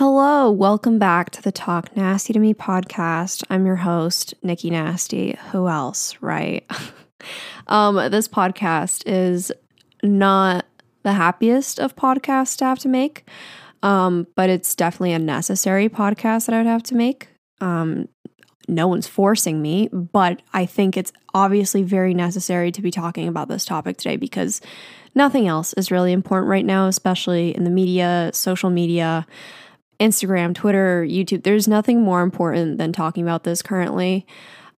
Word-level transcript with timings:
Hello, 0.00 0.50
welcome 0.50 0.98
back 0.98 1.28
to 1.28 1.42
the 1.42 1.52
Talk 1.52 1.94
Nasty 1.94 2.32
to 2.32 2.38
Me 2.38 2.54
podcast. 2.54 3.44
I'm 3.50 3.66
your 3.66 3.76
host, 3.76 4.32
Nikki 4.42 4.70
Nasty. 4.70 5.36
Who 5.52 5.68
else, 5.68 6.16
right? 6.22 6.64
um, 7.66 7.96
this 8.10 8.26
podcast 8.26 9.02
is 9.04 9.52
not 10.02 10.64
the 11.02 11.12
happiest 11.12 11.78
of 11.78 11.96
podcasts 11.96 12.56
to 12.56 12.64
have 12.64 12.78
to 12.78 12.88
make, 12.88 13.28
um, 13.82 14.26
but 14.36 14.48
it's 14.48 14.74
definitely 14.74 15.12
a 15.12 15.18
necessary 15.18 15.90
podcast 15.90 16.46
that 16.46 16.54
I 16.54 16.58
would 16.60 16.66
have 16.66 16.82
to 16.84 16.94
make. 16.94 17.28
Um, 17.60 18.08
no 18.68 18.88
one's 18.88 19.06
forcing 19.06 19.60
me, 19.60 19.90
but 19.92 20.40
I 20.54 20.64
think 20.64 20.96
it's 20.96 21.12
obviously 21.34 21.82
very 21.82 22.14
necessary 22.14 22.72
to 22.72 22.80
be 22.80 22.90
talking 22.90 23.28
about 23.28 23.48
this 23.48 23.66
topic 23.66 23.98
today 23.98 24.16
because 24.16 24.62
nothing 25.14 25.46
else 25.46 25.74
is 25.74 25.90
really 25.90 26.12
important 26.12 26.48
right 26.48 26.64
now, 26.64 26.86
especially 26.86 27.54
in 27.54 27.64
the 27.64 27.70
media, 27.70 28.30
social 28.32 28.70
media. 28.70 29.26
Instagram, 30.00 30.54
Twitter, 30.54 31.04
YouTube. 31.06 31.42
There's 31.42 31.68
nothing 31.68 32.02
more 32.02 32.22
important 32.22 32.78
than 32.78 32.92
talking 32.92 33.22
about 33.22 33.44
this 33.44 33.62
currently. 33.62 34.26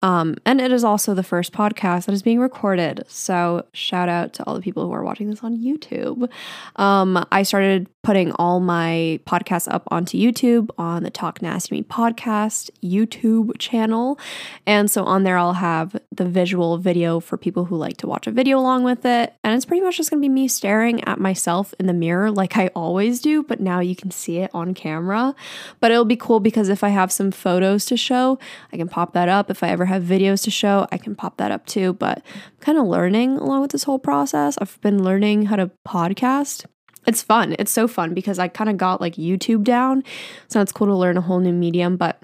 Um, 0.02 0.36
and 0.46 0.60
it 0.60 0.72
is 0.72 0.82
also 0.82 1.12
the 1.12 1.22
first 1.22 1.52
podcast 1.52 2.06
that 2.06 2.12
is 2.12 2.22
being 2.22 2.40
recorded. 2.40 3.04
So, 3.06 3.66
shout 3.72 4.08
out 4.08 4.32
to 4.34 4.44
all 4.44 4.54
the 4.54 4.62
people 4.62 4.86
who 4.86 4.92
are 4.92 5.04
watching 5.04 5.28
this 5.28 5.44
on 5.44 5.58
YouTube. 5.58 6.28
Um, 6.76 7.24
I 7.30 7.42
started 7.42 7.86
putting 8.02 8.32
all 8.32 8.60
my 8.60 9.20
podcasts 9.26 9.72
up 9.72 9.86
onto 9.90 10.18
YouTube 10.18 10.70
on 10.78 11.02
the 11.02 11.10
Talk 11.10 11.42
Nasty 11.42 11.76
Me 11.76 11.82
podcast 11.82 12.70
YouTube 12.82 13.58
channel. 13.58 14.18
And 14.66 14.90
so, 14.90 15.04
on 15.04 15.22
there, 15.22 15.36
I'll 15.36 15.54
have 15.54 15.96
the 16.10 16.24
visual 16.24 16.78
video 16.78 17.20
for 17.20 17.36
people 17.36 17.66
who 17.66 17.76
like 17.76 17.98
to 17.98 18.06
watch 18.06 18.26
a 18.26 18.30
video 18.30 18.58
along 18.58 18.84
with 18.84 19.04
it. 19.04 19.34
And 19.44 19.54
it's 19.54 19.64
pretty 19.64 19.82
much 19.82 19.98
just 19.98 20.10
to 20.10 20.18
be 20.18 20.28
me 20.28 20.48
staring 20.48 21.04
at 21.04 21.20
myself 21.20 21.74
in 21.78 21.86
the 21.86 21.92
mirror 21.92 22.30
like 22.30 22.56
I 22.56 22.68
always 22.68 23.20
do, 23.20 23.42
but 23.42 23.60
now 23.60 23.80
you 23.80 23.94
can 23.94 24.10
see 24.10 24.38
it 24.38 24.50
on 24.54 24.74
camera. 24.74 25.34
But 25.80 25.90
it'll 25.90 26.04
be 26.04 26.16
cool 26.16 26.40
because 26.40 26.68
if 26.68 26.82
I 26.82 26.88
have 26.88 27.12
some 27.12 27.30
photos 27.30 27.84
to 27.86 27.96
show, 27.96 28.38
I 28.72 28.76
can 28.76 28.88
pop 28.88 29.12
that 29.12 29.28
up. 29.28 29.50
If 29.50 29.62
I 29.62 29.68
ever 29.68 29.84
have 29.86 30.02
videos 30.02 30.42
to 30.44 30.50
show, 30.50 30.86
I 30.90 30.98
can 30.98 31.14
pop 31.14 31.36
that 31.36 31.50
up 31.50 31.66
too. 31.66 31.92
But 31.92 32.18
I'm 32.18 32.58
kind 32.60 32.78
of 32.78 32.86
learning 32.86 33.36
along 33.36 33.60
with 33.60 33.72
this 33.72 33.84
whole 33.84 33.98
process. 33.98 34.56
I've 34.60 34.80
been 34.80 35.02
learning 35.02 35.46
how 35.46 35.56
to 35.56 35.70
podcast. 35.86 36.64
It's 37.06 37.22
fun. 37.22 37.56
It's 37.58 37.70
so 37.70 37.88
fun 37.88 38.14
because 38.14 38.38
I 38.38 38.48
kind 38.48 38.70
of 38.70 38.76
got 38.76 39.00
like 39.00 39.14
YouTube 39.14 39.64
down. 39.64 40.04
So 40.48 40.60
it's 40.60 40.72
cool 40.72 40.86
to 40.88 40.94
learn 40.94 41.16
a 41.16 41.22
whole 41.22 41.40
new 41.40 41.52
medium. 41.52 41.96
But 41.96 42.22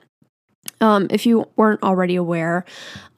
um, 0.81 1.07
if 1.11 1.27
you 1.27 1.49
weren't 1.57 1.83
already 1.83 2.17
aware, 2.17 2.65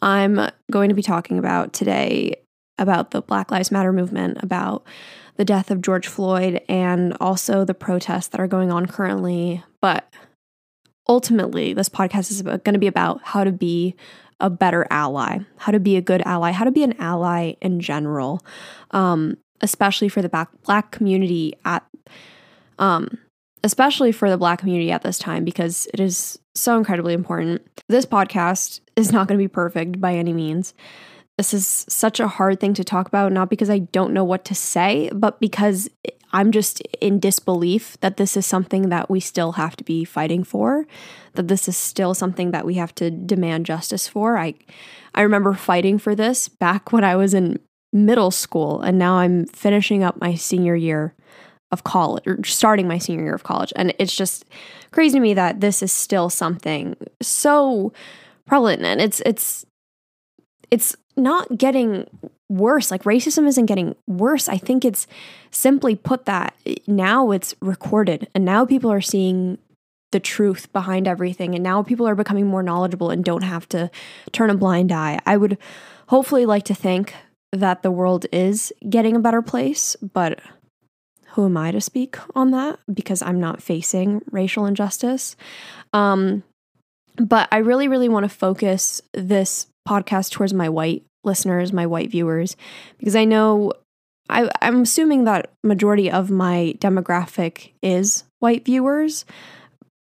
I'm 0.00 0.50
going 0.70 0.88
to 0.88 0.94
be 0.94 1.02
talking 1.02 1.38
about 1.38 1.72
today 1.72 2.36
about 2.78 3.10
the 3.10 3.22
Black 3.22 3.50
Lives 3.50 3.70
Matter 3.72 3.92
movement, 3.92 4.38
about 4.42 4.86
the 5.36 5.44
death 5.44 5.70
of 5.70 5.82
George 5.82 6.06
Floyd, 6.06 6.60
and 6.68 7.16
also 7.20 7.64
the 7.64 7.74
protests 7.74 8.28
that 8.28 8.40
are 8.40 8.46
going 8.46 8.70
on 8.70 8.86
currently. 8.86 9.62
But 9.80 10.12
ultimately, 11.08 11.72
this 11.72 11.88
podcast 11.88 12.30
is 12.30 12.42
going 12.42 12.72
to 12.72 12.78
be 12.78 12.86
about 12.86 13.20
how 13.24 13.44
to 13.44 13.52
be 13.52 13.94
a 14.40 14.48
better 14.48 14.86
ally, 14.90 15.38
how 15.56 15.72
to 15.72 15.80
be 15.80 15.96
a 15.96 16.00
good 16.00 16.22
ally, 16.24 16.52
how 16.52 16.64
to 16.64 16.70
be 16.70 16.84
an 16.84 16.94
ally 17.00 17.54
in 17.60 17.80
general, 17.80 18.44
um, 18.92 19.36
especially 19.60 20.08
for 20.08 20.22
the 20.22 20.48
black, 20.64 20.90
community 20.90 21.54
at, 21.64 21.84
um, 22.78 23.18
especially 23.64 24.12
for 24.12 24.30
the 24.30 24.38
black 24.38 24.60
community 24.60 24.90
at 24.90 25.02
this 25.02 25.18
time 25.18 25.44
because 25.44 25.88
it 25.92 26.00
is 26.00 26.38
so 26.54 26.76
incredibly 26.76 27.14
important. 27.14 27.62
This 27.88 28.06
podcast 28.06 28.80
is 28.96 29.12
not 29.12 29.28
going 29.28 29.38
to 29.38 29.44
be 29.44 29.48
perfect 29.48 30.00
by 30.00 30.14
any 30.14 30.32
means. 30.32 30.74
This 31.36 31.54
is 31.54 31.86
such 31.88 32.18
a 32.18 32.28
hard 32.28 32.58
thing 32.58 32.74
to 32.74 32.84
talk 32.84 33.06
about, 33.06 33.32
not 33.32 33.48
because 33.48 33.70
I 33.70 33.78
don't 33.78 34.12
know 34.12 34.24
what 34.24 34.44
to 34.46 34.54
say, 34.54 35.08
but 35.14 35.38
because 35.38 35.88
I'm 36.32 36.52
just 36.52 36.80
in 37.00 37.20
disbelief 37.20 37.96
that 38.00 38.16
this 38.16 38.36
is 38.36 38.44
something 38.44 38.90
that 38.90 39.08
we 39.08 39.20
still 39.20 39.52
have 39.52 39.76
to 39.76 39.84
be 39.84 40.04
fighting 40.04 40.44
for, 40.44 40.86
that 41.34 41.48
this 41.48 41.68
is 41.68 41.76
still 41.76 42.12
something 42.12 42.50
that 42.50 42.66
we 42.66 42.74
have 42.74 42.94
to 42.96 43.10
demand 43.10 43.66
justice 43.66 44.08
for. 44.08 44.36
I 44.36 44.54
I 45.14 45.22
remember 45.22 45.54
fighting 45.54 45.98
for 45.98 46.14
this 46.14 46.48
back 46.48 46.92
when 46.92 47.04
I 47.04 47.16
was 47.16 47.34
in 47.34 47.60
middle 47.92 48.30
school 48.30 48.80
and 48.80 48.98
now 48.98 49.16
I'm 49.16 49.46
finishing 49.46 50.02
up 50.02 50.20
my 50.20 50.34
senior 50.34 50.76
year 50.76 51.14
of 51.70 51.84
college 51.84 52.26
or 52.26 52.42
starting 52.44 52.88
my 52.88 52.98
senior 52.98 53.24
year 53.24 53.34
of 53.34 53.44
college 53.44 53.72
and 53.76 53.94
it's 53.98 54.14
just 54.14 54.44
crazy 54.90 55.18
to 55.18 55.20
me 55.20 55.34
that 55.34 55.60
this 55.60 55.82
is 55.82 55.92
still 55.92 56.30
something 56.30 56.96
so 57.20 57.92
prevalent 58.46 58.82
and 58.82 59.00
it's 59.00 59.20
it's 59.24 59.64
it's 60.70 60.96
not 61.16 61.58
getting 61.58 62.06
worse. 62.48 62.90
Like 62.90 63.02
racism 63.02 63.46
isn't 63.46 63.66
getting 63.66 63.94
worse. 64.06 64.48
I 64.48 64.56
think 64.56 64.84
it's 64.84 65.06
simply 65.50 65.94
put 65.94 66.24
that 66.24 66.54
eh, 66.66 66.76
now 66.86 67.30
it's 67.30 67.54
recorded 67.60 68.28
and 68.34 68.44
now 68.44 68.64
people 68.64 68.90
are 68.90 69.00
seeing 69.00 69.58
the 70.10 70.20
truth 70.20 70.72
behind 70.72 71.06
everything 71.06 71.54
and 71.54 71.62
now 71.62 71.82
people 71.82 72.08
are 72.08 72.14
becoming 72.14 72.46
more 72.46 72.62
knowledgeable 72.62 73.10
and 73.10 73.24
don't 73.24 73.42
have 73.42 73.68
to 73.70 73.90
turn 74.32 74.50
a 74.50 74.54
blind 74.54 74.90
eye. 74.90 75.18
I 75.26 75.36
would 75.36 75.58
hopefully 76.08 76.46
like 76.46 76.64
to 76.64 76.74
think 76.74 77.14
that 77.52 77.82
the 77.82 77.90
world 77.90 78.26
is 78.32 78.72
getting 78.88 79.16
a 79.16 79.20
better 79.20 79.42
place, 79.42 79.96
but 80.12 80.40
who 81.32 81.44
am 81.44 81.56
I 81.56 81.70
to 81.70 81.80
speak 81.80 82.16
on 82.34 82.50
that 82.50 82.78
because 82.92 83.22
I'm 83.22 83.40
not 83.40 83.62
facing 83.62 84.22
racial 84.30 84.66
injustice. 84.66 85.36
Um, 85.92 86.42
but 87.16 87.48
I 87.52 87.58
really, 87.58 87.88
really 87.88 88.08
want 88.08 88.24
to 88.24 88.28
focus 88.28 89.00
this 89.12 89.66
podcast 89.86 90.30
towards 90.32 90.52
my 90.52 90.68
white 90.68 91.04
listeners, 91.24 91.72
my 91.72 91.86
white 91.86 92.10
viewers, 92.10 92.56
because 92.98 93.16
I 93.16 93.24
know 93.24 93.72
I, 94.28 94.50
I'm 94.62 94.82
assuming 94.82 95.24
that 95.24 95.50
majority 95.64 96.10
of 96.10 96.30
my 96.30 96.74
demographic 96.78 97.72
is 97.82 98.24
white 98.40 98.64
viewers, 98.64 99.24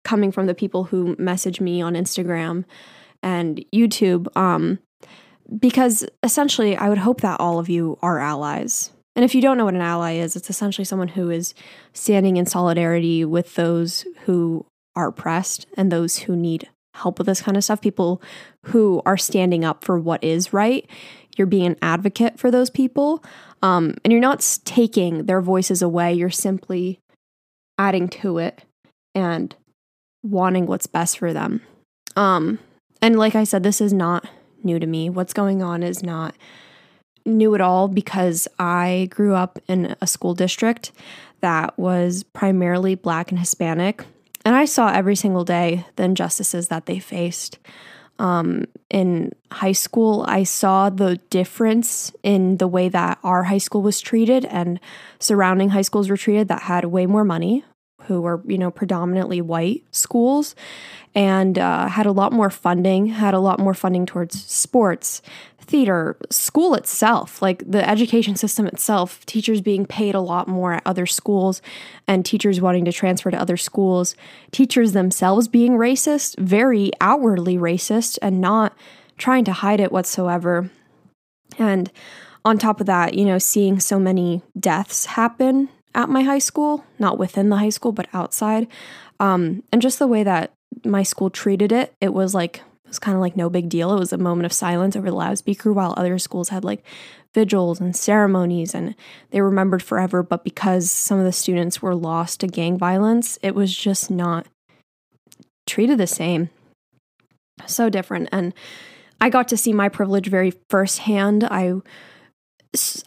coming 0.05 0.33
from 0.33 0.47
the 0.47 0.55
people 0.55 0.85
who 0.85 1.17
message 1.19 1.61
me 1.61 1.81
on 1.81 1.95
Instagram 1.95 2.65
and 3.23 3.65
YouTube. 3.75 4.35
Um, 4.37 4.79
because 5.59 6.05
essentially, 6.23 6.77
I 6.77 6.89
would 6.89 6.99
hope 6.99 7.21
that 7.21 7.41
all 7.41 7.59
of 7.59 7.69
you 7.69 7.99
are 8.03 8.19
allies. 8.19 8.91
And 9.15 9.25
if 9.25 9.35
you 9.35 9.43
don't 9.43 9.59
know 9.59 9.67
what 9.67 9.75
an 9.75 9.81
ally 9.81 10.13
is, 10.13 10.37
it's 10.37 10.51
essentially 10.51 10.85
someone 10.85 11.09
who 11.09 11.31
is 11.31 11.55
standing 11.93 12.37
in 12.37 12.47
solidarity 12.47 13.25
with 13.25 13.55
those 13.55 14.07
who 14.25 14.65
are 14.97 15.09
oppressed 15.09 15.67
and 15.77 15.91
those 15.91 16.19
who 16.19 16.35
need 16.35 16.69
help 16.95 17.19
with 17.19 17.27
this 17.27 17.43
kind 17.43 17.57
of 17.57 17.65
stuff, 17.65 17.81
people 17.81 18.23
who 18.67 19.03
are 19.05 19.17
standing 19.17 19.65
up 19.65 19.85
for 19.85 19.99
what 19.99 20.23
is 20.23 20.53
right. 20.53 20.89
You're 21.37 21.47
being 21.47 21.67
an 21.67 21.77
advocate 21.83 22.39
for 22.39 22.51
those 22.51 22.71
people. 22.71 23.25
Um, 23.63 23.97
and 24.05 24.13
you're 24.13 24.21
not 24.21 24.59
taking 24.65 25.27
their 25.27 25.41
voices 25.41 25.83
away. 25.83 26.13
You're 26.13 26.31
simply 26.31 26.99
adding 27.79 28.09
to 28.09 28.39
it 28.39 28.65
and 29.15 29.55
wanting 30.23 30.67
what's 30.67 30.87
best 30.87 31.19
for 31.19 31.33
them. 31.33 31.63
Um, 32.17 32.59
and 33.01 33.19
like 33.19 33.35
I 33.35 33.45
said, 33.45 33.63
this 33.63 33.81
is 33.81 33.93
not 33.93 34.27
new 34.65 34.79
to 34.79 34.87
me. 34.87 35.11
What's 35.11 35.33
going 35.33 35.63
on 35.63 35.83
is 35.83 36.03
not 36.03 36.35
new 37.25 37.55
at 37.55 37.61
all 37.61 37.89
because 37.89 38.49
I 38.59 39.09
grew 39.11 39.35
up 39.35 39.59
in 39.69 39.97
a 40.01 40.07
school 40.07 40.35
district 40.35 40.93
that 41.41 41.79
was 41.79 42.23
primarily 42.23 42.95
black 42.95 43.31
and 43.31 43.39
Hispanic. 43.39 44.05
And 44.45 44.57
I 44.57 44.65
saw 44.65 44.91
every 44.91 45.17
single 45.17 45.45
day 45.45 45.85
the 45.97 46.05
injustices 46.05 46.69
that 46.69 46.87
they 46.87 46.99
faced. 46.99 47.59
Um, 48.19 48.67
in 48.91 49.33
high 49.51 49.73
school, 49.73 50.25
I 50.29 50.45
saw 50.45 50.91
the 50.91 51.17
difference 51.31 52.13
in 52.23 52.59
the 52.59 52.69
way 52.69 52.89
that 52.89 53.19
our 53.25 53.45
high 53.45 53.59
school 53.59 53.83
was 53.83 54.01
treated 54.01 54.45
and 54.45 54.79
surrounding 55.19 55.71
high 55.71 55.83
schools 55.83 56.09
were 56.09 56.17
treated 56.17 56.49
that 56.49 56.63
had 56.63 56.85
way 56.87 57.07
more 57.07 57.25
money, 57.25 57.65
who 58.07 58.21
were, 58.21 58.43
you 58.47 58.59
know, 58.59 58.71
predominantly 58.71 59.41
white 59.41 59.83
schools 59.91 60.55
and 61.15 61.59
uh, 61.59 61.89
had 61.89 62.07
a 62.07 62.13
lot 62.13 62.33
more 62.33 62.51
funding, 62.51 63.07
had 63.07 63.35
a 63.35 63.39
lot 63.39 63.59
more 63.59 63.75
funding 63.75 64.07
towards 64.07 64.43
sports, 64.45 65.21
theater, 65.61 66.17
school 66.31 66.75
itself, 66.75 67.41
like 67.41 67.63
the 67.71 67.89
education 67.89 68.37
system 68.37 68.67
itself, 68.67 69.25
teachers 69.27 69.61
being 69.61 69.87
paid 69.87 70.15
a 70.15 70.21
lot 70.21 70.49
more 70.49 70.75
at 70.75 70.83
other 70.85 71.07
schools 71.07 71.63
and 72.09 72.25
teachers 72.25 72.61
wanting 72.61 72.85
to 72.85 72.93
transfer 72.93 73.31
to 73.31 73.41
other 73.41 73.57
schools, 73.57 74.17
teachers 74.51 74.93
themselves 74.93 75.49
being 75.49 75.73
racist, 75.73 76.39
very 76.39 76.91
outwardly 77.01 77.57
racist, 77.57 78.19
and 78.23 78.41
not 78.41 78.77
trying 79.19 79.45
to 79.45 79.53
hide 79.53 79.81
it 79.81 79.93
whatsoever. 79.93 80.71
And 81.59 81.91
on 82.45 82.59
top 82.59 82.81
of 82.81 82.87
that, 82.87 83.15
you 83.15 83.25
know, 83.25 83.39
seeing 83.39 83.79
so 83.79 83.99
many 83.99 84.43
deaths 84.59 85.07
happen 85.07 85.69
at 85.95 86.09
my 86.09 86.23
high 86.23 86.39
school, 86.39 86.85
not 86.99 87.19
within 87.19 87.49
the 87.49 87.57
high 87.57 87.71
school, 87.71 87.93
but 87.93 88.09
outside. 88.13 88.67
Um, 89.21 89.63
and 89.73 89.83
just 89.83 89.99
the 89.99 90.07
way 90.07 90.23
that 90.23 90.53
my 90.85 91.03
school 91.03 91.31
treated 91.31 91.73
it, 91.73 91.95
it 92.01 92.13
was 92.13 92.35
like 92.35 92.59
it 92.85 92.89
was 92.89 92.99
kind 92.99 93.15
of 93.15 93.21
like 93.21 93.37
no 93.37 93.49
big 93.49 93.69
deal. 93.69 93.95
It 93.95 93.99
was 93.99 94.13
a 94.13 94.19
moment 94.19 94.47
of 94.47 94.53
silence 94.53 94.97
over 94.97 95.11
the 95.11 95.17
loudspeaker 95.17 95.73
while 95.73 95.95
other 95.97 96.19
schools 96.19 96.51
had 96.51 96.65
like 96.65 96.85
vigils 97.35 97.81
and 97.81 97.97
ceremonies 97.97 98.75
and 98.75 98.95
they 99.31 99.41
remembered 99.41 99.83
forever. 99.83 100.23
But 100.23 100.45
because 100.45 100.91
some 100.91 101.19
of 101.19 101.25
the 101.25 101.33
students 101.33 101.81
were 101.81 101.95
lost 101.95 102.41
to 102.41 102.47
gang 102.47 102.77
violence, 102.77 103.39
it 103.43 103.55
was 103.55 103.75
just 103.75 104.11
not 104.11 104.47
treated 105.67 105.99
the 105.99 106.07
same. 106.07 106.51
So 107.67 107.89
different. 107.89 108.29
And 108.33 108.53
I 109.21 109.31
got 109.31 109.49
to 109.49 109.57
see 109.57 109.73
my 109.73 109.89
privilege 109.89 110.27
very 110.27 110.53
firsthand. 110.69 111.45
I, 111.45 111.75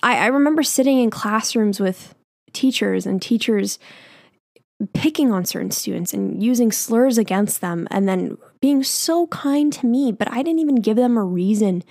I, 0.02 0.18
I 0.18 0.28
remember 0.28 0.64
sitting 0.64 1.00
in 1.00 1.10
classrooms 1.10 1.80
with 1.80 2.15
teachers 2.56 3.06
and 3.06 3.22
teachers 3.22 3.78
picking 4.94 5.32
on 5.32 5.46
certain 5.46 5.72
students 5.72 6.14
and 6.14 6.44
using 6.44 6.72
slurs 6.72 7.18
against 7.18 7.62
them 7.62 7.88
and 7.92 8.08
then 8.10 8.38
being 8.60 8.84
so 8.84 9.28
kind 9.28 9.72
to 9.74 9.86
me, 9.86 10.12
but 10.12 10.30
I 10.32 10.38
didn't 10.42 10.60
even 10.60 10.76
give 10.76 10.98
them 10.98 11.18
a 11.18 11.24
reason 11.24 11.84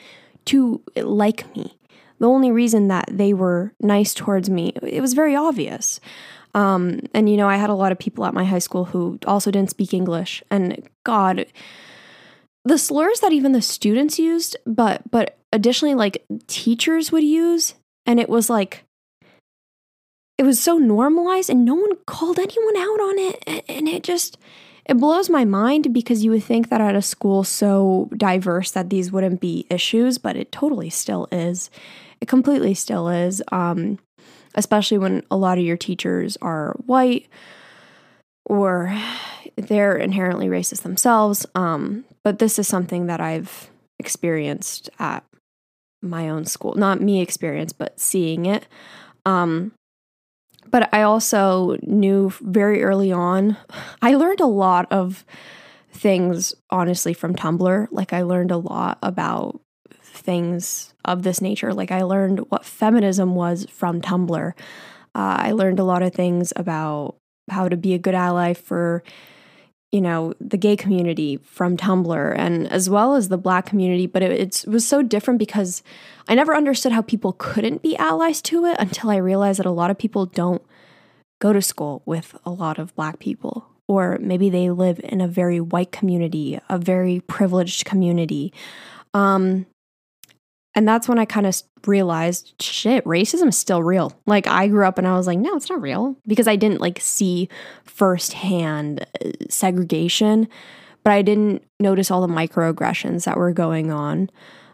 to 0.46 0.82
like 0.96 1.55
me. 1.56 1.78
The 2.19 2.28
only 2.28 2.50
reason 2.50 2.88
that 2.88 3.08
they 3.11 3.32
were 3.32 3.72
nice 3.81 4.14
towards 4.14 4.50
me, 4.50 4.72
it 4.82 5.00
was 5.00 5.14
very 5.14 5.34
obvious. 5.34 6.00
Um, 6.55 7.00
and 7.12 7.28
you 7.28 7.37
know, 7.37 7.49
I 7.49 7.56
had 7.56 7.70
a 7.70 7.75
lot 7.75 7.93
of 7.93 7.99
people 7.99 8.25
at 8.25 8.34
my 8.34 8.44
high 8.44 8.60
school 8.60 8.84
who 8.84 9.19
also 9.26 9.50
didn't 9.50 9.70
speak 9.70 9.93
English, 9.93 10.43
and 10.50 10.88
God, 11.05 11.46
the 12.64 12.78
slurs 12.78 13.20
that 13.20 13.32
even 13.32 13.52
the 13.52 13.62
students 13.62 14.19
used, 14.19 14.56
but 14.64 15.02
but 15.10 15.37
additionally, 15.52 15.94
like 15.94 16.25
teachers 16.46 17.10
would 17.10 17.25
use, 17.25 17.75
and 18.06 18.20
it 18.20 18.28
was 18.28 18.49
like 18.49 18.83
it 20.44 20.46
was 20.46 20.61
so 20.61 20.76
normalized 20.76 21.49
and 21.49 21.64
no 21.64 21.75
one 21.75 21.96
called 22.06 22.38
anyone 22.38 22.76
out 22.76 23.00
on 23.00 23.19
it 23.19 23.64
and 23.67 23.88
it 23.88 24.02
just 24.02 24.37
it 24.85 24.99
blows 24.99 25.31
my 25.31 25.46
mind 25.46 25.94
because 25.94 26.23
you 26.23 26.31
would 26.31 26.44
think 26.44 26.69
that 26.69 26.82
at 26.82 26.94
a 26.94 27.00
school 27.00 27.43
so 27.43 28.11
diverse 28.19 28.70
that 28.73 28.91
these 28.91 29.11
wouldn't 29.11 29.41
be 29.41 29.67
issues 29.70 30.19
but 30.19 30.37
it 30.37 30.52
totally 30.52 30.91
still 30.91 31.26
is. 31.32 31.70
It 32.20 32.29
completely 32.29 32.75
still 32.75 33.08
is 33.08 33.43
um, 33.52 33.99
especially 34.55 34.99
when 34.99 35.23
a 35.31 35.37
lot 35.37 35.56
of 35.56 35.64
your 35.64 35.79
teachers 35.79 36.37
are 36.43 36.76
white 36.85 37.26
or 38.44 38.94
they're 39.56 39.96
inherently 39.96 40.49
racist 40.49 40.82
themselves 40.82 41.46
um, 41.55 42.05
but 42.23 42.38
this 42.38 42.58
is 42.58 42.69
something 42.69 43.06
that 43.06 43.20
i've 43.20 43.70
experienced 43.99 44.91
at 44.99 45.25
my 46.02 46.29
own 46.29 46.44
school 46.44 46.75
not 46.75 47.00
me 47.00 47.23
experience 47.23 47.73
but 47.73 47.99
seeing 47.99 48.44
it. 48.44 48.67
Um, 49.25 49.73
but 50.74 50.92
I 50.92 51.02
also 51.02 51.76
knew 51.82 52.32
very 52.40 52.82
early 52.82 53.12
on, 53.12 53.56
I 54.02 54.16
learned 54.16 54.40
a 54.40 54.46
lot 54.46 54.90
of 54.90 55.24
things, 55.92 56.52
honestly, 56.68 57.14
from 57.14 57.36
Tumblr. 57.36 57.86
Like, 57.92 58.12
I 58.12 58.22
learned 58.22 58.50
a 58.50 58.56
lot 58.56 58.98
about 59.00 59.60
things 60.02 60.92
of 61.04 61.22
this 61.22 61.40
nature. 61.40 61.72
Like, 61.72 61.92
I 61.92 62.02
learned 62.02 62.50
what 62.50 62.64
feminism 62.64 63.36
was 63.36 63.68
from 63.70 64.00
Tumblr. 64.00 64.48
Uh, 64.48 64.52
I 65.14 65.52
learned 65.52 65.78
a 65.78 65.84
lot 65.84 66.02
of 66.02 66.12
things 66.12 66.52
about 66.56 67.18
how 67.48 67.68
to 67.68 67.76
be 67.76 67.94
a 67.94 67.98
good 67.98 68.16
ally 68.16 68.52
for 68.52 69.04
you 69.94 70.00
know 70.00 70.35
the 70.41 70.56
gay 70.56 70.76
community 70.76 71.38
from 71.44 71.76
tumblr 71.76 72.35
and 72.37 72.67
as 72.73 72.91
well 72.91 73.14
as 73.14 73.29
the 73.29 73.38
black 73.38 73.64
community 73.64 74.06
but 74.06 74.23
it, 74.23 74.32
it, 74.32 74.64
was 74.67 74.87
so 74.87 75.02
different 75.02 75.38
because 75.38 75.82
i 76.29 76.35
never 76.35 76.55
understood 76.55 76.91
how 76.91 77.02
people 77.02 77.32
couldn't 77.38 77.81
be 77.81 77.96
allies 77.96 78.43
to 78.43 78.64
it 78.64 78.76
until 78.81 79.08
i 79.08 79.17
realized 79.17 79.58
that 79.61 79.67
a 79.67 79.70
lot 79.70 79.91
of 79.91 79.96
people 79.96 80.26
don't 80.26 80.62
go 81.44 81.52
to 81.52 81.61
school 81.61 82.02
with 82.06 82.35
a 82.46 82.50
lot 82.50 82.79
of 82.79 82.94
black 82.94 83.19
people. 83.19 83.67
Or 83.87 84.19
maybe 84.19 84.49
they 84.49 84.70
live 84.70 84.99
in 85.05 85.20
a 85.20 85.29
very 85.29 85.61
white 85.61 85.93
community 85.93 86.58
a 86.70 86.79
very 86.79 87.20
privileged 87.20 87.85
community. 87.85 88.50
Um, 89.12 89.67
and 90.74 90.88
that's 90.88 91.08
when 91.08 91.18
I 91.18 91.24
kind 91.24 91.46
of 91.46 91.62
realized 91.86 92.60
shit, 92.60 93.04
racism 93.04 93.48
is 93.48 93.58
still 93.58 93.82
real. 93.82 94.12
Like 94.26 94.46
I 94.46 94.68
grew 94.68 94.86
up 94.86 94.98
and 94.98 95.06
I 95.06 95.16
was 95.16 95.26
like, 95.26 95.38
no, 95.38 95.54
it's 95.56 95.70
not 95.70 95.80
real 95.80 96.16
because 96.26 96.48
I 96.48 96.56
didn't 96.56 96.80
like 96.80 97.00
see 97.00 97.48
firsthand 97.84 99.06
uh, 99.24 99.30
segregation, 99.48 100.48
but 101.04 101.12
I 101.12 101.22
didn't 101.22 101.62
notice 101.78 102.10
all 102.10 102.26
the 102.26 102.32
microaggressions 102.32 103.24
that 103.24 103.36
were 103.36 103.52
going 103.52 103.92
on 103.92 104.30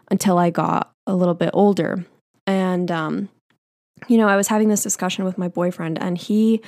until 0.09 0.37
I 0.37 0.49
got 0.49 0.91
a 1.05 1.15
little 1.15 1.33
bit 1.35 1.51
older. 1.53 2.05
And, 2.47 2.89
um, 2.89 3.29
you 4.07 4.17
know, 4.17 4.27
I 4.27 4.35
was 4.35 4.47
having 4.47 4.69
this 4.69 4.83
discussion 4.83 5.23
with 5.25 5.37
my 5.37 5.47
boyfriend 5.47 6.01
and 6.01 6.17
he 6.17 6.61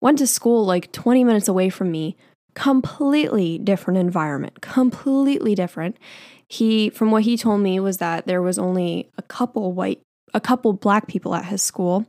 went 0.00 0.18
to 0.18 0.26
school 0.26 0.64
like 0.64 0.92
20 0.92 1.24
minutes 1.24 1.48
away 1.48 1.70
from 1.70 1.90
me, 1.90 2.16
completely 2.54 3.58
different 3.58 3.98
environment, 3.98 4.60
completely 4.60 5.54
different 5.56 5.96
he 6.48 6.90
from 6.90 7.10
what 7.10 7.24
he 7.24 7.36
told 7.36 7.60
me 7.60 7.80
was 7.80 7.98
that 7.98 8.26
there 8.26 8.42
was 8.42 8.58
only 8.58 9.10
a 9.18 9.22
couple 9.22 9.72
white 9.72 10.00
a 10.34 10.40
couple 10.40 10.72
black 10.72 11.06
people 11.06 11.34
at 11.34 11.46
his 11.46 11.62
school 11.62 12.06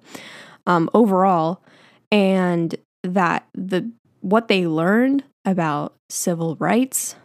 um, 0.66 0.90
overall 0.94 1.64
and 2.12 2.76
that 3.04 3.48
the 3.54 3.90
what 4.22 4.48
they 4.48 4.68
learned 4.68 5.24
about 5.46 5.96
civil 6.10 6.56
rights 6.58 7.16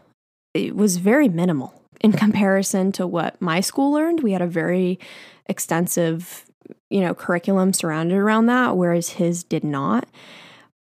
it 0.54 0.76
was 0.76 0.98
very 0.98 1.28
minimal 1.28 1.82
in 2.02 2.12
comparison 2.12 2.92
to 2.92 3.06
what 3.06 3.40
my 3.40 3.60
school 3.60 3.92
learned. 3.92 4.22
We 4.22 4.32
had 4.32 4.42
a 4.42 4.46
very 4.46 4.98
extensive 5.46 6.44
you 6.90 7.00
know 7.00 7.14
curriculum 7.14 7.72
surrounded 7.72 8.16
around 8.16 8.46
that 8.46 8.76
whereas 8.76 9.10
his 9.10 9.42
did 9.42 9.64
not 9.64 10.08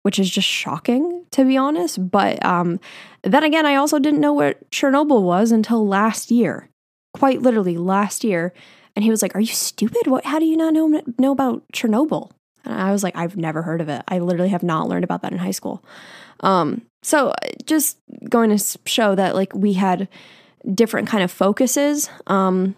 which 0.04 0.20
is 0.20 0.30
just 0.30 0.48
shocking 0.48 1.26
to 1.32 1.46
be 1.46 1.58
honest. 1.58 2.12
But 2.12 2.44
um, 2.46 2.80
then 3.24 3.44
again, 3.44 3.66
I 3.66 3.76
also 3.76 4.00
didn't 4.00 4.20
know 4.20 4.34
what 4.34 4.70
Chernobyl 4.72 5.22
was 5.22 5.52
until 5.52 5.86
last 5.88 6.32
year, 6.32 6.70
quite 7.14 7.42
literally 7.42 7.78
last 7.78 8.24
year. 8.24 8.54
And 8.96 9.04
he 9.04 9.10
was 9.10 9.22
like, 9.22 9.36
"Are 9.36 9.42
you 9.42 9.48
stupid? 9.48 10.08
What? 10.08 10.26
How 10.26 10.40
do 10.40 10.46
you 10.46 10.58
not 10.58 10.74
know 10.74 11.02
know 11.18 11.32
about 11.32 11.64
Chernobyl?" 11.74 12.32
And 12.66 12.74
I 12.74 12.92
was 12.92 13.04
like, 13.04 13.16
"I've 13.16 13.38
never 13.38 13.62
heard 13.62 13.82
of 13.82 13.90
it. 13.90 14.04
I 14.08 14.20
literally 14.20 14.50
have 14.50 14.64
not 14.64 14.90
learned 14.90 15.06
about 15.06 15.22
that 15.22 15.32
in 15.32 15.38
high 15.38 15.52
school." 15.52 15.84
Um, 16.42 16.82
so 17.04 17.34
just 17.66 17.98
going 18.30 18.56
to 18.56 18.80
show 18.86 19.16
that 19.16 19.36
like 19.36 19.54
we 19.56 19.74
had 19.74 20.10
different 20.74 21.08
kind 21.08 21.24
of 21.24 21.32
focuses. 21.32 22.10
Um, 22.28 22.76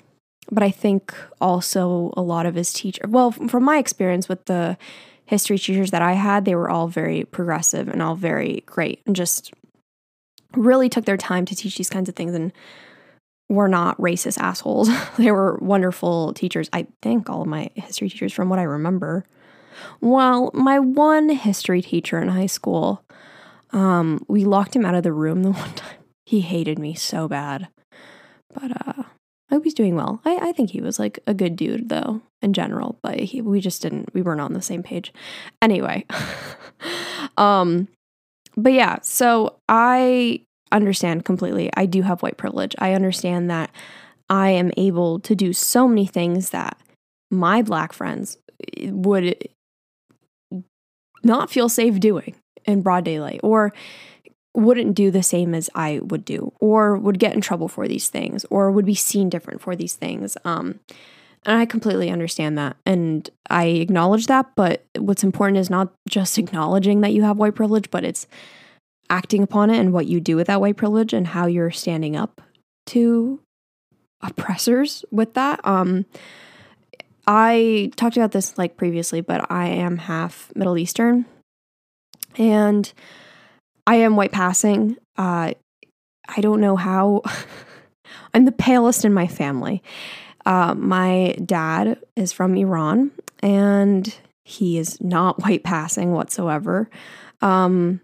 but 0.51 0.61
I 0.61 0.71
think 0.71 1.15
also 1.41 2.13
a 2.15 2.21
lot 2.21 2.45
of 2.45 2.55
his 2.55 2.73
teacher. 2.73 3.05
Well, 3.07 3.31
from 3.31 3.63
my 3.63 3.77
experience 3.77 4.29
with 4.29 4.45
the 4.45 4.77
history 5.25 5.57
teachers 5.57 5.91
that 5.91 6.01
I 6.01 6.13
had, 6.13 6.45
they 6.45 6.55
were 6.55 6.69
all 6.69 6.87
very 6.87 7.23
progressive 7.25 7.87
and 7.87 8.01
all 8.01 8.15
very 8.15 8.63
great 8.65 9.01
and 9.05 9.15
just 9.15 9.53
really 10.55 10.89
took 10.89 11.05
their 11.05 11.17
time 11.17 11.45
to 11.45 11.55
teach 11.55 11.77
these 11.77 11.89
kinds 11.89 12.09
of 12.09 12.15
things 12.15 12.33
and 12.35 12.51
were 13.49 13.67
not 13.67 13.97
racist 13.97 14.37
assholes. 14.39 14.89
they 15.17 15.31
were 15.31 15.57
wonderful 15.61 16.33
teachers. 16.33 16.69
I 16.73 16.87
think 17.01 17.29
all 17.29 17.41
of 17.41 17.47
my 17.47 17.69
history 17.75 18.09
teachers, 18.09 18.33
from 18.33 18.49
what 18.49 18.59
I 18.59 18.63
remember. 18.63 19.25
Well, 20.01 20.51
my 20.53 20.79
one 20.79 21.29
history 21.29 21.81
teacher 21.81 22.21
in 22.21 22.27
high 22.27 22.45
school, 22.45 23.03
um, 23.71 24.23
we 24.27 24.45
locked 24.45 24.75
him 24.75 24.85
out 24.85 24.95
of 24.95 25.03
the 25.03 25.13
room 25.13 25.43
the 25.43 25.51
one 25.53 25.73
time. 25.73 25.97
He 26.25 26.41
hated 26.41 26.79
me 26.79 26.93
so 26.93 27.27
bad. 27.27 27.67
But 28.53 28.87
uh, 28.87 29.03
I 29.53 29.57
hope 29.57 29.65
he's 29.65 29.75
doing 29.75 29.95
well. 29.95 30.19
I, 30.25 30.49
I 30.49 30.51
think 30.51 30.71
he 30.71 30.81
was 30.81 30.97
like 30.97 31.19
a 31.27 31.33
good 31.35 31.55
dude 31.55 31.89
though 31.89 32.23
in 32.41 32.53
general, 32.53 32.97
but 33.03 33.19
he, 33.19 33.39
we 33.39 33.61
just 33.61 33.83
didn't 33.83 34.11
we 34.11 34.23
weren't 34.23 34.41
on 34.41 34.53
the 34.53 34.63
same 34.63 34.81
page. 34.81 35.13
Anyway, 35.61 36.07
um, 37.37 37.87
but 38.57 38.73
yeah, 38.73 38.97
so 39.03 39.59
I 39.69 40.41
understand 40.71 41.23
completely. 41.23 41.69
I 41.77 41.85
do 41.85 42.01
have 42.01 42.23
white 42.23 42.37
privilege. 42.37 42.75
I 42.79 42.93
understand 42.93 43.51
that 43.51 43.69
I 44.27 44.49
am 44.49 44.71
able 44.75 45.19
to 45.19 45.35
do 45.35 45.53
so 45.53 45.87
many 45.87 46.07
things 46.07 46.49
that 46.49 46.75
my 47.29 47.61
black 47.61 47.93
friends 47.93 48.39
would 48.81 49.49
not 51.23 51.51
feel 51.51 51.69
safe 51.69 51.99
doing 51.99 52.33
in 52.65 52.81
broad 52.81 53.05
daylight 53.05 53.41
or 53.43 53.71
wouldn't 54.55 54.95
do 54.95 55.11
the 55.11 55.23
same 55.23 55.55
as 55.55 55.69
I 55.73 55.99
would 56.03 56.25
do, 56.25 56.53
or 56.59 56.97
would 56.97 57.19
get 57.19 57.33
in 57.33 57.41
trouble 57.41 57.67
for 57.67 57.87
these 57.87 58.09
things, 58.09 58.45
or 58.49 58.71
would 58.71 58.85
be 58.85 58.95
seen 58.95 59.29
different 59.29 59.61
for 59.61 59.75
these 59.75 59.95
things. 59.95 60.37
Um, 60.45 60.79
and 61.45 61.57
I 61.59 61.65
completely 61.65 62.09
understand 62.09 62.57
that. 62.57 62.77
And 62.85 63.29
I 63.49 63.65
acknowledge 63.65 64.27
that. 64.27 64.55
But 64.55 64.85
what's 64.97 65.23
important 65.23 65.57
is 65.57 65.69
not 65.69 65.93
just 66.07 66.37
acknowledging 66.37 67.01
that 67.01 67.13
you 67.13 67.23
have 67.23 67.37
white 67.37 67.55
privilege, 67.55 67.91
but 67.91 68.03
it's 68.03 68.27
acting 69.09 69.43
upon 69.43 69.69
it 69.69 69.77
and 69.77 69.91
what 69.91 70.07
you 70.07 70.21
do 70.21 70.35
with 70.35 70.47
that 70.47 70.61
white 70.61 70.77
privilege 70.77 71.13
and 71.13 71.27
how 71.27 71.45
you're 71.45 71.71
standing 71.71 72.15
up 72.15 72.41
to 72.85 73.39
oppressors 74.21 75.03
with 75.11 75.33
that. 75.33 75.59
Um, 75.65 76.05
I 77.27 77.91
talked 77.95 78.17
about 78.17 78.31
this 78.31 78.57
like 78.57 78.77
previously, 78.77 79.21
but 79.21 79.49
I 79.51 79.67
am 79.67 79.97
half 79.97 80.51
Middle 80.55 80.77
Eastern. 80.77 81.25
And 82.37 82.91
I 83.85 83.95
am 83.95 84.15
white 84.15 84.31
passing. 84.31 84.97
Uh, 85.17 85.53
I 86.27 86.41
don't 86.41 86.61
know 86.61 86.75
how. 86.75 87.21
I'm 88.33 88.45
the 88.45 88.51
palest 88.51 89.05
in 89.05 89.13
my 89.13 89.27
family. 89.27 89.83
Uh, 90.45 90.73
my 90.75 91.35
dad 91.45 91.99
is 92.15 92.31
from 92.31 92.55
Iran 92.55 93.11
and 93.41 94.13
he 94.43 94.77
is 94.77 94.99
not 95.01 95.41
white 95.43 95.63
passing 95.63 96.13
whatsoever. 96.13 96.89
Um, 97.41 98.01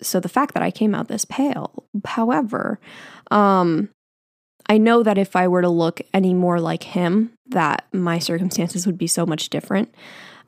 so 0.00 0.20
the 0.20 0.28
fact 0.28 0.54
that 0.54 0.62
I 0.62 0.70
came 0.70 0.94
out 0.94 1.08
this 1.08 1.24
pale, 1.24 1.84
however, 2.04 2.80
um, 3.30 3.90
I 4.68 4.78
know 4.78 5.02
that 5.02 5.18
if 5.18 5.36
I 5.36 5.48
were 5.48 5.62
to 5.62 5.68
look 5.68 6.00
any 6.14 6.34
more 6.34 6.60
like 6.60 6.82
him, 6.82 7.32
that 7.46 7.84
my 7.92 8.18
circumstances 8.18 8.86
would 8.86 8.98
be 8.98 9.06
so 9.06 9.26
much 9.26 9.48
different. 9.48 9.94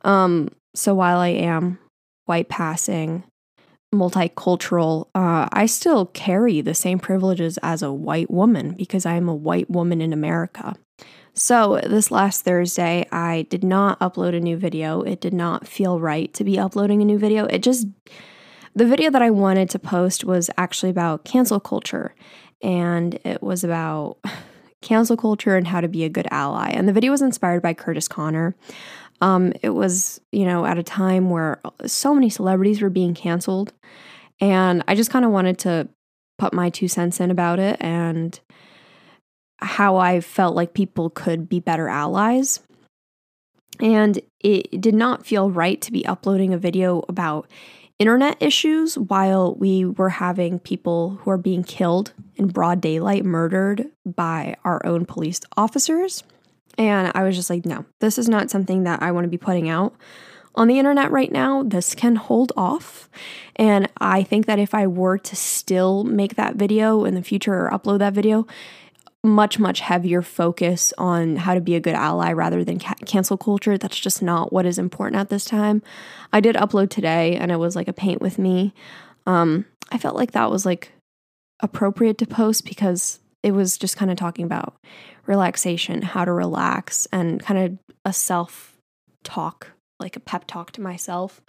Um, 0.02 0.48
so 0.74 0.94
while 0.94 1.18
I 1.18 1.28
am 1.28 1.78
white 2.26 2.48
passing, 2.48 3.24
multicultural, 3.94 5.08
uh, 5.14 5.48
I 5.52 5.66
still 5.66 6.06
carry 6.06 6.60
the 6.60 6.74
same 6.74 6.98
privileges 6.98 7.58
as 7.62 7.82
a 7.82 7.92
white 7.92 8.30
woman 8.30 8.72
because 8.72 9.06
I 9.06 9.14
am 9.14 9.28
a 9.28 9.34
white 9.34 9.70
woman 9.70 10.00
in 10.00 10.12
America. 10.12 10.76
So, 11.36 11.80
this 11.84 12.12
last 12.12 12.44
Thursday, 12.44 13.06
I 13.10 13.46
did 13.50 13.64
not 13.64 13.98
upload 13.98 14.36
a 14.36 14.40
new 14.40 14.56
video. 14.56 15.02
It 15.02 15.20
did 15.20 15.34
not 15.34 15.66
feel 15.66 15.98
right 15.98 16.32
to 16.34 16.44
be 16.44 16.60
uploading 16.60 17.02
a 17.02 17.04
new 17.04 17.18
video. 17.18 17.46
It 17.46 17.60
just, 17.60 17.88
the 18.74 18.86
video 18.86 19.10
that 19.10 19.20
I 19.20 19.30
wanted 19.30 19.68
to 19.70 19.80
post 19.80 20.24
was 20.24 20.48
actually 20.56 20.90
about 20.90 21.24
cancel 21.24 21.58
culture, 21.58 22.14
and 22.62 23.18
it 23.24 23.42
was 23.42 23.64
about 23.64 24.18
cancel 24.80 25.16
culture 25.16 25.56
and 25.56 25.66
how 25.66 25.80
to 25.80 25.88
be 25.88 26.04
a 26.04 26.08
good 26.08 26.28
ally. 26.30 26.68
And 26.68 26.86
the 26.86 26.92
video 26.92 27.10
was 27.10 27.22
inspired 27.22 27.62
by 27.62 27.74
Curtis 27.74 28.06
Conner. 28.06 28.54
Um, 29.24 29.54
it 29.62 29.70
was, 29.70 30.20
you 30.32 30.44
know, 30.44 30.66
at 30.66 30.76
a 30.76 30.82
time 30.82 31.30
where 31.30 31.58
so 31.86 32.14
many 32.14 32.28
celebrities 32.28 32.82
were 32.82 32.90
being 32.90 33.14
canceled. 33.14 33.72
And 34.38 34.84
I 34.86 34.94
just 34.94 35.10
kind 35.10 35.24
of 35.24 35.30
wanted 35.30 35.56
to 35.60 35.88
put 36.36 36.52
my 36.52 36.68
two 36.68 36.88
cents 36.88 37.20
in 37.20 37.30
about 37.30 37.58
it 37.58 37.78
and 37.80 38.38
how 39.60 39.96
I 39.96 40.20
felt 40.20 40.54
like 40.54 40.74
people 40.74 41.08
could 41.08 41.48
be 41.48 41.58
better 41.58 41.88
allies. 41.88 42.60
And 43.80 44.20
it 44.40 44.78
did 44.78 44.94
not 44.94 45.26
feel 45.26 45.50
right 45.50 45.80
to 45.80 45.90
be 45.90 46.04
uploading 46.04 46.52
a 46.52 46.58
video 46.58 47.02
about 47.08 47.50
internet 47.98 48.36
issues 48.40 48.98
while 48.98 49.54
we 49.54 49.86
were 49.86 50.10
having 50.10 50.58
people 50.58 51.18
who 51.22 51.30
are 51.30 51.38
being 51.38 51.64
killed 51.64 52.12
in 52.36 52.48
broad 52.48 52.82
daylight 52.82 53.24
murdered 53.24 53.86
by 54.04 54.54
our 54.64 54.84
own 54.84 55.06
police 55.06 55.40
officers. 55.56 56.24
And 56.78 57.12
I 57.14 57.22
was 57.22 57.36
just 57.36 57.50
like, 57.50 57.64
no, 57.64 57.84
this 58.00 58.18
is 58.18 58.28
not 58.28 58.50
something 58.50 58.84
that 58.84 59.02
I 59.02 59.12
want 59.12 59.24
to 59.24 59.30
be 59.30 59.38
putting 59.38 59.68
out 59.68 59.94
on 60.54 60.68
the 60.68 60.78
internet 60.78 61.10
right 61.10 61.32
now. 61.32 61.62
This 61.62 61.94
can 61.94 62.16
hold 62.16 62.52
off. 62.56 63.08
And 63.56 63.88
I 63.98 64.22
think 64.22 64.46
that 64.46 64.58
if 64.58 64.74
I 64.74 64.86
were 64.86 65.18
to 65.18 65.36
still 65.36 66.04
make 66.04 66.36
that 66.36 66.56
video 66.56 67.04
in 67.04 67.14
the 67.14 67.22
future 67.22 67.66
or 67.66 67.70
upload 67.70 67.98
that 68.00 68.14
video, 68.14 68.46
much 69.24 69.58
much 69.58 69.80
heavier 69.80 70.20
focus 70.20 70.92
on 70.98 71.36
how 71.36 71.54
to 71.54 71.60
be 71.60 71.74
a 71.74 71.80
good 71.80 71.94
ally 71.94 72.30
rather 72.30 72.62
than 72.62 72.78
ca- 72.78 72.94
cancel 73.06 73.38
culture 73.38 73.78
that's 73.78 73.98
just 73.98 74.20
not 74.20 74.52
what 74.52 74.66
is 74.66 74.78
important 74.78 75.18
at 75.18 75.30
this 75.30 75.46
time 75.46 75.82
i 76.30 76.40
did 76.40 76.54
upload 76.56 76.90
today 76.90 77.34
and 77.34 77.50
it 77.50 77.56
was 77.56 77.74
like 77.74 77.88
a 77.88 77.92
paint 77.94 78.20
with 78.20 78.38
me 78.38 78.74
um 79.24 79.64
i 79.90 79.96
felt 79.96 80.14
like 80.14 80.32
that 80.32 80.50
was 80.50 80.66
like 80.66 80.92
appropriate 81.60 82.18
to 82.18 82.26
post 82.26 82.66
because 82.66 83.18
it 83.42 83.52
was 83.52 83.78
just 83.78 83.96
kind 83.96 84.10
of 84.10 84.18
talking 84.18 84.44
about 84.44 84.76
relaxation 85.26 86.02
how 86.02 86.24
to 86.24 86.32
relax 86.32 87.06
and 87.12 87.42
kind 87.42 87.60
of 87.60 87.94
a 88.04 88.12
self 88.12 88.76
talk 89.22 89.72
like 90.00 90.16
a 90.16 90.20
pep 90.20 90.44
talk 90.46 90.70
to 90.72 90.80
myself 90.80 91.40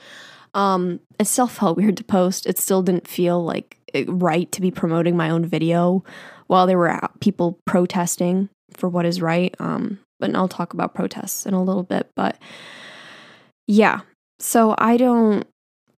um 0.53 0.99
it 1.19 1.25
still 1.27 1.47
felt 1.47 1.77
weird 1.77 1.97
to 1.97 2.03
post 2.03 2.45
it 2.45 2.57
still 2.57 2.81
didn't 2.81 3.07
feel 3.07 3.43
like 3.43 3.77
right 4.07 4.51
to 4.51 4.61
be 4.61 4.71
promoting 4.71 5.15
my 5.15 5.29
own 5.29 5.45
video 5.45 6.03
while 6.47 6.67
there 6.67 6.77
were 6.77 6.99
people 7.19 7.59
protesting 7.65 8.49
for 8.73 8.89
what 8.89 9.05
is 9.05 9.21
right. 9.21 9.55
Um, 9.59 9.99
but 10.19 10.33
I'll 10.35 10.47
talk 10.47 10.73
about 10.73 10.93
protests 10.93 11.45
in 11.45 11.53
a 11.53 11.63
little 11.63 11.83
bit. 11.83 12.09
But 12.15 12.37
yeah, 13.67 14.01
so 14.39 14.75
I 14.77 14.97
don't. 14.97 15.47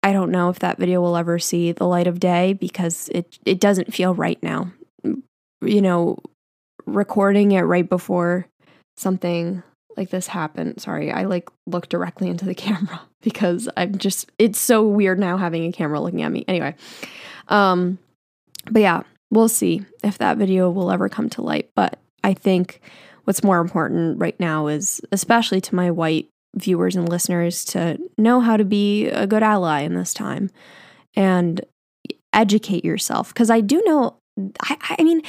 I 0.04 0.14
don't 0.14 0.32
know 0.32 0.50
if 0.50 0.60
that 0.60 0.78
video 0.78 1.02
will 1.02 1.18
ever 1.18 1.38
see 1.38 1.72
the 1.72 1.88
light 1.88 2.08
of 2.08 2.20
day 2.20 2.54
because 2.54 3.10
it 3.10 3.40
it 3.46 3.60
doesn't 3.60 3.94
feel 3.94 4.14
right 4.16 4.42
now. 4.42 4.72
You 5.04 5.82
know, 5.82 6.20
recording 6.88 7.52
it 7.52 7.62
right 7.62 7.88
before 7.88 8.48
something 8.96 9.62
like 9.96 10.10
this 10.10 10.28
happened. 10.28 10.82
Sorry, 10.82 11.12
I 11.12 11.24
like 11.24 11.50
looked 11.66 11.90
directly 11.90 12.30
into 12.30 12.46
the 12.46 12.56
camera 12.56 13.02
because 13.22 13.70
I'm 13.78 13.98
just 13.98 14.32
it's 14.40 14.60
so 14.60 14.88
weird 14.88 15.20
now 15.20 15.38
having 15.38 15.66
a 15.66 15.72
camera 15.72 16.00
looking 16.00 16.22
at 16.22 16.32
me. 16.32 16.46
Anyway, 16.48 16.76
um 17.50 18.00
but 18.70 18.82
yeah, 18.82 19.04
we'll 19.32 19.50
see 19.50 19.86
if 20.04 20.18
that 20.18 20.38
video 20.38 20.70
will 20.70 20.92
ever 20.92 21.10
come 21.10 21.30
to 21.32 21.42
light. 21.42 21.70
But 21.76 22.00
I 22.24 22.34
think 22.34 22.82
what's 23.24 23.44
more 23.44 23.60
important 23.60 24.20
right 24.20 24.40
now 24.40 24.68
is, 24.68 25.02
especially 25.12 25.62
to 25.62 25.76
my 25.76 25.92
white 25.92 26.28
viewers 26.56 26.96
and 26.96 27.08
listeners, 27.08 27.64
to 27.66 27.98
know 28.18 28.40
how 28.40 28.58
to 28.58 28.66
be 28.66 29.08
a 29.08 29.28
good 29.28 29.44
ally 29.44 29.82
in 29.82 29.96
this 29.96 30.14
time 30.14 30.50
and 31.16 31.62
educate 32.34 32.86
yourself. 32.86 33.34
Because 33.34 33.50
I 33.50 33.62
do 33.62 33.82
know, 33.86 34.18
I, 34.62 34.96
I 35.00 35.04
mean, 35.04 35.22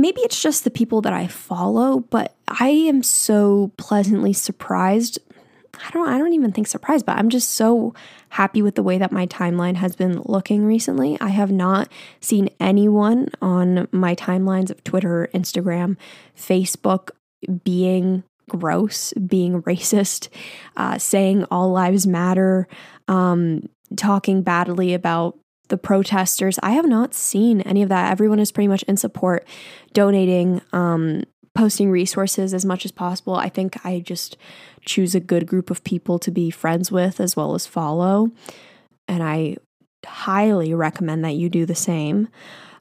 maybe 0.00 0.20
it's 0.22 0.40
just 0.40 0.64
the 0.64 0.70
people 0.70 1.00
that 1.02 1.12
I 1.12 1.26
follow, 1.26 2.00
but 2.00 2.34
I 2.48 2.68
am 2.68 3.02
so 3.02 3.72
pleasantly 3.76 4.32
surprised 4.32 5.18
I 5.84 5.90
don't 5.90 6.08
I 6.08 6.18
don't 6.18 6.32
even 6.32 6.52
think 6.52 6.66
surprised, 6.66 7.06
but 7.06 7.18
I'm 7.18 7.28
just 7.28 7.50
so 7.50 7.94
happy 8.30 8.62
with 8.62 8.74
the 8.74 8.82
way 8.82 8.98
that 8.98 9.12
my 9.12 9.26
timeline 9.26 9.76
has 9.76 9.96
been 9.96 10.22
looking 10.24 10.64
recently. 10.64 11.18
I 11.20 11.28
have 11.28 11.52
not 11.52 11.88
seen 12.20 12.50
anyone 12.60 13.28
on 13.42 13.88
my 13.92 14.14
timelines 14.14 14.70
of 14.70 14.82
Twitter, 14.84 15.28
Instagram, 15.34 15.96
Facebook 16.36 17.10
being 17.64 18.24
gross, 18.48 19.12
being 19.14 19.62
racist, 19.62 20.28
uh, 20.76 20.98
saying 20.98 21.44
all 21.50 21.70
lives 21.70 22.06
matter, 22.06 22.68
um, 23.08 23.68
talking 23.96 24.42
badly 24.42 24.94
about 24.94 25.38
the 25.68 25.78
protesters. 25.78 26.58
I 26.62 26.72
have 26.72 26.86
not 26.86 27.14
seen 27.14 27.60
any 27.62 27.82
of 27.82 27.88
that. 27.88 28.10
Everyone 28.10 28.38
is 28.38 28.52
pretty 28.52 28.68
much 28.68 28.82
in 28.84 28.96
support, 28.96 29.46
donating, 29.92 30.60
um, 30.72 31.24
posting 31.54 31.90
resources 31.90 32.52
as 32.52 32.64
much 32.64 32.84
as 32.84 32.92
possible. 32.92 33.34
I 33.34 33.48
think 33.48 33.84
I 33.84 34.00
just 34.00 34.36
choose 34.84 35.14
a 35.14 35.20
good 35.20 35.46
group 35.46 35.70
of 35.70 35.82
people 35.84 36.18
to 36.20 36.30
be 36.30 36.50
friends 36.50 36.92
with 36.92 37.20
as 37.20 37.34
well 37.34 37.54
as 37.54 37.66
follow. 37.66 38.30
And 39.08 39.22
I 39.22 39.56
highly 40.04 40.74
recommend 40.74 41.24
that 41.24 41.34
you 41.34 41.48
do 41.48 41.66
the 41.66 41.74
same. 41.74 42.28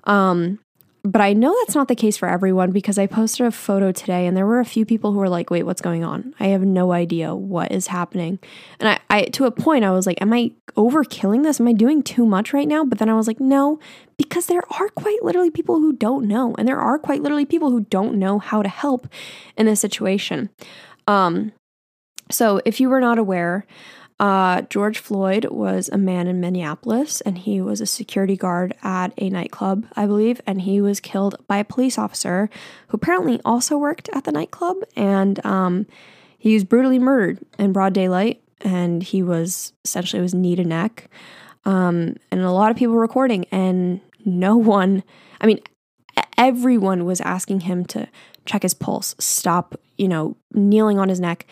Um, 0.04 0.60
but 1.06 1.22
I 1.22 1.34
know 1.34 1.56
that's 1.60 1.76
not 1.76 1.88
the 1.88 1.96
case 1.96 2.18
for 2.18 2.28
everyone 2.28 2.72
because 2.72 2.98
I 2.98 3.06
posted 3.06 3.46
a 3.46 3.52
photo 3.52 3.92
today 3.92 4.26
and 4.26 4.36
there 4.36 4.46
were 4.46 4.60
a 4.60 4.66
few 4.66 4.86
people 4.86 5.12
who 5.12 5.20
were 5.20 5.30
like, 5.30 5.52
wait, 5.52 5.64
what's 5.64 5.82
going 5.82 6.04
on? 6.04 6.34
I 6.40 6.48
have 6.48 6.64
no 6.64 6.92
idea 6.94 7.36
what 7.36 7.72
is 7.72 7.88
happening. 7.88 8.40
And 8.80 8.90
I, 8.90 9.00
I 9.10 9.24
to 9.26 9.46
a 9.46 9.52
point, 9.52 9.86
I 9.86 9.92
was 9.92 10.08
like, 10.08 10.20
am 10.20 10.34
I 10.34 10.52
overkilling 10.76 11.44
this? 11.44 11.60
Am 11.60 11.68
I 11.68 11.74
doing 11.74 12.02
too 12.02 12.26
much 12.26 12.54
right 12.54 12.68
now? 12.68 12.84
But 12.84 12.98
then 12.98 13.10
I 13.10 13.14
was 13.14 13.28
like, 13.28 13.40
no, 13.40 13.80
because 14.18 14.48
there 14.48 14.64
are 14.80 14.90
quite 14.90 15.24
literally 15.24 15.52
people 15.52 15.76
who 15.76 15.94
don't 15.94 16.28
know. 16.28 16.56
And 16.58 16.68
there 16.68 16.80
are 16.80 16.98
quite 16.98 17.22
literally 17.22 17.46
people 17.46 17.70
who 17.70 17.82
don't 17.82 18.18
know 18.18 18.40
how 18.40 18.64
to 18.64 18.70
help 18.70 19.08
in 19.56 19.68
this 19.68 19.80
situation. 19.80 20.50
Um, 21.08 21.52
so 22.32 22.62
if 22.66 22.80
you 22.80 22.90
were 22.90 23.00
not 23.00 23.20
aware, 23.20 23.68
uh, 24.20 24.62
George 24.64 25.00
Floyd 25.00 25.46
was 25.52 25.90
a 25.90 25.98
man 25.98 26.28
in 26.28 26.40
Minneapolis, 26.40 27.20
and 27.22 27.38
he 27.38 27.60
was 27.60 27.82
a 27.82 27.86
security 27.86 28.38
guard 28.38 28.74
at 28.82 29.14
a 29.18 29.30
nightclub, 29.30 29.86
I 29.96 30.06
believe, 30.06 30.40
and 30.48 30.62
he 30.62 30.80
was 30.80 31.02
killed 31.02 31.36
by 31.48 31.58
a 31.58 31.66
police 31.66 31.98
officer 31.98 32.50
who 32.88 32.96
apparently 32.96 33.42
also 33.44 33.78
worked 33.78 34.10
at 34.14 34.24
the 34.24 34.32
nightclub, 34.32 34.78
and 34.96 35.46
um, 35.46 35.86
he 36.38 36.54
was 36.54 36.64
brutally 36.64 37.00
murdered 37.00 37.40
in 37.60 37.74
broad 37.74 37.94
daylight, 37.94 38.42
and 38.62 39.04
he 39.04 39.22
was 39.22 39.74
essentially 39.84 40.22
was 40.22 40.34
knee 40.34 40.56
to 40.56 40.64
neck, 40.64 41.10
um, 41.66 42.16
and 42.32 42.42
a 42.42 42.52
lot 42.52 42.72
of 42.72 42.78
people 42.78 42.96
recording, 42.96 43.46
and 43.52 44.00
no 44.24 44.56
one, 44.78 45.04
I 45.42 45.46
mean, 45.46 45.60
everyone 46.38 47.04
was 47.04 47.20
asking 47.20 47.62
him 47.62 47.86
to 47.88 48.08
check 48.46 48.62
his 48.62 48.74
pulse, 48.74 49.14
stop, 49.20 49.76
you 49.98 50.08
know, 50.08 50.38
kneeling 50.54 51.00
on 51.00 51.10
his 51.10 51.20
neck 51.20 51.46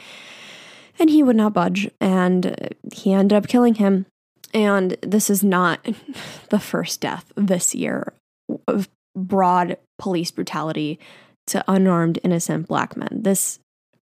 and 1.00 1.10
he 1.10 1.24
would 1.24 1.36
not 1.36 1.54
budge, 1.54 1.90
and 2.00 2.76
he 2.94 3.14
ended 3.14 3.36
up 3.36 3.48
killing 3.48 3.76
him. 3.76 4.06
And 4.54 4.98
this 5.02 5.30
is 5.30 5.44
not 5.44 5.86
the 6.50 6.60
first 6.60 7.02
death 7.02 7.32
this 7.36 7.74
year 7.74 8.14
of 8.68 8.90
broad 9.16 9.78
police 9.98 10.32
brutality 10.32 11.00
to 11.48 11.64
unarmed, 11.68 12.20
innocent 12.24 12.68
black 12.68 12.96
men. 12.96 13.22
This 13.22 13.60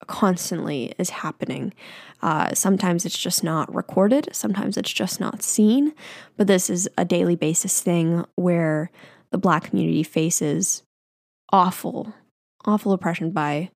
constantly 0.05 0.93
is 0.97 1.09
happening. 1.09 1.73
Uh, 2.21 2.53
sometimes 2.53 3.05
it's 3.05 3.17
just 3.17 3.43
not 3.43 3.73
recorded, 3.73 4.29
sometimes 4.31 4.77
it's 4.77 4.91
just 4.91 5.19
not 5.19 5.43
seen, 5.43 5.93
but 6.35 6.47
this 6.47 6.69
is 6.69 6.89
a 6.97 7.05
daily 7.05 7.35
basis 7.35 7.81
thing 7.81 8.25
where 8.35 8.91
the 9.31 9.37
black 9.37 9.65
community 9.65 10.03
faces 10.03 10.83
awful, 11.51 12.13
awful 12.65 12.91
oppression 12.91 13.31
by 13.31 13.69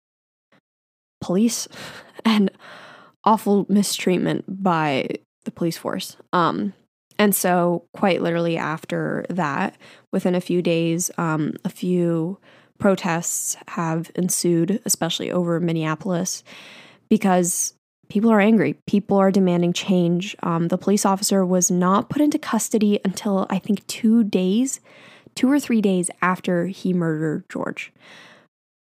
police 1.20 1.68
and 2.26 2.52
awful 3.24 3.66
mistreatment 3.70 4.64
by 4.64 5.08
the 5.46 5.52
police 5.52 5.78
force. 5.78 6.18
Um, 6.34 6.74
and 7.18 7.36
so, 7.36 7.86
quite 7.94 8.22
literally, 8.22 8.58
after 8.58 9.26
that, 9.30 9.78
within 10.12 10.34
a 10.34 10.42
few 10.42 10.62
days, 10.62 11.12
um, 11.18 11.54
a 11.64 11.70
few 11.70 12.40
protests 12.80 13.56
have 13.70 14.10
ensued, 14.16 14.82
especially 14.86 15.32
over 15.32 15.60
Minneapolis, 15.60 16.44
because 17.10 17.76
people 18.10 18.32
are 18.32 18.42
angry. 18.42 18.76
People 18.88 19.18
are 19.18 19.32
demanding 19.32 19.72
change. 19.72 20.36
Um, 20.42 20.68
the 20.68 20.78
police 20.78 21.06
officer 21.06 21.46
was 21.46 21.70
not 21.70 22.10
put 22.10 22.22
into 22.22 22.40
custody 22.40 23.00
until 23.06 23.46
I 23.50 23.60
think 23.60 23.86
two 23.88 24.24
days, 24.24 24.80
two 25.36 25.50
or 25.50 25.60
three 25.60 25.80
days 25.80 26.10
after 26.22 26.66
he 26.66 26.92
murdered 26.92 27.46
George. 27.50 27.94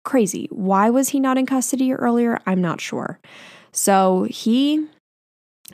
Crazy. 0.04 0.49
Why 0.50 0.88
was 0.88 1.10
he 1.10 1.20
not 1.20 1.37
in 1.37 1.46
custody 1.46 1.92
earlier? 1.92 2.40
I'm 2.46 2.62
not 2.62 2.80
sure. 2.80 3.18
So 3.72 4.26
he 4.28 4.86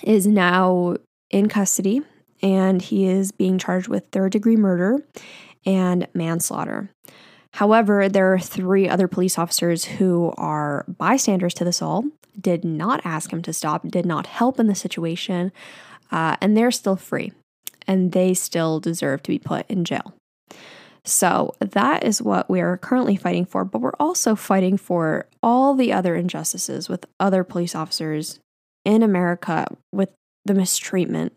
is 0.03 0.27
now 0.27 0.97
in 1.31 1.49
custody 1.49 2.03
and 2.43 2.83
he 2.83 3.07
is 3.07 3.33
being 3.33 3.59
charged 3.59 3.89
with 3.89 4.09
third 4.13 4.33
degree 4.33 4.57
murder 4.57 5.05
and 5.65 6.07
manslaughter. 6.15 6.91
However, 7.55 8.09
there 8.09 8.33
are 8.35 8.39
three 8.39 8.89
other 8.89 9.09
police 9.09 9.39
officers 9.39 9.87
who 9.87 10.35
are 10.37 10.85
bystanders 10.87 11.55
to 11.55 11.65
this 11.65 11.81
all, 11.81 12.05
did 12.39 12.65
not 12.65 13.01
ask 13.05 13.33
him 13.33 13.41
to 13.43 13.53
stop, 13.53 13.89
did 13.89 14.05
not 14.05 14.27
help 14.27 14.61
in 14.61 14.67
the 14.67 14.75
situation, 14.75 15.51
uh, 16.13 16.37
and 16.43 16.55
they're 16.55 16.71
still 16.71 16.97
free. 16.97 17.33
and 17.87 18.13
they 18.13 18.35
still 18.35 18.81
deserve 18.81 19.23
to 19.23 19.31
be 19.31 19.39
put 19.39 19.69
in 19.71 19.85
jail. 19.85 20.13
So 21.07 21.55
that 21.61 22.03
is 22.03 22.21
what 22.21 22.51
we 22.51 22.61
are 22.61 22.77
currently 22.77 23.17
fighting 23.17 23.47
for, 23.47 23.65
but 23.65 23.81
we're 23.81 23.93
also 24.01 24.35
fighting 24.35 24.77
for 24.77 25.27
all 25.41 25.75
the 25.75 25.93
other 25.93 26.17
injustices 26.17 26.89
with 26.89 27.07
other 27.21 27.45
police 27.45 27.77
officers 27.77 28.41
in 28.85 29.03
America 29.03 29.69
with 29.93 30.11
the 30.45 30.55
mistreatment 30.55 31.33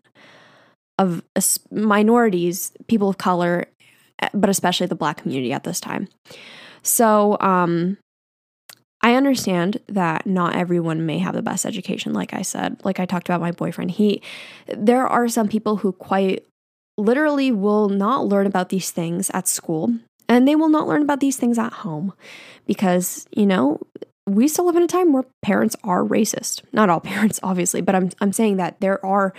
of 0.98 1.22
minorities, 1.70 2.72
people 2.88 3.08
of 3.08 3.18
color, 3.18 3.66
but 4.34 4.50
especially 4.50 4.86
the 4.86 4.96
black 4.96 5.18
community 5.18 5.52
at 5.52 5.64
this 5.64 5.80
time. 5.80 6.08
So, 6.82 7.36
um, 7.40 7.96
I 9.02 9.14
understand 9.14 9.78
that 9.88 10.26
not 10.26 10.56
everyone 10.56 11.06
may 11.06 11.18
have 11.18 11.34
the 11.34 11.42
best 11.42 11.64
education 11.64 12.12
like 12.12 12.34
I 12.34 12.42
said. 12.42 12.80
Like 12.84 13.00
I 13.00 13.06
talked 13.06 13.28
about 13.28 13.40
my 13.40 13.50
boyfriend. 13.50 13.92
He 13.92 14.20
there 14.66 15.06
are 15.06 15.26
some 15.26 15.48
people 15.48 15.76
who 15.76 15.92
quite 15.92 16.44
literally 17.00 17.50
will 17.50 17.88
not 17.88 18.26
learn 18.26 18.46
about 18.46 18.68
these 18.68 18.90
things 18.90 19.30
at 19.30 19.48
school 19.48 19.94
and 20.30 20.46
they 20.46 20.54
will 20.54 20.68
not 20.68 20.86
learn 20.86 21.02
about 21.02 21.20
these 21.20 21.36
things 21.36 21.58
at 21.58 21.72
home 21.72 22.12
because, 22.66 23.26
you 23.32 23.44
know, 23.46 23.80
we 24.26 24.46
still 24.46 24.64
live 24.66 24.76
in 24.76 24.82
a 24.84 24.86
time 24.86 25.12
where 25.12 25.24
parents 25.42 25.74
are 25.82 26.04
racist. 26.04 26.62
Not 26.72 26.88
all 26.88 27.00
parents, 27.14 27.40
obviously, 27.42 27.80
but 27.80 27.94
I'm, 27.96 28.10
I'm 28.20 28.32
saying 28.32 28.56
that 28.58 28.80
there 28.80 29.04
are 29.04 29.34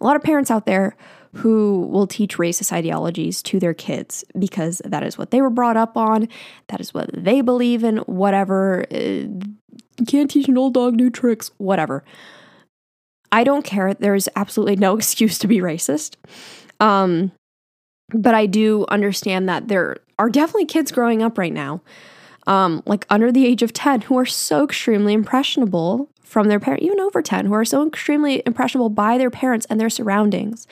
a 0.00 0.04
lot 0.04 0.14
of 0.14 0.22
parents 0.22 0.50
out 0.50 0.64
there 0.64 0.96
who 1.34 1.88
will 1.90 2.06
teach 2.06 2.38
racist 2.38 2.72
ideologies 2.72 3.42
to 3.42 3.58
their 3.58 3.74
kids 3.74 4.24
because 4.38 4.80
that 4.84 5.02
is 5.02 5.18
what 5.18 5.32
they 5.32 5.42
were 5.42 5.50
brought 5.50 5.76
up 5.76 5.96
on, 5.96 6.28
that 6.68 6.80
is 6.80 6.94
what 6.94 7.10
they 7.12 7.40
believe 7.40 7.82
in, 7.82 7.98
whatever. 7.98 8.86
Uh, 8.90 9.26
you 9.98 10.06
can't 10.06 10.30
teach 10.30 10.48
an 10.48 10.56
old 10.56 10.74
dog 10.74 10.94
new 10.94 11.10
tricks, 11.10 11.50
whatever. 11.58 12.04
I 13.32 13.42
don't 13.42 13.64
care. 13.64 13.94
There's 13.94 14.28
absolutely 14.36 14.76
no 14.76 14.96
excuse 14.96 15.38
to 15.38 15.48
be 15.48 15.58
racist. 15.58 16.14
Um, 16.80 17.32
but 18.10 18.34
I 18.34 18.46
do 18.46 18.86
understand 18.88 19.48
that 19.48 19.68
there 19.68 19.96
are 20.18 20.30
definitely 20.30 20.66
kids 20.66 20.92
growing 20.92 21.22
up 21.22 21.38
right 21.38 21.52
now, 21.52 21.82
um, 22.46 22.82
like 22.86 23.06
under 23.10 23.32
the 23.32 23.46
age 23.46 23.62
of 23.62 23.72
10, 23.72 24.02
who 24.02 24.16
are 24.18 24.26
so 24.26 24.64
extremely 24.64 25.12
impressionable 25.12 26.08
from 26.22 26.48
their 26.48 26.60
parents, 26.60 26.84
even 26.84 27.00
over 27.00 27.22
10, 27.22 27.46
who 27.46 27.54
are 27.54 27.64
so 27.64 27.86
extremely 27.86 28.42
impressionable 28.46 28.88
by 28.88 29.18
their 29.18 29.30
parents 29.30 29.66
and 29.70 29.80
their 29.80 29.90
surroundings. 29.90 30.66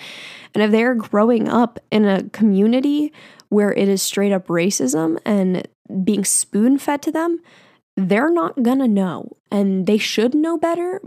And 0.53 0.63
if 0.63 0.71
they're 0.71 0.95
growing 0.95 1.49
up 1.49 1.79
in 1.91 2.05
a 2.05 2.29
community 2.31 3.13
where 3.49 3.73
it 3.73 3.89
is 3.89 4.03
straight 4.03 4.33
up 4.33 4.47
racism 4.49 5.19
and 5.25 5.67
being 6.03 6.25
spoon 6.25 6.79
fed 6.79 7.03
to 7.03 7.13
them, 7.13 7.41
they're 7.97 8.31
not 8.31 8.63
gonna 8.63 8.89
know. 8.89 9.37
And 9.51 9.87
they 9.87 9.99
should 9.99 10.35
know 10.35 10.59
better, 10.59 11.01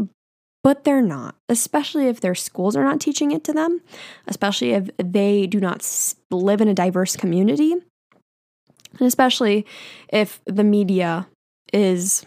but 0.67 0.83
they're 0.83 1.01
not, 1.01 1.33
especially 1.47 2.07
if 2.07 2.19
their 2.19 2.35
schools 2.35 2.75
are 2.75 2.83
not 2.83 2.99
teaching 2.99 3.31
it 3.31 3.41
to 3.41 3.53
them, 3.53 3.79
especially 4.27 4.71
if 4.71 4.89
they 4.97 5.47
do 5.47 5.61
not 5.61 5.81
live 6.29 6.59
in 6.59 6.67
a 6.67 6.73
diverse 6.73 7.15
community, 7.15 7.71
and 7.71 9.07
especially 9.07 9.65
if 10.09 10.41
the 10.43 10.65
media 10.65 11.25
is 11.71 12.25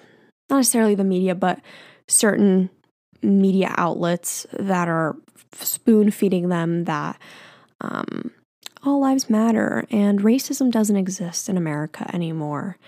not 0.48 0.56
necessarily 0.56 0.94
the 0.94 1.04
media, 1.04 1.34
but 1.34 1.60
certain 2.08 2.70
media 3.20 3.74
outlets 3.76 4.46
that 4.58 4.88
are 4.88 5.16
spoon 5.52 6.10
feeding 6.10 6.48
them 6.48 6.84
that 6.84 7.18
um, 7.82 8.30
all 8.82 9.02
lives 9.02 9.28
matter 9.28 9.84
and 9.90 10.20
racism 10.20 10.70
doesn't 10.70 10.96
exist 10.96 11.50
in 11.50 11.58
America 11.58 12.10
anymore. 12.14 12.78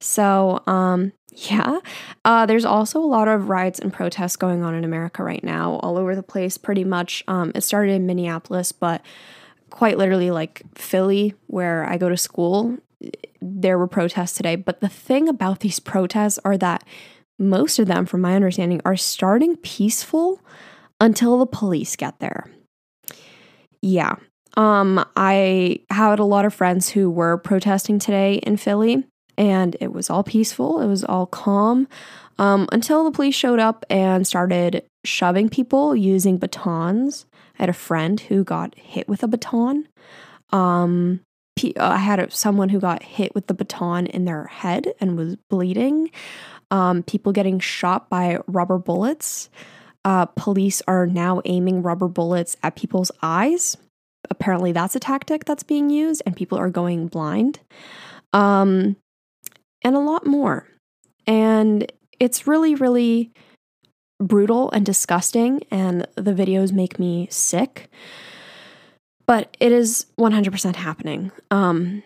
So, 0.00 0.62
um, 0.66 1.12
yeah, 1.34 1.80
uh, 2.24 2.46
there's 2.46 2.64
also 2.64 3.00
a 3.00 3.06
lot 3.06 3.26
of 3.26 3.48
riots 3.48 3.80
and 3.80 3.92
protests 3.92 4.36
going 4.36 4.62
on 4.62 4.74
in 4.74 4.84
America 4.84 5.22
right 5.24 5.42
now, 5.42 5.74
all 5.82 5.98
over 5.98 6.14
the 6.14 6.22
place, 6.22 6.56
pretty 6.56 6.84
much. 6.84 7.24
Um, 7.26 7.50
it 7.54 7.62
started 7.62 7.92
in 7.92 8.06
Minneapolis, 8.06 8.70
but 8.70 9.02
quite 9.70 9.98
literally, 9.98 10.30
like 10.30 10.62
Philly, 10.76 11.34
where 11.48 11.84
I 11.86 11.98
go 11.98 12.08
to 12.08 12.16
school, 12.16 12.78
there 13.40 13.78
were 13.78 13.88
protests 13.88 14.34
today. 14.34 14.54
But 14.54 14.80
the 14.80 14.88
thing 14.88 15.28
about 15.28 15.60
these 15.60 15.80
protests 15.80 16.38
are 16.44 16.56
that 16.58 16.84
most 17.36 17.80
of 17.80 17.88
them, 17.88 18.06
from 18.06 18.20
my 18.20 18.36
understanding, 18.36 18.80
are 18.84 18.96
starting 18.96 19.56
peaceful 19.56 20.40
until 21.00 21.38
the 21.38 21.46
police 21.46 21.96
get 21.96 22.20
there. 22.20 22.48
Yeah. 23.82 24.14
Um, 24.56 25.04
I 25.16 25.80
had 25.90 26.20
a 26.20 26.24
lot 26.24 26.44
of 26.44 26.54
friends 26.54 26.90
who 26.90 27.10
were 27.10 27.38
protesting 27.38 27.98
today 27.98 28.34
in 28.34 28.56
Philly 28.56 29.04
and 29.36 29.76
it 29.80 29.92
was 29.92 30.10
all 30.10 30.22
peaceful. 30.22 30.80
It 30.80 30.86
was 30.86 31.04
all 31.04 31.26
calm 31.26 31.88
um, 32.38 32.68
until 32.72 33.04
the 33.04 33.10
police 33.10 33.34
showed 33.34 33.60
up 33.60 33.84
and 33.90 34.26
started 34.26 34.84
shoving 35.04 35.48
people 35.48 35.94
using 35.94 36.38
batons. 36.38 37.26
I 37.58 37.62
had 37.62 37.68
a 37.68 37.74
friend 37.74 38.18
who 38.18 38.44
got 38.44 38.76
hit 38.76 39.08
with 39.08 39.22
a 39.22 39.28
baton. 39.28 39.88
Um, 40.50 41.20
I 41.78 41.98
had 41.98 42.32
someone 42.32 42.68
who 42.68 42.80
got 42.80 43.02
hit 43.02 43.34
with 43.34 43.46
the 43.46 43.54
baton 43.54 44.06
in 44.06 44.24
their 44.24 44.44
head 44.46 44.92
and 45.00 45.16
was 45.16 45.36
bleeding. 45.48 46.10
Um, 46.70 47.02
people 47.04 47.32
getting 47.32 47.60
shot 47.60 48.08
by 48.08 48.38
rubber 48.46 48.78
bullets. 48.78 49.50
Uh, 50.04 50.26
police 50.26 50.82
are 50.88 51.06
now 51.06 51.40
aiming 51.44 51.82
rubber 51.82 52.08
bullets 52.08 52.56
at 52.62 52.76
people's 52.76 53.12
eyes. 53.22 53.76
Apparently, 54.30 54.72
that's 54.72 54.96
a 54.96 55.00
tactic 55.00 55.44
that's 55.44 55.62
being 55.62 55.90
used, 55.90 56.22
and 56.26 56.36
people 56.36 56.58
are 56.58 56.70
going 56.70 57.06
blind. 57.06 57.60
Um, 58.32 58.96
and 59.84 59.94
a 59.94 60.00
lot 60.00 60.26
more. 60.26 60.66
And 61.26 61.90
it's 62.18 62.46
really, 62.46 62.74
really 62.74 63.30
brutal 64.18 64.70
and 64.72 64.84
disgusting, 64.84 65.62
and 65.70 66.06
the 66.16 66.32
videos 66.32 66.72
make 66.72 66.98
me 66.98 67.28
sick. 67.30 67.90
But 69.26 69.56
it 69.60 69.72
is 69.72 70.06
100% 70.18 70.76
happening. 70.76 71.30
Um, 71.50 72.02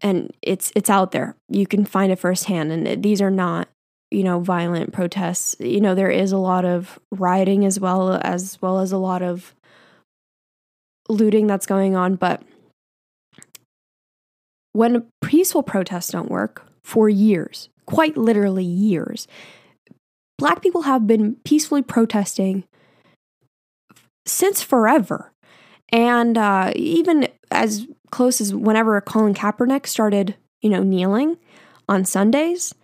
and 0.00 0.32
it's 0.42 0.72
it's 0.74 0.88
out 0.88 1.12
there. 1.12 1.36
You 1.48 1.66
can 1.66 1.84
find 1.84 2.10
it 2.10 2.18
firsthand. 2.18 2.72
And 2.72 3.02
these 3.02 3.20
are 3.20 3.30
not, 3.30 3.68
you 4.10 4.24
know, 4.24 4.40
violent 4.40 4.92
protests. 4.92 5.56
You 5.60 5.80
know, 5.80 5.94
there 5.94 6.10
is 6.10 6.32
a 6.32 6.38
lot 6.38 6.64
of 6.64 6.98
rioting 7.10 7.66
as 7.66 7.78
well 7.78 8.18
as 8.22 8.58
well 8.62 8.80
as 8.80 8.92
a 8.92 8.98
lot 8.98 9.22
of 9.22 9.54
looting 11.10 11.46
that's 11.46 11.66
going 11.66 11.94
on. 11.96 12.14
But 12.14 12.42
when 14.72 15.06
peaceful 15.22 15.62
protests 15.62 16.12
don't 16.12 16.30
work, 16.30 16.64
for 16.90 17.08
years, 17.08 17.68
quite 17.86 18.16
literally 18.16 18.64
years. 18.64 19.28
Black 20.38 20.60
people 20.60 20.82
have 20.82 21.06
been 21.06 21.36
peacefully 21.44 21.82
protesting 21.82 22.64
since 24.26 24.60
forever. 24.60 25.32
And 25.92 26.36
uh, 26.36 26.72
even 26.74 27.28
as 27.52 27.86
close 28.10 28.40
as 28.40 28.52
whenever 28.52 29.00
Colin 29.00 29.34
Kaepernick 29.34 29.86
started, 29.86 30.34
you 30.62 30.68
know, 30.68 30.82
kneeling 30.82 31.36
on 31.88 32.04
Sundays. 32.04 32.74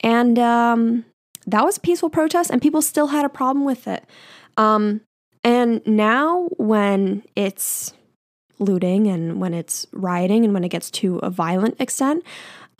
And 0.00 0.40
um, 0.40 1.04
that 1.46 1.64
was 1.64 1.76
a 1.76 1.80
peaceful 1.80 2.10
protest, 2.10 2.50
and 2.50 2.60
people 2.60 2.82
still 2.82 3.08
had 3.08 3.24
a 3.24 3.28
problem 3.28 3.64
with 3.64 3.86
it. 3.86 4.04
Um, 4.56 5.02
and 5.44 5.86
now, 5.86 6.48
when 6.56 7.22
it's 7.36 7.92
looting 8.58 9.06
and 9.08 9.40
when 9.40 9.54
it's 9.54 9.86
rioting 9.92 10.44
and 10.44 10.54
when 10.54 10.64
it 10.64 10.68
gets 10.68 10.90
to 10.90 11.18
a 11.18 11.30
violent 11.30 11.80
extent, 11.80 12.24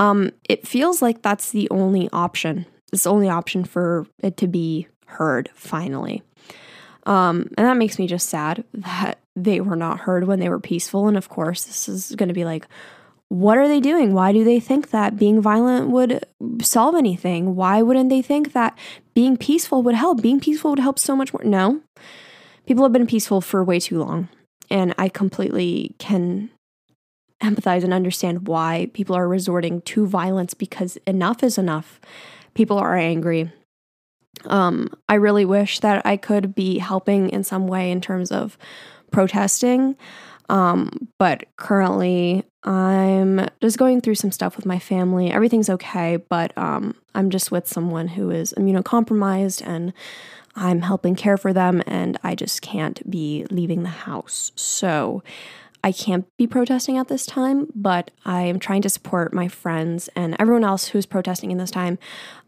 um, 0.03 0.33
it 0.49 0.67
feels 0.67 1.01
like 1.01 1.23
that's 1.23 1.53
the 1.53 1.71
only 1.71 2.09
option. 2.13 2.67
It's 2.93 3.05
the 3.05 3.11
only 3.11 3.29
option 3.29 3.65
for 3.65 4.05
it 4.19 4.37
to 4.39 4.49
be 4.49 4.89
heard 5.07 5.49
finally. 5.55 6.23
Um, 7.07 7.49
and 7.57 7.67
that 7.69 7.77
makes 7.77 8.01
me 8.01 8.09
just 8.09 8.29
sad 8.29 8.65
that 8.75 9.21
they 9.37 9.61
were 9.61 9.77
not 9.77 10.01
heard 10.01 10.27
when 10.27 10.41
they 10.41 10.49
were 10.49 10.59
peaceful. 10.59 11.07
And 11.07 11.17
of 11.17 11.29
course, 11.29 11.65
this 11.65 11.89
is 11.89 12.17
going 12.17 12.29
to 12.29 12.35
be 12.35 12.45
like, 12.45 12.67
what 13.29 13.57
are 13.57 13.69
they 13.69 13.79
doing? 13.79 14.13
Why 14.13 14.33
do 14.33 14.43
they 14.43 14.59
think 14.59 14.91
that 14.91 15.17
being 15.17 15.41
violent 15.41 15.91
would 15.91 16.25
solve 16.61 16.97
anything? 16.97 17.55
Why 17.55 17.81
wouldn't 17.81 18.11
they 18.11 18.23
think 18.23 18.53
that 18.53 18.77
being 19.15 19.37
peaceful 19.37 19.85
would 19.85 19.95
help? 19.95 20.21
Being 20.21 20.41
peaceful 20.41 20.71
would 20.71 20.81
help 20.81 20.99
so 20.99 21.15
much 21.15 21.33
more. 21.33 21.45
No, 21.45 21.81
people 22.67 22.83
have 22.83 22.93
been 22.93 23.07
peaceful 23.07 23.41
for 23.41 23.63
way 23.63 23.79
too 23.79 24.01
long. 24.01 24.29
And 24.69 24.95
I 24.99 25.09
completely 25.09 25.95
can 25.99 26.51
empathize 27.43 27.85
and 27.85 27.93
understand 27.93 28.49
why 28.49 28.89
people 28.95 29.17
are 29.17 29.29
resorting 29.29 29.83
to 29.83 30.07
violence 30.07 30.55
because 30.55 30.97
enough 31.07 31.43
is 31.43 31.59
enough. 31.59 32.01
People 32.55 32.79
are 32.79 32.97
angry. 32.97 33.51
Um, 34.47 34.89
I 35.09 35.15
really 35.15 35.45
wish 35.45 35.81
that 35.81 36.05
I 36.07 36.17
could 36.17 36.55
be 36.55 36.79
helping 36.79 37.29
in 37.31 37.45
some 37.45 37.67
way 37.67 37.91
in 37.91 38.01
terms 38.01 38.33
of 38.33 38.57
protesting. 39.11 39.97
Um, 40.49 41.09
but 41.19 41.45
currently, 41.57 42.45
I'm 42.65 43.49
just 43.61 43.79
going 43.79 44.01
through 44.01 44.17
some 44.17 44.33
stuff 44.33 44.57
with 44.57 44.67
my 44.67 44.79
family. 44.79 45.31
Everything's 45.31 45.71
okay, 45.71 46.17
but 46.17 46.57
um, 46.59 46.95
I'm 47.15 47.31
just 47.31 47.51
with 47.51 47.67
someone 47.69 48.09
who 48.09 48.31
is 48.31 48.53
immunocompromised 48.57 49.67
and 49.67 49.93
I'm 50.55 50.83
helping 50.83 51.15
care 51.15 51.39
for 51.39 51.53
them, 51.53 51.83
and 51.87 52.19
I 52.23 52.35
just 52.35 52.61
can't 52.61 53.09
be 53.09 53.47
leaving 53.51 53.85
the 53.85 53.89
house. 53.89 54.53
So, 54.55 55.23
I 55.85 55.91
can't 55.91 56.27
be 56.37 56.47
protesting 56.47 56.97
at 56.97 57.09
this 57.09 57.27
time, 57.27 57.69
but 57.75 58.11
I 58.25 58.43
am 58.43 58.59
trying 58.59 58.83
to 58.83 58.89
support 58.89 59.35
my 59.35 59.49
friends 59.49 60.09
and 60.15 60.37
everyone 60.39 60.65
else 60.65 60.89
who's 60.89 61.07
protesting 61.07 61.51
in 61.51 61.59
this 61.59 61.73
time. 61.73 61.99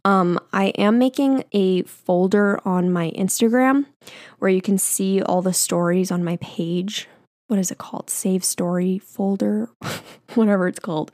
Um, 0.04 0.38
I 0.52 0.66
am 0.78 0.98
making 0.98 1.44
a 1.52 1.82
folder 1.82 2.60
on 2.64 2.92
my 2.92 3.10
Instagram 3.12 3.86
where 4.38 4.50
you 4.50 4.62
can 4.62 4.78
see 4.78 5.20
all 5.20 5.42
the 5.42 5.52
stories 5.52 6.12
on 6.12 6.22
my 6.22 6.36
page 6.36 7.08
what 7.54 7.60
is 7.60 7.70
it 7.70 7.78
called? 7.78 8.10
Save 8.10 8.42
story 8.42 8.98
folder, 8.98 9.70
whatever 10.34 10.66
it's 10.66 10.80
called, 10.80 11.12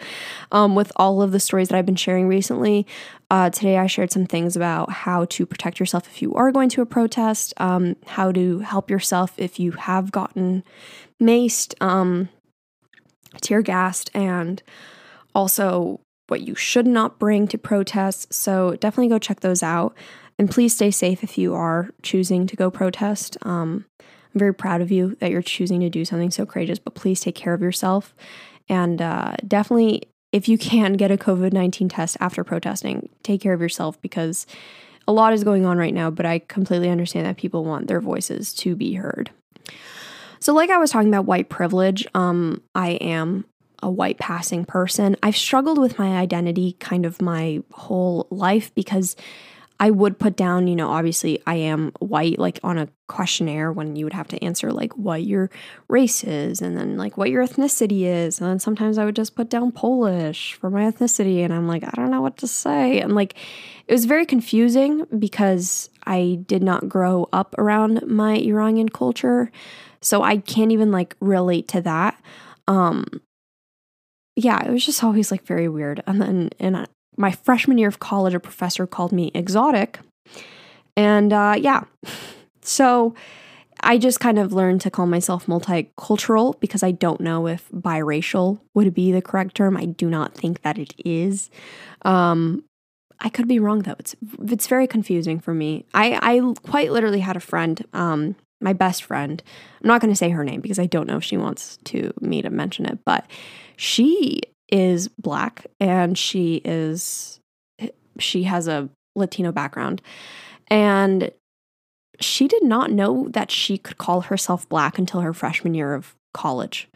um, 0.50 0.74
with 0.74 0.90
all 0.96 1.20
of 1.20 1.33
the 1.33 1.38
stories 1.38 1.68
that 1.68 1.76
I've 1.76 1.85
been 1.85 1.96
sharing 1.96 2.29
recently. 2.29 2.87
Uh, 3.31 3.50
today, 3.50 3.76
I 3.76 3.87
shared 3.87 4.11
some 4.11 4.24
things 4.24 4.57
about 4.57 4.90
how 4.90 5.26
to 5.26 5.44
protect 5.44 5.79
yourself 5.79 6.07
if 6.07 6.22
you 6.22 6.33
are 6.33 6.50
going 6.50 6.70
to 6.70 6.81
a 6.81 6.87
protest, 6.87 7.53
um, 7.59 7.94
how 8.07 8.33
to 8.33 8.61
help 8.61 8.88
yourself 8.88 9.35
if 9.37 9.61
you 9.61 9.72
have 9.72 10.12
gotten 10.12 10.64
maced, 11.22 11.74
um, 11.83 12.31
tear 13.42 13.61
gassed, 13.61 14.11
and 14.14 14.62
also 15.35 16.00
what 16.29 16.40
you 16.40 16.55
should 16.55 16.87
not 16.87 17.18
bring 17.18 17.48
to 17.48 17.59
protests. 17.59 18.35
So 18.35 18.76
definitely 18.76 19.09
go 19.09 19.18
check 19.18 19.40
those 19.40 19.62
out. 19.62 19.94
And 20.38 20.50
please 20.50 20.74
stay 20.74 20.90
safe 20.90 21.22
if 21.22 21.37
you 21.37 21.53
are 21.53 21.90
choosing 22.03 22.46
to 22.46 22.57
go 22.57 22.70
protest. 22.70 23.37
Um, 23.42 23.85
I'm 24.35 24.38
very 24.38 24.55
proud 24.55 24.81
of 24.81 24.90
you 24.90 25.16
that 25.21 25.31
you're 25.31 25.43
choosing 25.43 25.81
to 25.81 25.90
do 25.90 26.05
something 26.05 26.31
so 26.31 26.47
courageous, 26.47 26.79
but 26.79 26.95
please 26.95 27.21
take 27.21 27.35
care 27.35 27.55
of 27.55 27.61
yourself. 27.61 28.14
And 28.69 29.03
uh, 29.03 29.35
definitely, 29.47 30.05
if 30.33 30.49
you 30.49 30.57
can 30.57 30.93
get 30.95 31.11
a 31.11 31.16
COVID 31.16 31.53
19 31.53 31.88
test 31.88 32.16
after 32.21 32.45
protesting, 32.45 33.09
take 33.23 33.40
care 33.40 33.53
of 33.53 33.61
yourself 33.61 34.01
because 34.01 34.47
a 35.09 35.12
lot 35.12 35.33
is 35.33 35.43
going 35.43 35.66
on 35.66 35.77
right 35.77 35.95
now, 35.95 36.11
but 36.11 36.25
I 36.25 36.38
completely 36.38 36.88
understand 36.88 37.27
that 37.27 37.37
people 37.37 37.64
want 37.64 37.88
their 37.88 38.01
voices 38.01 38.55
to 38.55 38.77
be 38.77 38.95
heard. 38.95 39.31
So, 40.38 40.55
like 40.55 40.71
I 40.71 40.79
was 40.79 40.90
talking 40.90 41.09
about 41.09 41.27
white 41.27 41.49
privilege, 41.49 42.07
um, 42.14 42.62
I 42.75 42.90
am 42.93 43.45
a 43.83 43.90
white 43.90 44.19
passing 44.19 44.64
person. 44.64 45.16
I've 45.23 45.37
struggled 45.37 45.79
with 45.79 45.99
my 45.99 46.16
identity 46.16 46.77
kind 46.81 47.05
of 47.05 47.21
my 47.21 47.62
whole 47.73 48.27
life 48.31 48.75
because 48.75 49.16
I 49.81 49.90
would 49.90 50.19
put 50.19 50.37
down, 50.37 50.69
you 50.69 50.77
know, 50.77 50.90
obviously 50.90 51.43
I 51.47 51.55
am 51.55 51.93
white, 52.01 52.38
like 52.38 52.61
on 52.62 52.77
a 52.77 52.88
questionnaire 53.09 53.73
when 53.73 53.97
you 53.97 54.05
would 54.05 54.12
have 54.12 54.29
to 54.29 54.45
answer 54.45 54.71
like 54.71 54.95
what 54.95 55.25
your 55.25 55.49
race 55.88 56.23
is 56.23 56.61
and 56.61 56.77
then 56.77 56.99
like 56.99 57.16
what 57.16 57.31
your 57.31 57.43
ethnicity 57.43 58.03
is. 58.03 58.38
And 58.38 58.51
then 58.51 58.59
sometimes 58.59 58.99
I 58.99 59.07
would 59.07 59.16
just 59.16 59.35
put 59.35 59.49
down 59.49 59.73
Polish 59.73 60.53
for 60.53 60.69
my 60.69 60.83
ethnicity 60.83 61.43
and 61.43 61.53
I'm 61.53 61.66
like, 61.66 61.83
I 61.83 61.93
don't 61.97 62.11
know 62.11 62.21
what 62.21 62.37
to 62.38 62.47
say. 62.47 63.01
And 63.01 63.14
like 63.14 63.37
it 63.88 63.93
was 63.93 64.05
very 64.05 64.27
confusing 64.27 65.07
because 65.19 65.88
I 66.05 66.40
did 66.47 66.62
not 66.62 66.87
grow 66.87 67.27
up 67.33 67.55
around 67.57 68.07
my 68.07 68.35
Iranian 68.37 68.90
culture. 68.90 69.51
So 70.03 70.23
I 70.23 70.37
can't 70.37 70.73
even 70.73 70.93
like 70.93 71.16
relate 71.21 71.69
to 71.69 71.81
that. 71.81 72.21
Um 72.69 73.07
yeah, 74.37 74.62
it 74.62 74.71
was 74.71 74.85
just 74.85 75.03
always 75.03 75.31
like 75.31 75.47
very 75.47 75.69
weird. 75.69 76.03
And 76.07 76.21
then 76.21 76.51
in 76.59 76.87
my 77.20 77.30
freshman 77.30 77.78
year 77.78 77.88
of 77.88 78.00
college, 78.00 78.35
a 78.35 78.40
professor 78.40 78.87
called 78.87 79.12
me 79.12 79.30
exotic. 79.35 80.00
And 80.96 81.33
uh, 81.33 81.56
yeah, 81.59 81.85
so 82.62 83.14
I 83.83 83.98
just 83.98 84.20
kind 84.20 84.38
of 84.38 84.52
learned 84.52 84.80
to 84.83 84.90
call 84.90 85.06
myself 85.06 85.46
multicultural 85.46 86.59
because 86.61 86.83
I 86.83 86.90
don't 86.90 87.20
know 87.20 87.46
if 87.46 87.68
biracial 87.70 88.61
would 88.74 88.94
be 88.94 89.12
the 89.12 89.22
correct 89.22 89.54
term. 89.54 89.76
I 89.76 89.85
do 89.85 90.09
not 90.09 90.35
think 90.35 90.62
that 90.62 90.78
it 90.78 90.94
is. 91.04 91.50
Um, 92.02 92.64
I 93.20 93.28
could 93.28 93.46
be 93.46 93.59
wrong 93.59 93.80
though. 93.80 93.96
It's 93.98 94.16
it's 94.42 94.66
very 94.66 94.87
confusing 94.87 95.40
for 95.40 95.52
me. 95.52 95.85
I 95.92 96.18
I 96.22 96.54
quite 96.62 96.90
literally 96.90 97.20
had 97.20 97.37
a 97.37 97.40
friend, 97.40 97.85
um, 97.92 98.35
my 98.62 98.72
best 98.72 99.04
friend. 99.04 99.42
I'm 99.83 99.88
not 99.88 100.00
going 100.00 100.12
to 100.12 100.16
say 100.16 100.30
her 100.30 100.42
name 100.42 100.62
because 100.62 100.78
I 100.78 100.87
don't 100.87 101.06
know 101.06 101.18
if 101.18 101.24
she 101.24 101.37
wants 101.37 101.76
to 101.85 102.14
me 102.22 102.40
to 102.40 102.48
mention 102.48 102.87
it, 102.87 102.98
but 103.04 103.26
she 103.76 104.40
is 104.70 105.09
black 105.09 105.66
and 105.78 106.16
she 106.16 106.62
is 106.64 107.40
she 108.18 108.44
has 108.44 108.68
a 108.68 108.88
Latino 109.16 109.52
background. 109.52 110.02
And 110.68 111.30
she 112.20 112.46
did 112.48 112.62
not 112.62 112.90
know 112.90 113.28
that 113.30 113.50
she 113.50 113.78
could 113.78 113.98
call 113.98 114.22
herself 114.22 114.68
black 114.68 114.98
until 114.98 115.20
her 115.20 115.33
freshman 115.33 115.74
year 115.74 115.94
of 115.94 116.14
college. 116.35 116.88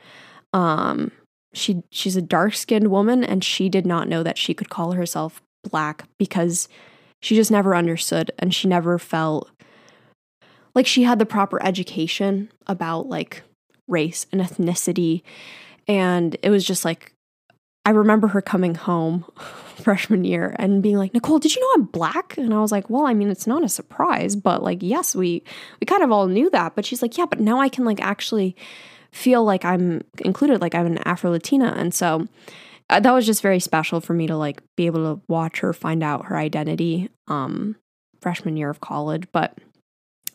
Um 0.52 1.10
she 1.52 1.82
she's 1.90 2.16
a 2.16 2.22
dark-skinned 2.22 2.90
woman 2.90 3.24
and 3.24 3.44
she 3.44 3.68
did 3.68 3.86
not 3.86 4.08
know 4.08 4.22
that 4.22 4.38
she 4.38 4.54
could 4.54 4.68
call 4.68 4.92
herself 4.92 5.40
black 5.62 6.04
because 6.18 6.68
she 7.22 7.36
just 7.36 7.50
never 7.50 7.74
understood 7.74 8.30
and 8.38 8.54
she 8.54 8.68
never 8.68 8.98
felt 8.98 9.50
like 10.74 10.86
she 10.86 11.04
had 11.04 11.18
the 11.18 11.26
proper 11.26 11.62
education 11.64 12.50
about 12.66 13.08
like 13.08 13.42
race 13.88 14.26
and 14.32 14.40
ethnicity 14.40 15.22
and 15.86 16.36
it 16.42 16.50
was 16.50 16.64
just 16.64 16.84
like 16.84 17.13
I 17.84 17.90
remember 17.90 18.28
her 18.28 18.40
coming 18.40 18.74
home 18.74 19.24
freshman 19.36 20.24
year 20.24 20.54
and 20.58 20.82
being 20.82 20.96
like, 20.96 21.14
"Nicole, 21.14 21.38
did 21.38 21.54
you 21.54 21.60
know 21.60 21.70
I'm 21.74 21.84
black?" 21.84 22.36
And 22.38 22.54
I 22.54 22.60
was 22.60 22.72
like, 22.72 22.88
"Well, 22.88 23.06
I 23.06 23.14
mean, 23.14 23.28
it's 23.28 23.46
not 23.46 23.64
a 23.64 23.68
surprise, 23.68 24.36
but 24.36 24.62
like, 24.62 24.78
yes, 24.82 25.14
we 25.14 25.42
we 25.80 25.84
kind 25.86 26.02
of 26.02 26.10
all 26.10 26.26
knew 26.26 26.50
that." 26.50 26.74
But 26.74 26.86
she's 26.86 27.02
like, 27.02 27.18
"Yeah, 27.18 27.26
but 27.26 27.40
now 27.40 27.60
I 27.60 27.68
can 27.68 27.84
like 27.84 28.00
actually 28.00 28.56
feel 29.12 29.44
like 29.44 29.64
I'm 29.64 30.02
included, 30.24 30.60
like 30.60 30.74
I'm 30.74 30.86
an 30.86 30.98
Afro 30.98 31.30
Latina." 31.30 31.74
And 31.76 31.92
so 31.92 32.26
uh, 32.90 33.00
that 33.00 33.12
was 33.12 33.26
just 33.26 33.42
very 33.42 33.60
special 33.60 34.00
for 34.00 34.14
me 34.14 34.26
to 34.26 34.36
like 34.36 34.62
be 34.76 34.86
able 34.86 35.14
to 35.14 35.20
watch 35.28 35.60
her 35.60 35.72
find 35.72 36.02
out 36.02 36.26
her 36.26 36.36
identity 36.36 37.10
um 37.28 37.76
freshman 38.20 38.56
year 38.56 38.70
of 38.70 38.80
college, 38.80 39.24
but 39.32 39.58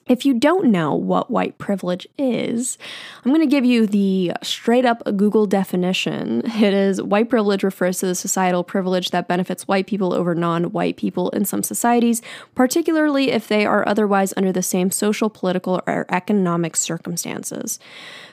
if 0.10 0.26
you 0.26 0.34
don't 0.34 0.72
know 0.72 0.95
what 0.95 1.30
white 1.30 1.60
privilege 1.60 2.08
is, 2.17 2.80
I'm 3.24 3.32
going 3.32 3.48
to 3.48 3.48
give 3.48 3.63
you 3.63 3.86
the 3.86 4.34
straight 4.41 4.84
up 4.84 5.04
Google 5.15 5.45
definition. 5.45 6.41
It 6.60 6.74
is 6.74 7.02
white 7.02 7.30
privilege 7.30 7.63
refers 7.63 8.00
to 8.00 8.08
the 8.08 8.15
societal 8.15 8.63
privilege 8.63 9.12
that 9.12 9.28
benefits 9.28 9.67
white 9.67 9.86
people 9.86 10.13
over 10.13 10.34
non 10.34 10.72
white 10.72 10.98
people 10.98 11.30
in 11.30 11.45
some 11.45 11.62
societies, 11.62 12.24
particularly 12.56 13.30
if 13.30 13.48
they 13.48 13.65
are 13.65 13.88
otherwise 13.88 14.34
under 14.36 14.52
the 14.52 14.63
same 14.63 14.89
social, 14.89 15.30
political, 15.30 15.82
or 15.86 16.08
economic 16.10 16.76
circumstances. 16.76 17.80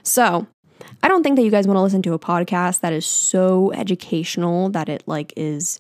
So, 0.03 0.47
I 1.03 1.09
don't 1.09 1.23
think 1.23 1.37
that 1.37 1.43
you 1.43 1.51
guys 1.51 1.67
want 1.67 1.77
to 1.77 1.83
listen 1.83 2.03
to 2.03 2.15
a 2.15 2.19
podcast 2.19 2.81
that 2.81 2.93
is 2.93 3.07
so 3.07 3.73
educational 3.73 4.71
that 4.71 4.89
it 4.89 5.03
like 5.07 5.33
is 5.37 5.79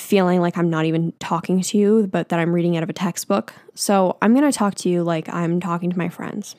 feeling 0.00 0.40
like 0.40 0.56
I'm 0.56 0.70
not 0.70 0.84
even 0.86 1.12
talking 1.20 1.60
to 1.60 1.78
you, 1.78 2.08
but 2.10 2.28
that 2.30 2.40
I'm 2.40 2.52
reading 2.52 2.76
out 2.76 2.82
of 2.82 2.90
a 2.90 2.94
textbook. 2.94 3.52
So 3.74 4.16
I'm 4.22 4.34
going 4.34 4.50
to 4.50 4.56
talk 4.56 4.74
to 4.76 4.88
you 4.88 5.02
like 5.02 5.28
I'm 5.28 5.60
talking 5.60 5.90
to 5.90 5.98
my 5.98 6.08
friends. 6.08 6.56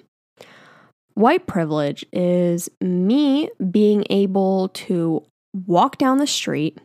White 1.14 1.46
privilege 1.48 2.06
is 2.14 2.70
me 2.80 3.50
being 3.70 4.06
able 4.10 4.70
to 4.70 5.26
walk 5.66 5.98
down 5.98 6.18
the 6.18 6.28
street 6.28 6.80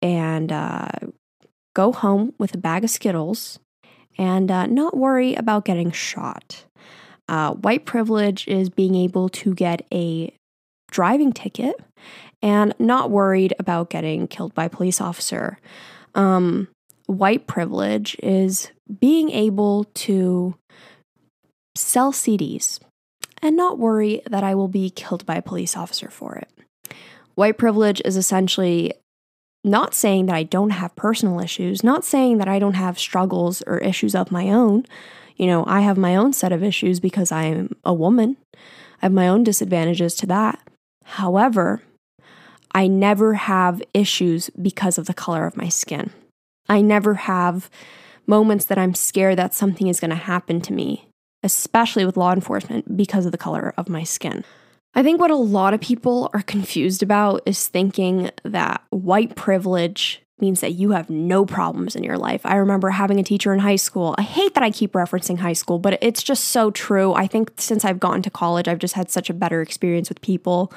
and 0.00 0.50
uh, 0.50 0.88
go 1.74 1.92
home 1.92 2.32
with 2.38 2.54
a 2.54 2.58
bag 2.58 2.84
of 2.84 2.90
Skittles 2.90 3.58
and 4.18 4.50
uh, 4.50 4.66
not 4.66 4.96
worry 4.96 5.34
about 5.34 5.64
getting 5.64 5.90
shot. 5.90 6.64
Uh, 7.28 7.52
white 7.54 7.84
privilege 7.84 8.48
is 8.48 8.68
being 8.68 8.94
able 8.94 9.28
to 9.28 9.54
get 9.54 9.86
a 9.92 10.34
driving 10.92 11.32
ticket 11.32 11.74
and 12.42 12.74
not 12.78 13.10
worried 13.10 13.54
about 13.58 13.90
getting 13.90 14.28
killed 14.28 14.54
by 14.54 14.66
a 14.66 14.70
police 14.70 15.00
officer. 15.00 15.58
Um, 16.14 16.68
white 17.06 17.46
privilege 17.46 18.16
is 18.22 18.70
being 19.00 19.30
able 19.30 19.84
to 19.94 20.54
sell 21.74 22.12
CDs 22.12 22.78
and 23.40 23.56
not 23.56 23.78
worry 23.78 24.22
that 24.28 24.44
I 24.44 24.54
will 24.54 24.68
be 24.68 24.90
killed 24.90 25.24
by 25.26 25.36
a 25.36 25.42
police 25.42 25.76
officer 25.76 26.10
for 26.10 26.36
it. 26.36 26.48
White 27.34 27.58
privilege 27.58 28.02
is 28.04 28.16
essentially 28.16 28.92
not 29.64 29.94
saying 29.94 30.26
that 30.26 30.36
I 30.36 30.42
don't 30.42 30.70
have 30.70 30.94
personal 30.96 31.40
issues, 31.40 31.82
not 31.82 32.04
saying 32.04 32.38
that 32.38 32.48
I 32.48 32.58
don't 32.58 32.74
have 32.74 32.98
struggles 32.98 33.62
or 33.62 33.78
issues 33.78 34.14
of 34.14 34.30
my 34.30 34.50
own. 34.50 34.84
You 35.36 35.46
know, 35.46 35.64
I 35.66 35.80
have 35.80 35.96
my 35.96 36.14
own 36.14 36.32
set 36.32 36.52
of 36.52 36.62
issues 36.62 37.00
because 37.00 37.32
I 37.32 37.44
am 37.44 37.76
a 37.84 37.94
woman. 37.94 38.36
I 39.00 39.06
have 39.06 39.12
my 39.12 39.28
own 39.28 39.44
disadvantages 39.44 40.14
to 40.16 40.26
that. 40.26 40.60
However, 41.04 41.82
I 42.74 42.86
never 42.86 43.34
have 43.34 43.82
issues 43.92 44.50
because 44.50 44.98
of 44.98 45.06
the 45.06 45.14
color 45.14 45.46
of 45.46 45.56
my 45.56 45.68
skin. 45.68 46.10
I 46.68 46.80
never 46.80 47.14
have 47.14 47.68
moments 48.26 48.64
that 48.66 48.78
I'm 48.78 48.94
scared 48.94 49.38
that 49.38 49.54
something 49.54 49.88
is 49.88 50.00
going 50.00 50.10
to 50.10 50.16
happen 50.16 50.60
to 50.62 50.72
me, 50.72 51.06
especially 51.42 52.04
with 52.04 52.16
law 52.16 52.32
enforcement 52.32 52.96
because 52.96 53.26
of 53.26 53.32
the 53.32 53.38
color 53.38 53.74
of 53.76 53.88
my 53.88 54.04
skin. 54.04 54.44
I 54.94 55.02
think 55.02 55.20
what 55.20 55.30
a 55.30 55.36
lot 55.36 55.74
of 55.74 55.80
people 55.80 56.30
are 56.32 56.42
confused 56.42 57.02
about 57.02 57.42
is 57.46 57.68
thinking 57.68 58.30
that 58.44 58.82
white 58.90 59.36
privilege 59.36 60.21
means 60.42 60.60
that 60.60 60.72
you 60.72 60.90
have 60.90 61.08
no 61.08 61.46
problems 61.46 61.96
in 61.96 62.02
your 62.02 62.18
life. 62.18 62.44
I 62.44 62.56
remember 62.56 62.90
having 62.90 63.18
a 63.18 63.22
teacher 63.22 63.54
in 63.54 63.60
high 63.60 63.76
school. 63.76 64.14
I 64.18 64.22
hate 64.22 64.52
that 64.54 64.62
I 64.62 64.70
keep 64.70 64.92
referencing 64.92 65.38
high 65.38 65.54
school, 65.54 65.78
but 65.78 65.98
it's 66.02 66.22
just 66.22 66.46
so 66.48 66.70
true. 66.70 67.14
I 67.14 67.26
think 67.26 67.52
since 67.56 67.84
I've 67.84 68.00
gotten 68.00 68.20
to 68.22 68.30
college, 68.30 68.68
I've 68.68 68.80
just 68.80 68.94
had 68.94 69.10
such 69.10 69.30
a 69.30 69.34
better 69.34 69.62
experience 69.62 70.10
with 70.10 70.20
people 70.20 70.72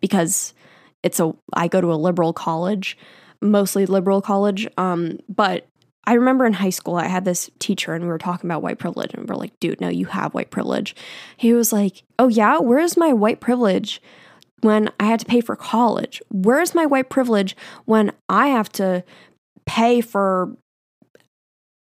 because 0.00 0.54
it's 1.02 1.20
a 1.20 1.32
I 1.52 1.68
go 1.68 1.80
to 1.80 1.92
a 1.92 1.94
liberal 1.94 2.32
college, 2.32 2.98
mostly 3.40 3.86
liberal 3.86 4.20
college. 4.20 4.66
Um, 4.76 5.18
but 5.28 5.68
I 6.04 6.14
remember 6.14 6.46
in 6.46 6.54
high 6.54 6.70
school 6.70 6.96
I 6.96 7.06
had 7.06 7.24
this 7.24 7.50
teacher 7.58 7.94
and 7.94 8.04
we 8.04 8.08
were 8.08 8.18
talking 8.18 8.50
about 8.50 8.62
white 8.62 8.78
privilege 8.78 9.12
and 9.14 9.28
we're 9.28 9.36
like, 9.36 9.58
dude, 9.60 9.80
no, 9.80 9.88
you 9.88 10.06
have 10.06 10.34
white 10.34 10.50
privilege. 10.50 10.96
He 11.36 11.52
was 11.52 11.72
like, 11.72 12.02
Oh 12.18 12.28
yeah, 12.28 12.58
where's 12.58 12.96
my 12.96 13.12
white 13.12 13.40
privilege 13.40 14.00
when 14.60 14.90
I 14.98 15.04
had 15.04 15.20
to 15.20 15.26
pay 15.26 15.40
for 15.40 15.56
college? 15.56 16.22
Where's 16.30 16.74
my 16.74 16.86
white 16.86 17.10
privilege 17.10 17.56
when 17.84 18.12
I 18.28 18.48
have 18.48 18.70
to 18.72 19.04
pay 19.66 20.00
for 20.00 20.56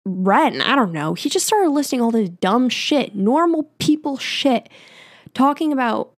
rent? 0.06 0.62
I 0.62 0.76
don't 0.76 0.92
know. 0.92 1.14
He 1.14 1.30
just 1.30 1.48
started 1.48 1.70
listing 1.70 2.02
all 2.02 2.12
this 2.12 2.30
dumb 2.30 2.70
shit, 2.70 3.16
normal 3.16 3.72
people 3.80 4.18
shit 4.18 4.70
talking 5.34 5.72
about 5.72 6.14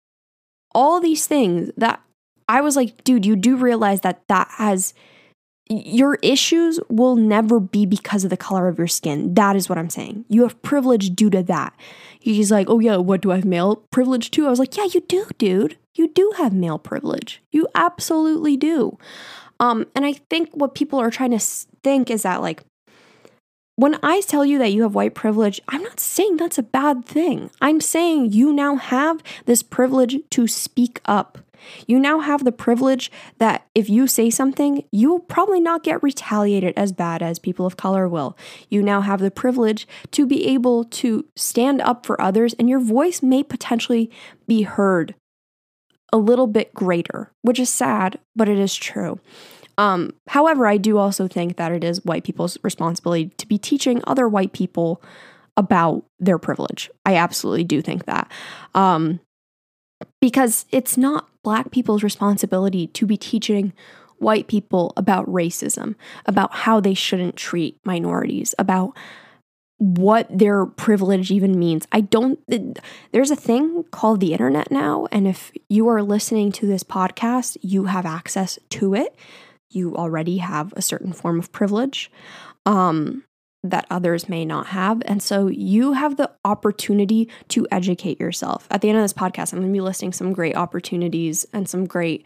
all 0.73 0.99
these 0.99 1.27
things 1.27 1.71
that 1.77 2.01
I 2.47 2.61
was 2.61 2.75
like, 2.75 3.03
dude, 3.03 3.25
you 3.25 3.35
do 3.35 3.55
realize 3.55 4.01
that 4.01 4.21
that 4.27 4.49
has 4.51 4.93
your 5.69 6.15
issues 6.21 6.79
will 6.89 7.15
never 7.15 7.59
be 7.59 7.85
because 7.85 8.25
of 8.25 8.29
the 8.29 8.37
color 8.37 8.67
of 8.67 8.77
your 8.77 8.87
skin. 8.87 9.33
That 9.35 9.55
is 9.55 9.69
what 9.69 9.77
I'm 9.77 9.89
saying. 9.89 10.25
You 10.27 10.41
have 10.43 10.61
privilege 10.61 11.11
due 11.11 11.29
to 11.29 11.43
that. 11.43 11.73
He's 12.21 12.51
like, 12.51 12.69
oh 12.69 12.79
yeah, 12.79 12.97
what 12.97 13.21
do 13.21 13.31
I 13.31 13.35
have 13.37 13.45
male 13.45 13.77
privilege 13.91 14.31
too? 14.31 14.45
I 14.45 14.49
was 14.49 14.59
like, 14.59 14.77
yeah, 14.77 14.85
you 14.85 15.01
do, 15.01 15.25
dude. 15.37 15.77
You 15.95 16.07
do 16.07 16.33
have 16.37 16.53
male 16.53 16.79
privilege. 16.79 17.41
You 17.51 17.67
absolutely 17.75 18.55
do. 18.55 18.97
Um, 19.59 19.87
and 19.95 20.05
I 20.05 20.13
think 20.13 20.49
what 20.53 20.75
people 20.75 20.99
are 20.99 21.11
trying 21.11 21.37
to 21.37 21.45
think 21.83 22.09
is 22.09 22.23
that 22.23 22.41
like 22.41 22.63
when 23.75 23.97
I 24.03 24.21
tell 24.21 24.45
you 24.45 24.57
that 24.59 24.71
you 24.71 24.83
have 24.83 24.95
white 24.95 25.15
privilege, 25.15 25.59
I'm 25.67 25.81
not 25.81 25.99
saying 25.99 26.37
that's 26.37 26.57
a 26.57 26.63
bad 26.63 27.05
thing. 27.05 27.49
I'm 27.61 27.81
saying 27.81 28.31
you 28.31 28.53
now 28.53 28.75
have 28.75 29.23
this 29.45 29.63
privilege 29.63 30.17
to 30.31 30.47
speak 30.47 31.01
up. 31.05 31.39
You 31.87 31.99
now 31.99 32.19
have 32.19 32.43
the 32.43 32.51
privilege 32.51 33.11
that 33.37 33.67
if 33.75 33.89
you 33.89 34.07
say 34.07 34.29
something, 34.29 34.83
you 34.91 35.09
will 35.09 35.19
probably 35.19 35.59
not 35.59 35.83
get 35.83 36.03
retaliated 36.03 36.73
as 36.77 36.91
bad 36.91 37.21
as 37.21 37.39
people 37.39 37.65
of 37.65 37.77
color 37.77 38.07
will. 38.07 38.37
You 38.69 38.81
now 38.81 39.01
have 39.01 39.19
the 39.19 39.31
privilege 39.31 39.87
to 40.11 40.25
be 40.25 40.47
able 40.47 40.85
to 40.85 41.25
stand 41.35 41.81
up 41.81 42.05
for 42.05 42.21
others, 42.21 42.53
and 42.59 42.69
your 42.69 42.79
voice 42.79 43.21
may 43.21 43.43
potentially 43.43 44.09
be 44.47 44.63
heard 44.63 45.15
a 46.13 46.17
little 46.17 46.47
bit 46.47 46.73
greater, 46.73 47.31
which 47.41 47.59
is 47.59 47.69
sad, 47.69 48.19
but 48.35 48.49
it 48.49 48.59
is 48.59 48.75
true. 48.75 49.19
Um, 49.77 50.13
however, 50.27 50.67
I 50.67 50.77
do 50.77 50.97
also 50.97 51.27
think 51.27 51.57
that 51.57 51.71
it 51.71 51.83
is 51.83 52.03
white 52.03 52.23
people's 52.23 52.57
responsibility 52.63 53.31
to 53.37 53.47
be 53.47 53.57
teaching 53.57 54.01
other 54.05 54.27
white 54.27 54.51
people 54.53 55.01
about 55.57 56.05
their 56.19 56.37
privilege. 56.37 56.89
I 57.05 57.15
absolutely 57.15 57.63
do 57.63 57.81
think 57.81 58.05
that. 58.05 58.31
Um, 58.75 59.19
because 60.19 60.65
it's 60.71 60.97
not 60.97 61.27
black 61.43 61.71
people's 61.71 62.03
responsibility 62.03 62.87
to 62.87 63.05
be 63.05 63.17
teaching 63.17 63.73
white 64.17 64.47
people 64.47 64.93
about 64.95 65.25
racism, 65.27 65.95
about 66.25 66.53
how 66.53 66.79
they 66.79 66.93
shouldn't 66.93 67.35
treat 67.35 67.79
minorities, 67.83 68.53
about 68.59 68.95
what 69.77 70.27
their 70.29 70.67
privilege 70.67 71.31
even 71.31 71.57
means. 71.57 71.87
I 71.91 72.01
don't, 72.01 72.39
there's 73.11 73.31
a 73.31 73.35
thing 73.35 73.83
called 73.89 74.19
the 74.19 74.33
internet 74.33 74.69
now. 74.69 75.07
And 75.11 75.27
if 75.27 75.51
you 75.69 75.87
are 75.87 76.03
listening 76.03 76.51
to 76.53 76.67
this 76.67 76.83
podcast, 76.83 77.57
you 77.61 77.85
have 77.85 78.05
access 78.05 78.59
to 78.69 78.93
it 78.93 79.15
you 79.71 79.95
already 79.95 80.37
have 80.37 80.73
a 80.75 80.81
certain 80.81 81.13
form 81.13 81.39
of 81.39 81.51
privilege 81.51 82.11
um, 82.65 83.23
that 83.63 83.85
others 83.89 84.27
may 84.27 84.43
not 84.43 84.67
have. 84.67 85.01
And 85.05 85.21
so 85.21 85.47
you 85.47 85.93
have 85.93 86.17
the 86.17 86.31
opportunity 86.43 87.29
to 87.49 87.67
educate 87.71 88.19
yourself. 88.19 88.67
At 88.71 88.81
the 88.81 88.89
end 88.89 88.97
of 88.97 89.03
this 89.03 89.13
podcast, 89.13 89.53
I'm 89.53 89.59
going 89.59 89.71
to 89.71 89.73
be 89.73 89.81
listing 89.81 90.13
some 90.13 90.33
great 90.33 90.55
opportunities 90.55 91.45
and 91.53 91.69
some 91.69 91.85
great 91.85 92.25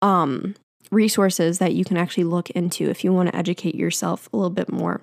um, 0.00 0.54
resources 0.90 1.58
that 1.58 1.74
you 1.74 1.84
can 1.84 1.96
actually 1.96 2.24
look 2.24 2.50
into 2.50 2.88
if 2.88 3.02
you 3.02 3.12
want 3.12 3.30
to 3.30 3.36
educate 3.36 3.74
yourself 3.74 4.28
a 4.32 4.36
little 4.36 4.50
bit 4.50 4.70
more. 4.70 5.00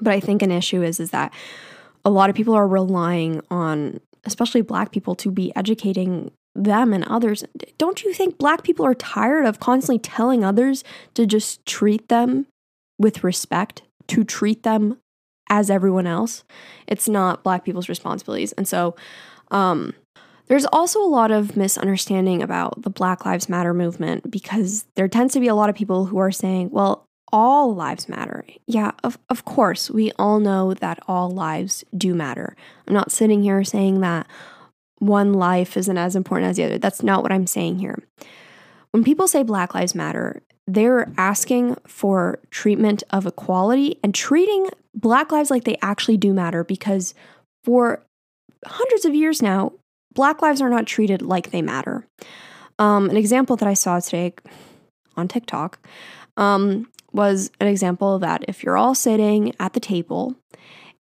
But 0.00 0.14
I 0.14 0.20
think 0.20 0.42
an 0.42 0.50
issue 0.50 0.82
is 0.82 1.00
is 1.00 1.10
that 1.10 1.32
a 2.04 2.10
lot 2.10 2.30
of 2.30 2.36
people 2.36 2.54
are 2.54 2.68
relying 2.68 3.42
on 3.50 4.00
especially 4.24 4.60
black 4.60 4.92
people 4.92 5.14
to 5.14 5.30
be 5.30 5.54
educating 5.54 6.30
them 6.54 6.92
and 6.92 7.04
others. 7.04 7.44
Don't 7.78 8.02
you 8.02 8.12
think 8.12 8.38
black 8.38 8.62
people 8.62 8.84
are 8.84 8.94
tired 8.94 9.46
of 9.46 9.60
constantly 9.60 9.98
telling 9.98 10.44
others 10.44 10.82
to 11.14 11.26
just 11.26 11.64
treat 11.66 12.08
them 12.08 12.46
with 12.98 13.22
respect, 13.22 13.82
to 14.08 14.24
treat 14.24 14.62
them 14.62 14.98
as 15.48 15.70
everyone 15.70 16.06
else? 16.06 16.44
It's 16.86 17.08
not 17.08 17.44
black 17.44 17.64
people's 17.64 17.88
responsibilities. 17.88 18.52
And 18.52 18.66
so, 18.66 18.96
um, 19.50 19.94
there's 20.48 20.66
also 20.66 21.02
a 21.02 21.08
lot 21.08 21.30
of 21.32 21.56
misunderstanding 21.56 22.42
about 22.42 22.82
the 22.82 22.90
Black 22.90 23.26
Lives 23.26 23.48
Matter 23.48 23.74
movement 23.74 24.30
because 24.30 24.86
there 24.94 25.08
tends 25.08 25.34
to 25.34 25.40
be 25.40 25.48
a 25.48 25.54
lot 25.56 25.68
of 25.68 25.74
people 25.74 26.06
who 26.06 26.18
are 26.18 26.30
saying, 26.30 26.70
well, 26.70 27.04
all 27.32 27.74
lives 27.74 28.08
matter. 28.08 28.44
Yeah, 28.66 28.92
of, 29.02 29.18
of 29.28 29.44
course, 29.44 29.90
we 29.90 30.12
all 30.12 30.38
know 30.38 30.74
that 30.74 31.00
all 31.08 31.30
lives 31.30 31.84
do 31.96 32.14
matter. 32.14 32.56
I'm 32.86 32.94
not 32.94 33.10
sitting 33.10 33.42
here 33.42 33.64
saying 33.64 34.00
that 34.00 34.28
one 34.98 35.34
life 35.34 35.76
isn't 35.76 35.98
as 35.98 36.14
important 36.14 36.50
as 36.50 36.56
the 36.56 36.64
other. 36.64 36.78
That's 36.78 37.02
not 37.02 37.22
what 37.22 37.32
I'm 37.32 37.46
saying 37.46 37.80
here. 37.80 37.98
When 38.92 39.04
people 39.04 39.26
say 39.26 39.42
Black 39.42 39.74
Lives 39.74 39.94
Matter, 39.94 40.42
they're 40.66 41.12
asking 41.16 41.76
for 41.86 42.40
treatment 42.50 43.02
of 43.10 43.26
equality 43.26 43.98
and 44.02 44.14
treating 44.14 44.68
Black 44.94 45.30
lives 45.30 45.50
like 45.50 45.64
they 45.64 45.76
actually 45.82 46.16
do 46.16 46.32
matter 46.32 46.64
because 46.64 47.14
for 47.64 48.02
hundreds 48.64 49.04
of 49.04 49.14
years 49.14 49.42
now, 49.42 49.72
Black 50.14 50.42
lives 50.42 50.60
are 50.60 50.70
not 50.70 50.86
treated 50.86 51.22
like 51.22 51.50
they 51.50 51.62
matter. 51.62 52.06
Um, 52.78 53.10
an 53.10 53.16
example 53.16 53.56
that 53.56 53.68
I 53.68 53.74
saw 53.74 54.00
today 54.00 54.34
on 55.16 55.28
TikTok 55.28 55.78
um, 56.36 56.90
was 57.12 57.50
an 57.60 57.66
example 57.66 58.18
that 58.18 58.44
if 58.48 58.62
you're 58.62 58.76
all 58.76 58.94
sitting 58.94 59.52
at 59.60 59.72
the 59.72 59.80
table 59.80 60.34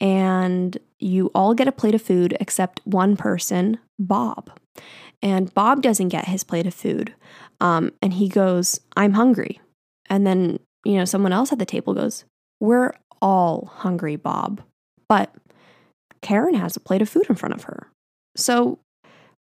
and 0.01 0.77
you 0.98 1.31
all 1.35 1.55
get 1.55 1.68
a 1.68 1.72
plate 1.72 1.94
of 1.94 2.03
food 2.03 2.37
except 2.40 2.81
one 2.85 3.16
person, 3.16 3.79
Bob. 3.98 4.51
And 5.22 5.53
Bob 5.55 5.83
doesn't 5.83 6.09
get 6.09 6.27
his 6.27 6.42
plate 6.42 6.66
of 6.66 6.75
food. 6.75 7.14
Um, 7.61 7.93
and 8.03 8.15
he 8.15 8.29
goes, 8.29 8.81
I'm 8.97 9.12
hungry. 9.12 9.61
And 10.09 10.27
then, 10.27 10.59
you 10.85 10.95
know, 10.95 11.05
someone 11.05 11.33
else 11.33 11.53
at 11.53 11.59
the 11.59 11.67
table 11.67 11.95
goes, 11.95 12.25
We're 12.61 12.93
all 13.21 13.71
hungry, 13.73 14.17
Bob. 14.17 14.62
But 15.09 15.35
Karen 16.23 16.55
has 16.55 16.77
a 16.77 16.81
plate 16.81 17.03
of 17.03 17.09
food 17.09 17.27
in 17.29 17.37
front 17.37 17.55
of 17.55 17.65
her. 17.65 17.88
So 18.37 18.79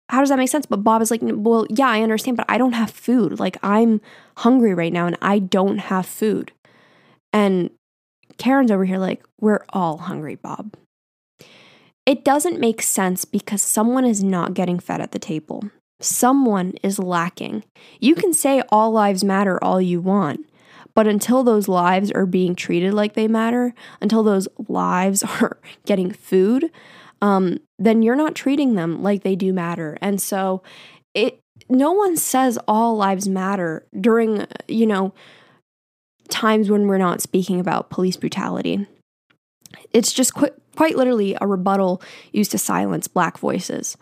how 0.10 0.20
does 0.20 0.30
that 0.30 0.38
make 0.38 0.50
sense? 0.50 0.66
But 0.66 0.84
Bob 0.84 1.02
is 1.02 1.12
like, 1.12 1.22
well, 1.24 1.68
yeah, 1.70 1.88
I 1.88 2.02
understand, 2.02 2.36
but 2.36 2.48
I 2.50 2.58
don't 2.58 2.74
have 2.74 2.90
food. 2.90 3.40
Like, 3.40 3.58
I'm 3.62 4.02
hungry 4.38 4.74
right 4.74 4.92
now 4.92 5.06
and 5.06 5.18
I 5.22 5.38
don't 5.40 5.78
have 5.78 6.06
food. 6.06 6.52
And 7.32 7.70
Karen's 8.38 8.72
over 8.72 8.86
here 8.86 8.98
like, 8.98 9.24
we're 9.40 9.64
all 9.70 9.98
hungry, 9.98 10.36
Bob. 10.36 10.76
It 12.08 12.26
doesn't 12.26 12.60
make 12.60 12.82
sense 12.82 13.24
because 13.24 13.62
someone 13.62 14.04
is 14.04 14.24
not 14.24 14.56
getting 14.56 14.80
fed 14.80 15.00
at 15.00 15.12
the 15.12 15.20
table. 15.20 15.70
Someone 16.02 16.74
is 16.84 17.00
lacking. 17.00 17.64
You 18.00 18.16
can 18.16 18.34
say 18.34 18.62
all 18.70 18.92
lives 18.92 19.24
matter 19.24 19.62
all 19.64 19.82
you 19.82 20.00
want, 20.00 20.46
but 20.96 21.08
until 21.08 21.44
those 21.44 21.68
lives 21.68 22.12
are 22.12 22.26
being 22.26 22.56
treated 22.56 22.94
like 22.94 23.14
they 23.14 23.28
matter, 23.28 23.74
until 24.02 24.24
those 24.24 24.48
lives 24.68 25.24
are 25.42 25.60
getting 25.86 26.12
food, 26.12 26.72
um, 27.22 27.60
then 27.78 28.02
you're 28.02 28.16
not 28.16 28.36
treating 28.36 28.76
them 28.76 29.04
like 29.04 29.24
they 29.24 29.36
do 29.36 29.52
matter. 29.52 29.98
And 30.02 30.22
so 30.22 30.64
it 31.14 31.40
no 31.70 31.92
one 31.92 32.16
says 32.16 32.58
all 32.68 32.96
lives 32.96 33.28
matter 33.28 33.86
during, 34.00 34.48
you 34.68 34.86
know, 34.86 35.14
times 36.30 36.70
when 36.70 36.88
we're 36.88 36.98
not 36.98 37.22
speaking 37.22 37.60
about 37.60 37.90
police 37.90 38.16
brutality. 38.16 38.88
It's 39.92 40.14
just 40.14 40.34
qu- 40.34 40.56
quite 40.76 40.96
literally 40.96 41.36
a 41.42 41.48
rebuttal 41.48 42.02
used 42.32 42.52
to 42.52 42.58
silence 42.58 43.08
black 43.08 43.38
voices. 43.38 43.98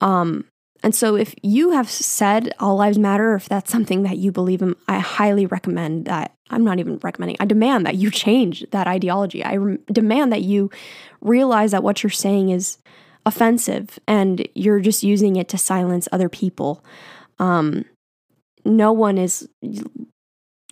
Um, 0.00 0.44
and 0.82 0.94
so, 0.94 1.16
if 1.16 1.34
you 1.42 1.72
have 1.72 1.90
said 1.90 2.54
all 2.60 2.76
lives 2.76 2.98
matter, 2.98 3.34
if 3.34 3.48
that's 3.48 3.70
something 3.70 4.04
that 4.04 4.18
you 4.18 4.30
believe 4.30 4.62
in, 4.62 4.76
I 4.86 5.00
highly 5.00 5.44
recommend 5.46 6.04
that. 6.04 6.34
I'm 6.50 6.64
not 6.64 6.78
even 6.78 6.98
recommending, 7.02 7.36
I 7.40 7.44
demand 7.44 7.84
that 7.84 7.96
you 7.96 8.10
change 8.10 8.64
that 8.70 8.86
ideology. 8.86 9.44
I 9.44 9.54
re- 9.54 9.78
demand 9.92 10.32
that 10.32 10.42
you 10.42 10.70
realize 11.20 11.72
that 11.72 11.82
what 11.82 12.02
you're 12.02 12.10
saying 12.10 12.50
is 12.50 12.78
offensive 13.26 13.98
and 14.06 14.48
you're 14.54 14.80
just 14.80 15.02
using 15.02 15.36
it 15.36 15.48
to 15.50 15.58
silence 15.58 16.08
other 16.10 16.28
people. 16.28 16.82
Um, 17.38 17.84
no 18.64 18.92
one 18.92 19.18
is 19.18 19.48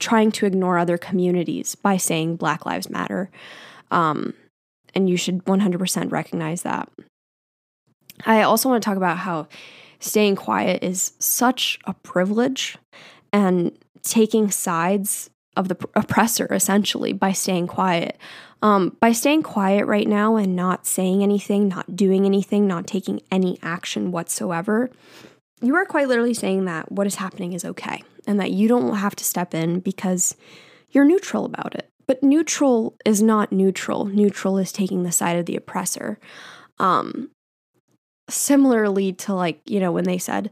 trying 0.01 0.31
to 0.33 0.47
ignore 0.47 0.79
other 0.79 0.99
communities 0.99 1.75
by 1.75 1.97
saying 1.97 2.37
Black 2.37 2.65
Lives 2.65 2.89
Matter. 2.89 3.31
Um, 3.91 4.35
and 4.95 5.11
you 5.11 5.17
should 5.17 5.45
100% 5.45 6.11
recognize 6.11 6.63
that. 6.63 6.89
I 8.25 8.43
also 8.43 8.69
want 8.69 8.83
to 8.83 8.85
talk 8.85 8.97
about 8.97 9.19
how 9.19 9.49
staying 10.07 10.37
quiet 10.37 10.83
is 10.83 11.13
such 11.19 11.79
a 11.85 11.95
privilege 11.95 12.79
and 13.33 13.77
taking 14.03 14.51
sides 14.51 15.31
of 15.57 15.69
the 15.69 15.77
oppressor 15.95 16.47
essentially 16.53 17.13
by 17.13 17.33
staying 17.33 17.67
quiet. 17.67 18.19
Um, 18.63 18.97
by 19.01 19.13
staying 19.13 19.43
quiet 19.43 19.87
right 19.87 20.09
now 20.09 20.37
and 20.37 20.57
not 20.57 20.87
saying 20.87 21.23
anything, 21.23 21.69
not 21.69 21.95
doing 21.95 22.25
anything, 22.25 22.67
not 22.67 22.87
taking 22.87 23.21
any 23.31 23.59
action 23.63 24.13
whatsoever, 24.13 24.91
you 25.61 25.75
are 25.75 25.85
quite 25.85 26.09
literally 26.09 26.35
saying 26.35 26.65
that 26.67 26.93
what 26.93 27.07
is 27.07 27.17
happening 27.17 27.53
is 27.53 27.65
okay 27.65 28.03
and 28.27 28.39
that 28.41 28.51
you 28.51 28.69
don't 28.69 28.97
have 28.97 29.17
to 29.17 29.25
step 29.25 29.55
in 29.55 29.81
because 29.81 30.37
you're 30.91 31.05
neutral 31.05 31.45
about 31.45 31.75
it. 31.75 31.91
But 32.07 32.23
neutral 32.23 32.97
is 33.05 33.23
not 33.23 33.53
neutral. 33.53 34.05
Neutral 34.05 34.59
is 34.59 34.73
taking 34.73 35.03
the 35.03 35.13
side 35.13 35.37
of 35.37 35.47
the 35.47 35.57
oppressor. 35.57 36.19
Um, 36.79 37.31
similarly 38.29 39.13
to 39.13 39.35
like, 39.35 39.61
you 39.67 39.81
know, 39.81 39.93
when 39.93 40.05
they 40.05 40.19
said 40.19 40.51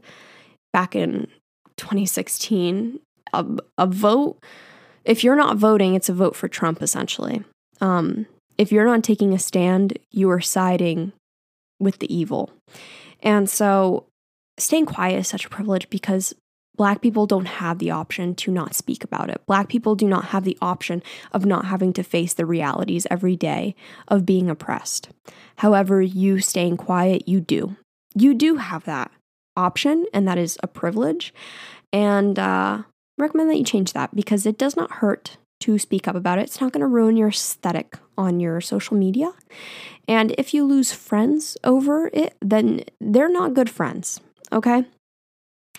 back 0.73 0.95
in 0.95 1.27
2016, 1.77 2.99
a, 3.33 3.45
a 3.77 3.87
vote, 3.87 4.37
if 5.03 5.23
you're 5.23 5.35
not 5.35 5.57
voting, 5.57 5.95
it's 5.95 6.09
a 6.09 6.13
vote 6.13 6.35
for 6.35 6.47
Trump 6.47 6.81
essentially. 6.81 7.43
Um, 7.81 8.25
if 8.57 8.71
you're 8.71 8.85
not 8.85 9.03
taking 9.03 9.33
a 9.33 9.39
stand, 9.39 9.97
you 10.11 10.29
are 10.29 10.41
siding 10.41 11.11
with 11.79 11.99
the 11.99 12.13
evil. 12.13 12.51
And 13.21 13.49
so 13.49 14.05
staying 14.57 14.85
quiet 14.85 15.19
is 15.19 15.27
such 15.27 15.45
a 15.45 15.49
privilege 15.49 15.89
because 15.89 16.33
Black 16.75 17.01
people 17.01 17.25
don't 17.25 17.45
have 17.45 17.79
the 17.79 17.91
option 17.91 18.35
to 18.35 18.51
not 18.51 18.75
speak 18.75 19.03
about 19.03 19.29
it. 19.29 19.41
Black 19.45 19.69
people 19.69 19.95
do 19.95 20.07
not 20.07 20.25
have 20.25 20.43
the 20.43 20.57
option 20.61 21.01
of 21.31 21.45
not 21.45 21.65
having 21.65 21.93
to 21.93 22.03
face 22.03 22.33
the 22.33 22.45
realities 22.45 23.07
every 23.09 23.35
day 23.35 23.75
of 24.07 24.25
being 24.25 24.49
oppressed. 24.49 25.09
However, 25.57 26.01
you 26.01 26.39
staying 26.39 26.77
quiet, 26.77 27.27
you 27.27 27.39
do. 27.39 27.77
You 28.13 28.33
do 28.33 28.55
have 28.57 28.83
that 28.85 29.11
option, 29.57 30.05
and 30.13 30.27
that 30.27 30.37
is 30.37 30.57
a 30.61 30.67
privilege. 30.67 31.33
And 31.93 32.37
uh, 32.37 32.83
recommend 33.17 33.49
that 33.49 33.57
you 33.57 33.63
change 33.63 33.93
that 33.93 34.15
because 34.15 34.45
it 34.45 34.57
does 34.57 34.75
not 34.75 34.91
hurt 34.93 35.37
to 35.61 35.79
speak 35.79 36.07
up 36.07 36.15
about 36.15 36.37
it. 36.37 36.43
It's 36.43 36.61
not 36.61 36.73
going 36.73 36.81
to 36.81 36.87
ruin 36.87 37.17
your 37.17 37.29
aesthetic 37.29 37.97
on 38.17 38.39
your 38.39 38.59
social 38.61 38.97
media. 38.97 39.31
And 40.07 40.35
if 40.37 40.53
you 40.53 40.65
lose 40.65 40.91
friends 40.91 41.57
over 41.63 42.09
it, 42.13 42.35
then 42.41 42.83
they're 42.99 43.31
not 43.31 43.53
good 43.53 43.69
friends, 43.69 44.19
okay? 44.51 44.85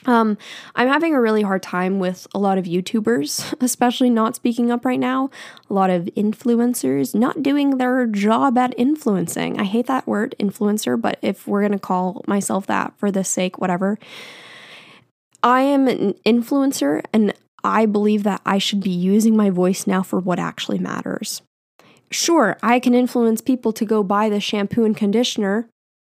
Um, 0.06 0.38
I'm 0.74 0.88
having 0.88 1.14
a 1.14 1.20
really 1.20 1.42
hard 1.42 1.62
time 1.62 1.98
with 1.98 2.26
a 2.34 2.38
lot 2.38 2.58
of 2.58 2.64
YouTubers, 2.64 3.54
especially 3.60 4.08
not 4.08 4.36
speaking 4.36 4.70
up 4.70 4.84
right 4.84 5.00
now. 5.00 5.30
A 5.68 5.74
lot 5.74 5.90
of 5.90 6.04
influencers 6.16 7.14
not 7.14 7.42
doing 7.42 7.78
their 7.78 8.06
job 8.06 8.56
at 8.56 8.74
influencing. 8.78 9.60
I 9.60 9.64
hate 9.64 9.86
that 9.86 10.06
word, 10.06 10.34
influencer, 10.38 11.00
but 11.00 11.18
if 11.22 11.46
we're 11.46 11.60
going 11.60 11.72
to 11.72 11.78
call 11.78 12.22
myself 12.26 12.66
that 12.66 12.94
for 12.96 13.10
the 13.10 13.24
sake, 13.24 13.58
whatever. 13.58 13.98
I 15.42 15.62
am 15.62 15.88
an 15.88 16.14
influencer 16.24 17.04
and 17.12 17.34
I 17.62 17.86
believe 17.86 18.22
that 18.22 18.42
I 18.46 18.58
should 18.58 18.80
be 18.80 18.90
using 18.90 19.36
my 19.36 19.50
voice 19.50 19.86
now 19.86 20.02
for 20.02 20.20
what 20.20 20.38
actually 20.38 20.78
matters. 20.78 21.42
Sure, 22.10 22.56
I 22.62 22.78
can 22.78 22.94
influence 22.94 23.40
people 23.40 23.72
to 23.72 23.84
go 23.84 24.04
buy 24.04 24.28
the 24.28 24.40
shampoo 24.40 24.84
and 24.84 24.96
conditioner, 24.96 25.68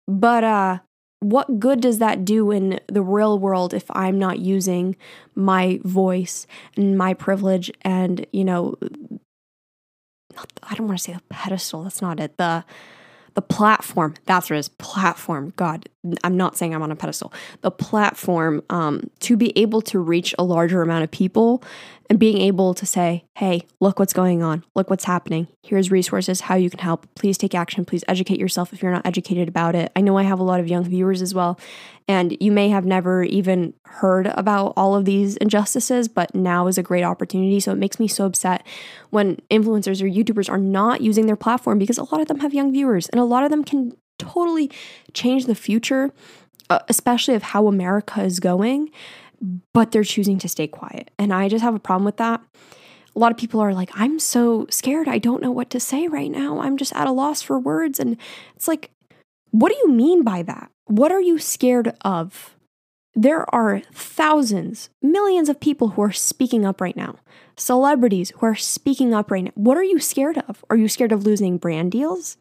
but 0.08 0.44
uh 0.44 0.80
what 1.20 1.60
good 1.60 1.82
does 1.82 2.00
that 2.00 2.26
do 2.26 2.52
in 2.52 2.80
the 2.88 3.02
real 3.02 3.40
world 3.40 3.74
if 3.74 3.86
I'm 3.92 4.20
not 4.20 4.40
using 4.40 4.96
my 5.34 5.80
voice 5.84 6.46
and 6.76 6.98
my 6.98 7.14
privilege 7.14 7.72
and, 7.82 8.26
you 8.32 8.44
know, 8.44 8.76
I 10.64 10.76
don't 10.76 10.88
want 10.88 11.00
to 11.00 11.04
say 11.04 11.14
the 11.14 11.22
pedestal, 11.30 11.84
that's 11.84 12.02
not 12.02 12.20
it. 12.20 12.38
The 12.38 12.66
the 13.36 13.42
platform, 13.42 14.16
that's 14.26 14.50
what 14.50 14.56
it 14.56 14.60
is, 14.60 14.70
platform. 14.70 15.54
God, 15.58 15.90
I'm 16.24 16.38
not 16.38 16.58
saying 16.58 16.74
I'm 16.74 16.82
on 16.82 16.92
a 16.92 16.96
pedestal. 16.96 17.34
The 17.62 17.72
platform 17.72 18.64
um, 18.70 19.10
to 19.22 19.38
be 19.38 19.58
able 19.58 19.82
to 19.84 20.00
reach 20.00 20.34
a 20.38 20.44
larger 20.44 20.82
amount 20.82 21.04
of 21.04 21.12
people 21.12 21.64
and 22.10 22.20
being 22.20 22.40
able 22.40 22.74
to 22.76 22.86
say, 22.86 23.26
hey, 23.36 23.66
look 23.80 24.00
what's 24.00 24.14
going 24.14 24.44
on, 24.44 24.64
look 24.76 24.90
what's 24.90 25.06
happening. 25.06 25.48
Here's 25.64 25.90
resources, 25.90 26.42
how 26.42 26.56
you 26.56 26.70
can 26.70 26.80
help. 26.80 27.08
Please 27.16 27.38
take 27.38 27.56
action. 27.56 27.86
Please 27.86 28.04
educate 28.08 28.40
yourself 28.40 28.74
if 28.74 28.82
you're 28.82 28.92
not 28.92 29.06
educated 29.06 29.48
about 29.48 29.76
it. 29.76 29.92
I 29.96 30.02
know 30.02 30.18
I 30.18 30.24
have 30.24 30.40
a 30.40 30.44
lot 30.44 30.60
of 30.60 30.68
young 30.68 30.84
viewers 30.84 31.22
as 31.22 31.34
well, 31.34 31.60
and 32.08 32.38
you 32.40 32.52
may 32.52 32.70
have 32.70 32.86
never 32.86 33.24
even 33.24 33.74
heard 33.86 34.28
about 34.28 34.74
all 34.78 34.96
of 34.96 35.06
these 35.06 35.38
injustices, 35.38 36.08
but 36.08 36.36
now 36.36 36.68
is 36.68 36.78
a 36.78 36.84
great 36.84 37.04
opportunity. 37.04 37.60
So 37.60 37.72
it 37.72 37.78
makes 37.78 38.00
me 38.00 38.08
so 38.08 38.26
upset 38.26 38.66
when 39.10 39.38
influencers 39.50 40.02
or 40.02 40.06
YouTubers 40.06 40.50
are 40.50 40.60
not 40.60 41.02
using 41.02 41.26
their 41.26 41.36
platform 41.36 41.80
because 41.80 41.98
a 41.98 42.04
lot 42.04 42.22
of 42.22 42.28
them 42.28 42.40
have 42.40 42.54
young 42.54 42.72
viewers 42.72 43.10
and 43.10 43.20
a 43.20 43.26
lot 43.26 43.44
of 43.44 43.50
them 43.50 43.64
can 43.64 43.94
totally 44.18 44.72
change 45.14 45.46
the 45.46 45.56
future, 45.56 46.12
uh, 46.70 46.80
especially 46.90 47.36
of 47.36 47.44
how 47.44 47.68
America 47.68 48.22
is 48.22 48.40
going 48.40 48.92
but 49.74 49.92
they're 49.92 50.04
choosing 50.04 50.38
to 50.40 50.50
stay 50.50 50.68
quiet. 50.68 51.12
And 51.18 51.34
I 51.34 51.50
just 51.50 51.64
have 51.64 51.76
a 51.76 51.80
problem 51.80 52.06
with 52.06 52.18
that. 52.18 52.42
A 53.16 53.20
lot 53.20 53.32
of 53.32 53.38
people 53.38 53.62
are 53.62 53.74
like, 53.74 53.90
I'm 53.94 54.20
so 54.20 54.68
scared. 54.70 55.08
I 55.08 55.20
don't 55.20 55.42
know 55.42 55.52
what 55.52 55.70
to 55.72 55.80
say 55.80 56.08
right 56.08 56.32
now. 56.32 56.60
I'm 56.60 56.78
just 56.78 56.94
at 56.94 57.08
a 57.08 57.12
loss 57.12 57.42
for 57.42 57.58
words. 57.58 58.00
And 58.00 58.18
it's 58.56 58.68
like, 58.68 58.92
what 59.52 59.72
do 59.72 59.78
you 59.78 59.90
mean 59.90 60.24
by 60.24 60.42
that? 60.44 60.70
What 60.86 61.12
are 61.12 61.22
you 61.22 61.40
scared 61.40 61.94
of? 62.02 62.56
There 63.18 63.46
are 63.56 63.82
thousands, 63.94 64.90
millions 65.02 65.48
of 65.48 65.62
people 65.62 65.90
who 65.90 66.02
are 66.02 66.12
speaking 66.12 66.66
up 66.66 66.82
right 66.82 66.98
now, 66.98 67.16
celebrities 67.56 68.32
who 68.32 68.46
are 68.46 68.56
speaking 68.56 69.14
up 69.14 69.32
right 69.32 69.46
now. 69.46 69.52
What 69.56 69.78
are 69.78 69.84
you 69.84 70.00
scared 70.00 70.44
of? 70.50 70.66
Are 70.70 70.76
you 70.76 70.90
scared 70.90 71.14
of 71.14 71.26
losing 71.26 71.58
brand 71.58 71.94
deals? 71.94 72.36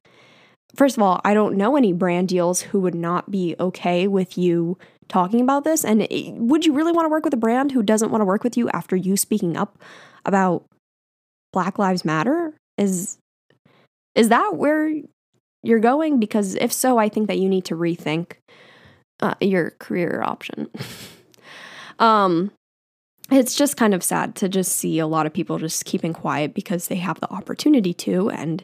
First 0.75 0.97
of 0.97 1.03
all, 1.03 1.21
I 1.25 1.35
don't 1.35 1.57
know 1.57 1.77
any 1.77 1.93
brand 1.93 2.29
deals 2.29 2.61
who 2.61 2.81
would 2.81 2.95
not 2.95 3.31
be 3.31 3.55
okay 3.61 4.09
with 4.09 4.37
you 4.37 4.77
talking 5.09 5.41
about 5.41 5.65
this? 5.65 5.85
And 5.85 6.07
would 6.49 6.65
you 6.65 6.73
really 6.73 6.93
want 6.93 7.07
to 7.07 7.11
work 7.11 7.25
with 7.25 7.35
a 7.35 7.39
brand 7.39 7.73
who 7.73 7.83
doesn't 7.83 8.11
want 8.11 8.21
to 8.21 8.27
work 8.27 8.45
with 8.45 8.57
you 8.57 8.69
after 8.71 8.97
you 8.97 9.17
speaking 9.17 9.57
up 9.57 9.79
about 10.25 10.65
Black 11.53 11.79
Lives 11.79 12.05
Matter? 12.05 12.55
Is 12.79 13.19
is 14.15 14.29
that 14.29 14.57
where 14.57 14.93
you're 15.63 15.81
going? 15.81 16.21
Because 16.21 16.55
if 16.57 16.73
so, 16.73 16.99
I 16.99 17.09
think 17.09 17.29
that 17.29 17.39
you 17.39 17.49
need 17.49 17.65
to 17.67 17.75
rethink 17.75 18.35
uh, 19.21 19.35
your 19.41 19.71
career 19.79 20.23
option. 20.25 20.71
um, 21.99 22.53
it's 23.31 23.55
just 23.55 23.77
kind 23.77 23.95
of 23.95 24.03
sad 24.03 24.35
to 24.37 24.49
just 24.49 24.73
see 24.73 24.99
a 24.99 25.07
lot 25.07 25.27
of 25.27 25.33
people 25.33 25.59
just 25.59 25.85
keeping 25.85 26.13
quiet 26.13 26.55
because 26.55 26.89
they 26.89 26.97
have 26.97 27.21
the 27.21 27.33
opportunity 27.33 27.95
to 27.95 28.31
and 28.31 28.63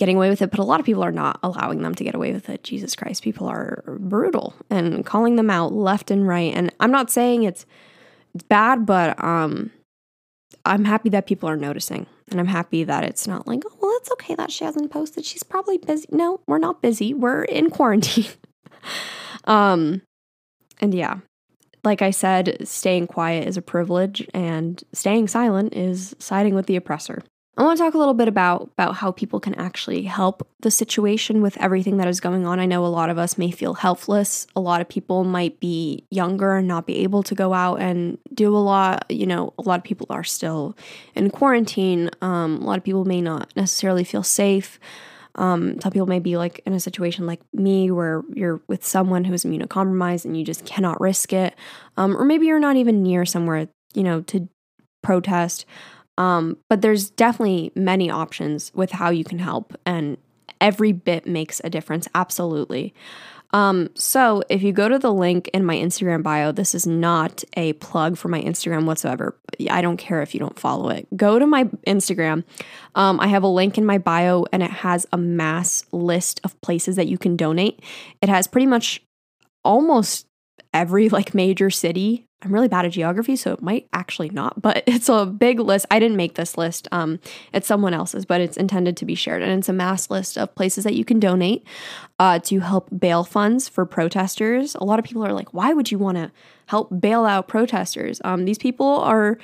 getting 0.00 0.16
away 0.16 0.30
with 0.30 0.40
it, 0.40 0.50
but 0.50 0.58
a 0.58 0.64
lot 0.64 0.80
of 0.80 0.86
people 0.86 1.04
are 1.04 1.12
not 1.12 1.38
allowing 1.42 1.82
them 1.82 1.94
to 1.94 2.02
get 2.02 2.14
away 2.14 2.32
with 2.32 2.48
it. 2.48 2.64
Jesus 2.64 2.96
Christ, 2.96 3.22
people 3.22 3.46
are 3.46 3.84
brutal 4.00 4.54
and 4.70 5.04
calling 5.04 5.36
them 5.36 5.50
out 5.50 5.74
left 5.74 6.10
and 6.10 6.26
right. 6.26 6.54
And 6.54 6.74
I'm 6.80 6.90
not 6.90 7.10
saying 7.10 7.42
it's 7.42 7.66
it's 8.34 8.42
bad, 8.44 8.86
but 8.86 9.22
um 9.22 9.70
I'm 10.64 10.86
happy 10.86 11.10
that 11.10 11.26
people 11.26 11.50
are 11.50 11.56
noticing. 11.56 12.06
And 12.30 12.40
I'm 12.40 12.46
happy 12.46 12.82
that 12.84 13.04
it's 13.04 13.26
not 13.26 13.46
like, 13.46 13.62
oh, 13.66 13.76
well, 13.80 13.96
it's 13.96 14.10
okay 14.12 14.34
that 14.36 14.50
she 14.50 14.64
hasn't 14.64 14.90
posted. 14.90 15.24
She's 15.24 15.42
probably 15.42 15.78
busy. 15.78 16.06
No, 16.10 16.40
we're 16.46 16.58
not 16.58 16.80
busy. 16.80 17.12
We're 17.12 17.42
in 17.44 17.68
quarantine. 17.68 18.30
um 19.44 20.00
and 20.80 20.94
yeah, 20.94 21.18
like 21.84 22.00
I 22.00 22.10
said, 22.10 22.66
staying 22.66 23.08
quiet 23.08 23.46
is 23.46 23.58
a 23.58 23.62
privilege 23.62 24.26
and 24.32 24.82
staying 24.94 25.28
silent 25.28 25.74
is 25.74 26.16
siding 26.18 26.54
with 26.54 26.64
the 26.64 26.76
oppressor. 26.76 27.22
I 27.60 27.62
want 27.62 27.76
to 27.76 27.84
talk 27.84 27.92
a 27.92 27.98
little 27.98 28.14
bit 28.14 28.26
about 28.26 28.70
about 28.72 28.96
how 28.96 29.12
people 29.12 29.38
can 29.38 29.54
actually 29.56 30.04
help 30.04 30.48
the 30.60 30.70
situation 30.70 31.42
with 31.42 31.58
everything 31.58 31.98
that 31.98 32.08
is 32.08 32.18
going 32.18 32.46
on. 32.46 32.58
I 32.58 32.64
know 32.64 32.86
a 32.86 32.88
lot 32.88 33.10
of 33.10 33.18
us 33.18 33.36
may 33.36 33.50
feel 33.50 33.74
helpless. 33.74 34.46
A 34.56 34.60
lot 34.62 34.80
of 34.80 34.88
people 34.88 35.24
might 35.24 35.60
be 35.60 36.06
younger 36.08 36.56
and 36.56 36.66
not 36.66 36.86
be 36.86 36.96
able 37.00 37.22
to 37.22 37.34
go 37.34 37.52
out 37.52 37.82
and 37.82 38.16
do 38.32 38.56
a 38.56 38.64
lot. 38.64 39.04
You 39.10 39.26
know, 39.26 39.52
a 39.58 39.62
lot 39.62 39.78
of 39.78 39.84
people 39.84 40.06
are 40.08 40.24
still 40.24 40.74
in 41.14 41.28
quarantine. 41.28 42.08
Um, 42.22 42.62
a 42.62 42.64
lot 42.64 42.78
of 42.78 42.84
people 42.84 43.04
may 43.04 43.20
not 43.20 43.52
necessarily 43.54 44.04
feel 44.04 44.22
safe. 44.22 44.80
Um, 45.34 45.78
some 45.82 45.92
people 45.92 46.08
may 46.08 46.18
be 46.18 46.38
like 46.38 46.62
in 46.64 46.72
a 46.72 46.80
situation 46.80 47.26
like 47.26 47.42
me 47.52 47.90
where 47.90 48.22
you're 48.32 48.62
with 48.68 48.86
someone 48.86 49.24
who's 49.24 49.44
immunocompromised 49.44 50.24
and 50.24 50.34
you 50.34 50.46
just 50.46 50.64
cannot 50.64 50.98
risk 50.98 51.34
it. 51.34 51.54
Um, 51.98 52.16
or 52.16 52.24
maybe 52.24 52.46
you're 52.46 52.58
not 52.58 52.76
even 52.76 53.02
near 53.02 53.26
somewhere, 53.26 53.68
you 53.92 54.02
know, 54.02 54.22
to 54.22 54.48
protest. 55.02 55.66
Um, 56.20 56.58
but 56.68 56.82
there's 56.82 57.08
definitely 57.08 57.72
many 57.74 58.10
options 58.10 58.70
with 58.74 58.90
how 58.90 59.08
you 59.08 59.24
can 59.24 59.38
help, 59.38 59.74
and 59.86 60.18
every 60.60 60.92
bit 60.92 61.26
makes 61.26 61.62
a 61.64 61.70
difference. 61.70 62.06
Absolutely. 62.14 62.92
Um, 63.52 63.88
so 63.94 64.42
if 64.50 64.62
you 64.62 64.72
go 64.72 64.86
to 64.86 64.98
the 64.98 65.12
link 65.12 65.48
in 65.54 65.64
my 65.64 65.76
Instagram 65.76 66.22
bio, 66.22 66.52
this 66.52 66.74
is 66.74 66.86
not 66.86 67.42
a 67.56 67.72
plug 67.74 68.18
for 68.18 68.28
my 68.28 68.40
Instagram 68.42 68.84
whatsoever. 68.84 69.34
I 69.70 69.80
don't 69.80 69.96
care 69.96 70.20
if 70.20 70.34
you 70.34 70.40
don't 70.40 70.58
follow 70.58 70.90
it. 70.90 71.08
Go 71.16 71.38
to 71.38 71.46
my 71.46 71.64
Instagram. 71.86 72.44
Um, 72.94 73.18
I 73.18 73.28
have 73.28 73.42
a 73.42 73.48
link 73.48 73.78
in 73.78 73.86
my 73.86 73.96
bio 73.96 74.44
and 74.52 74.62
it 74.62 74.70
has 74.70 75.06
a 75.10 75.16
mass 75.16 75.84
list 75.90 76.40
of 76.44 76.60
places 76.60 76.96
that 76.96 77.08
you 77.08 77.18
can 77.18 77.34
donate. 77.34 77.82
It 78.20 78.28
has 78.28 78.46
pretty 78.46 78.66
much 78.66 79.02
almost 79.64 80.26
every 80.72 81.08
like 81.08 81.34
major 81.34 81.70
city 81.70 82.26
I'm 82.42 82.54
really 82.54 82.68
bad 82.68 82.86
at 82.86 82.92
geography, 82.92 83.36
so 83.36 83.52
it 83.52 83.62
might 83.62 83.86
actually 83.92 84.30
not, 84.30 84.62
but 84.62 84.82
it's 84.86 85.08
a 85.08 85.26
big 85.26 85.60
list. 85.60 85.86
I 85.90 85.98
didn't 85.98 86.16
make 86.16 86.34
this 86.34 86.56
list. 86.56 86.88
Um, 86.92 87.20
it's 87.52 87.66
someone 87.66 87.94
else's, 87.94 88.24
but 88.24 88.40
it's 88.40 88.56
intended 88.56 88.96
to 88.98 89.04
be 89.04 89.14
shared. 89.14 89.42
And 89.42 89.52
it's 89.58 89.68
a 89.68 89.74
mass 89.74 90.10
list 90.10 90.38
of 90.38 90.54
places 90.54 90.84
that 90.84 90.94
you 90.94 91.04
can 91.04 91.20
donate 91.20 91.66
uh, 92.18 92.38
to 92.40 92.60
help 92.60 92.88
bail 92.96 93.24
funds 93.24 93.68
for 93.68 93.84
protesters. 93.84 94.74
A 94.74 94.84
lot 94.84 94.98
of 94.98 95.04
people 95.04 95.24
are 95.24 95.32
like, 95.32 95.52
why 95.52 95.72
would 95.72 95.90
you 95.90 95.98
want 95.98 96.16
to 96.16 96.32
help 96.66 96.88
bail 97.00 97.24
out 97.24 97.48
protesters? 97.48 98.20
Um, 98.24 98.44
these 98.44 98.58
people 98.58 98.86
are 98.86 99.38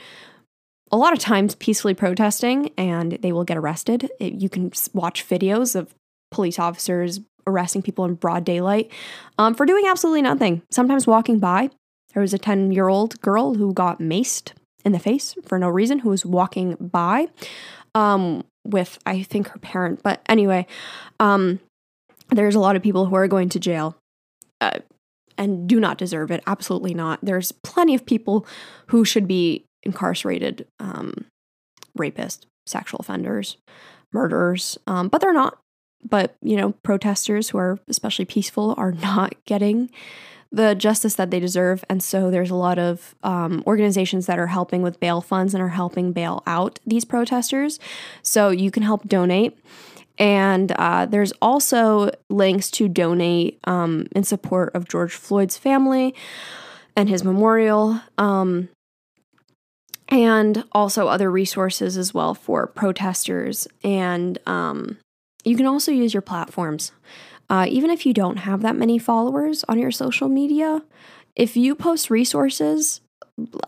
a 0.92 0.96
lot 0.96 1.12
of 1.12 1.18
times 1.18 1.54
peacefully 1.56 1.94
protesting 1.94 2.70
and 2.78 3.12
they 3.12 3.32
will 3.32 3.44
get 3.44 3.56
arrested. 3.56 4.10
It, 4.20 4.34
you 4.34 4.48
can 4.48 4.72
watch 4.92 5.28
videos 5.28 5.74
of 5.74 5.94
police 6.30 6.58
officers 6.58 7.20
arresting 7.46 7.82
people 7.82 8.04
in 8.04 8.14
broad 8.14 8.44
daylight 8.44 8.90
um, 9.38 9.54
for 9.54 9.66
doing 9.66 9.86
absolutely 9.86 10.22
nothing, 10.22 10.62
sometimes 10.70 11.06
walking 11.06 11.38
by 11.38 11.70
there 12.16 12.22
was 12.22 12.32
a 12.32 12.38
10 12.38 12.72
year 12.72 12.88
old 12.88 13.20
girl 13.20 13.56
who 13.56 13.74
got 13.74 13.98
maced 13.98 14.52
in 14.86 14.92
the 14.92 14.98
face 14.98 15.34
for 15.44 15.58
no 15.58 15.68
reason, 15.68 15.98
who 15.98 16.08
was 16.08 16.24
walking 16.24 16.74
by 16.80 17.28
um, 17.94 18.42
with, 18.64 18.98
I 19.04 19.22
think, 19.22 19.48
her 19.48 19.58
parent. 19.58 20.02
But 20.02 20.22
anyway, 20.26 20.66
um, 21.20 21.60
there's 22.30 22.54
a 22.54 22.58
lot 22.58 22.74
of 22.74 22.82
people 22.82 23.04
who 23.04 23.14
are 23.16 23.28
going 23.28 23.50
to 23.50 23.60
jail. 23.60 23.98
Uh, 24.62 24.78
and 25.36 25.68
do 25.68 25.78
not 25.78 25.98
deserve 25.98 26.30
it. 26.30 26.42
Absolutely 26.46 26.94
not. 26.94 27.18
There's 27.22 27.52
plenty 27.52 27.94
of 27.94 28.06
people 28.06 28.46
who 28.86 29.04
should 29.04 29.28
be 29.28 29.66
incarcerated 29.82 30.66
um, 30.80 31.26
rapists, 31.98 32.46
sexual 32.64 33.00
offenders, 33.00 33.58
murderers, 34.14 34.78
um, 34.86 35.08
but 35.08 35.20
they're 35.20 35.34
not. 35.34 35.58
But, 36.02 36.34
you 36.40 36.56
know, 36.56 36.72
protesters 36.82 37.50
who 37.50 37.58
are 37.58 37.78
especially 37.88 38.24
peaceful 38.24 38.74
are 38.78 38.92
not 38.92 39.34
getting 39.44 39.90
the 40.52 40.74
justice 40.74 41.14
that 41.14 41.30
they 41.30 41.40
deserve. 41.40 41.84
And 41.88 42.02
so 42.02 42.30
there's 42.30 42.50
a 42.50 42.54
lot 42.54 42.78
of 42.78 43.14
um, 43.22 43.62
organizations 43.66 44.26
that 44.26 44.38
are 44.38 44.46
helping 44.46 44.82
with 44.82 45.00
bail 45.00 45.20
funds 45.20 45.54
and 45.54 45.62
are 45.62 45.68
helping 45.68 46.12
bail 46.12 46.42
out 46.46 46.78
these 46.86 47.04
protesters. 47.04 47.78
So 48.22 48.50
you 48.50 48.70
can 48.70 48.82
help 48.82 49.06
donate. 49.06 49.58
And 50.18 50.72
uh, 50.72 51.06
there's 51.06 51.32
also 51.42 52.10
links 52.30 52.70
to 52.72 52.88
donate 52.88 53.58
um, 53.64 54.06
in 54.12 54.24
support 54.24 54.74
of 54.74 54.88
George 54.88 55.14
Floyd's 55.14 55.58
family 55.58 56.14
and 56.96 57.08
his 57.08 57.22
memorial. 57.22 58.00
Um, 58.16 58.70
and 60.08 60.64
also 60.72 61.08
other 61.08 61.30
resources 61.30 61.96
as 61.96 62.14
well 62.14 62.34
for 62.34 62.66
protesters. 62.66 63.66
And 63.82 64.38
um, 64.46 64.98
you 65.44 65.56
can 65.56 65.66
also 65.66 65.90
use 65.92 66.14
your 66.14 66.22
platforms. 66.22 66.92
Uh, 67.48 67.66
even 67.68 67.90
if 67.90 68.04
you 68.04 68.12
don't 68.12 68.38
have 68.38 68.62
that 68.62 68.76
many 68.76 68.98
followers 68.98 69.64
on 69.68 69.78
your 69.78 69.90
social 69.90 70.28
media, 70.28 70.82
if 71.34 71.56
you 71.56 71.74
post 71.74 72.10
resources, 72.10 73.00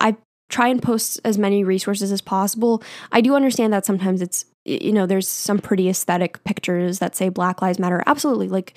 I 0.01 0.17
try 0.49 0.69
and 0.69 0.83
post 0.83 1.21
as 1.25 1.39
many 1.39 1.63
resources 1.63 2.11
as 2.11 2.21
possible. 2.21 2.83
I 3.13 3.21
do 3.21 3.35
understand 3.35 3.73
that 3.73 3.85
sometimes 3.85 4.23
it's, 4.23 4.47
you 4.65 4.93
know, 4.93 5.07
there's 5.07 5.29
some 5.29 5.59
pretty 5.59 5.89
aesthetic 5.89 6.43
pictures 6.45 6.99
that 6.99 7.15
say 7.15 7.29
Black 7.29 7.61
Lives 7.61 7.79
Matter. 7.79 8.03
Absolutely. 8.07 8.49
Like, 8.49 8.75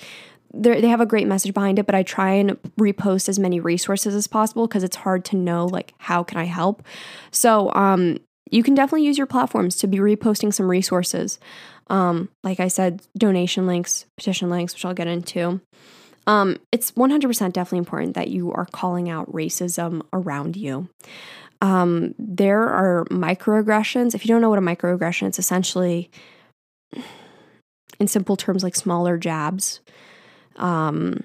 they 0.54 0.88
have 0.88 1.00
a 1.00 1.06
great 1.06 1.26
message 1.26 1.54
behind 1.54 1.78
it, 1.78 1.86
but 1.86 1.94
I 1.94 2.02
try 2.02 2.32
and 2.32 2.62
repost 2.78 3.30
as 3.30 3.38
many 3.38 3.58
resources 3.58 4.14
as 4.14 4.26
possible 4.26 4.66
because 4.66 4.84
it's 4.84 4.96
hard 4.96 5.24
to 5.26 5.36
know, 5.36 5.64
like, 5.64 5.94
how 5.96 6.22
can 6.22 6.36
I 6.36 6.44
help? 6.44 6.82
So, 7.30 7.72
um, 7.72 8.18
you 8.50 8.62
can 8.62 8.74
definitely 8.74 9.06
use 9.06 9.16
your 9.16 9.26
platforms 9.26 9.76
to 9.76 9.86
be 9.86 9.96
reposting 9.96 10.52
some 10.52 10.70
resources. 10.70 11.38
Um, 11.88 12.28
like 12.42 12.60
I 12.60 12.68
said, 12.68 13.02
donation 13.16 13.66
links, 13.66 14.06
petition 14.16 14.50
links, 14.50 14.74
which 14.74 14.84
I'll 14.84 14.94
get 14.94 15.08
into. 15.08 15.60
Um, 16.26 16.58
it's 16.70 16.92
100% 16.92 17.52
definitely 17.52 17.78
important 17.78 18.14
that 18.14 18.28
you 18.28 18.52
are 18.52 18.66
calling 18.66 19.10
out 19.10 19.30
racism 19.32 20.02
around 20.12 20.56
you. 20.56 20.88
Um, 21.60 22.14
there 22.18 22.68
are 22.68 23.04
microaggressions. 23.06 24.14
If 24.14 24.24
you 24.24 24.28
don't 24.28 24.40
know 24.40 24.50
what 24.50 24.58
a 24.58 24.62
microaggression, 24.62 25.28
it's 25.28 25.38
essentially, 25.38 26.10
in 27.98 28.08
simple 28.08 28.36
terms, 28.36 28.62
like 28.62 28.74
smaller 28.74 29.16
jabs 29.16 29.80
um, 30.56 31.22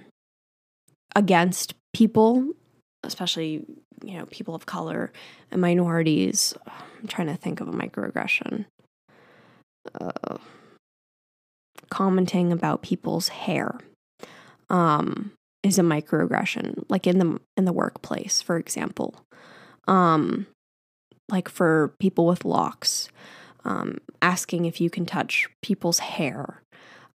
against 1.16 1.74
people, 1.94 2.54
especially 3.04 3.66
you 4.04 4.18
know 4.18 4.26
people 4.28 4.54
of 4.54 4.68
color 4.68 5.12
and 5.52 5.60
minorities. 5.60 6.54
I'm 6.68 7.08
trying 7.08 7.28
to 7.28 7.36
think 7.36 7.60
of 7.60 7.68
a 7.68 7.72
microaggression. 7.72 8.66
Uh, 10.00 10.38
commenting 11.90 12.52
about 12.52 12.82
people's 12.82 13.30
hair 13.30 13.80
um, 14.70 15.32
is 15.64 15.80
a 15.80 15.84
microaggression, 15.84 16.84
like 16.90 17.08
in 17.08 17.20
the 17.20 17.40
in 17.56 17.66
the 17.66 17.74
workplace, 17.74 18.42
for 18.42 18.58
example. 18.58 19.16
Um, 19.88 20.48
like 21.30 21.50
for 21.50 21.94
people 22.00 22.26
with 22.26 22.46
locks, 22.46 23.10
um, 23.66 23.98
asking 24.22 24.66
if 24.66 24.80
you 24.80 24.90
can 24.90 25.06
touch 25.06 25.48
people's 25.62 26.00
hair, 26.00 26.62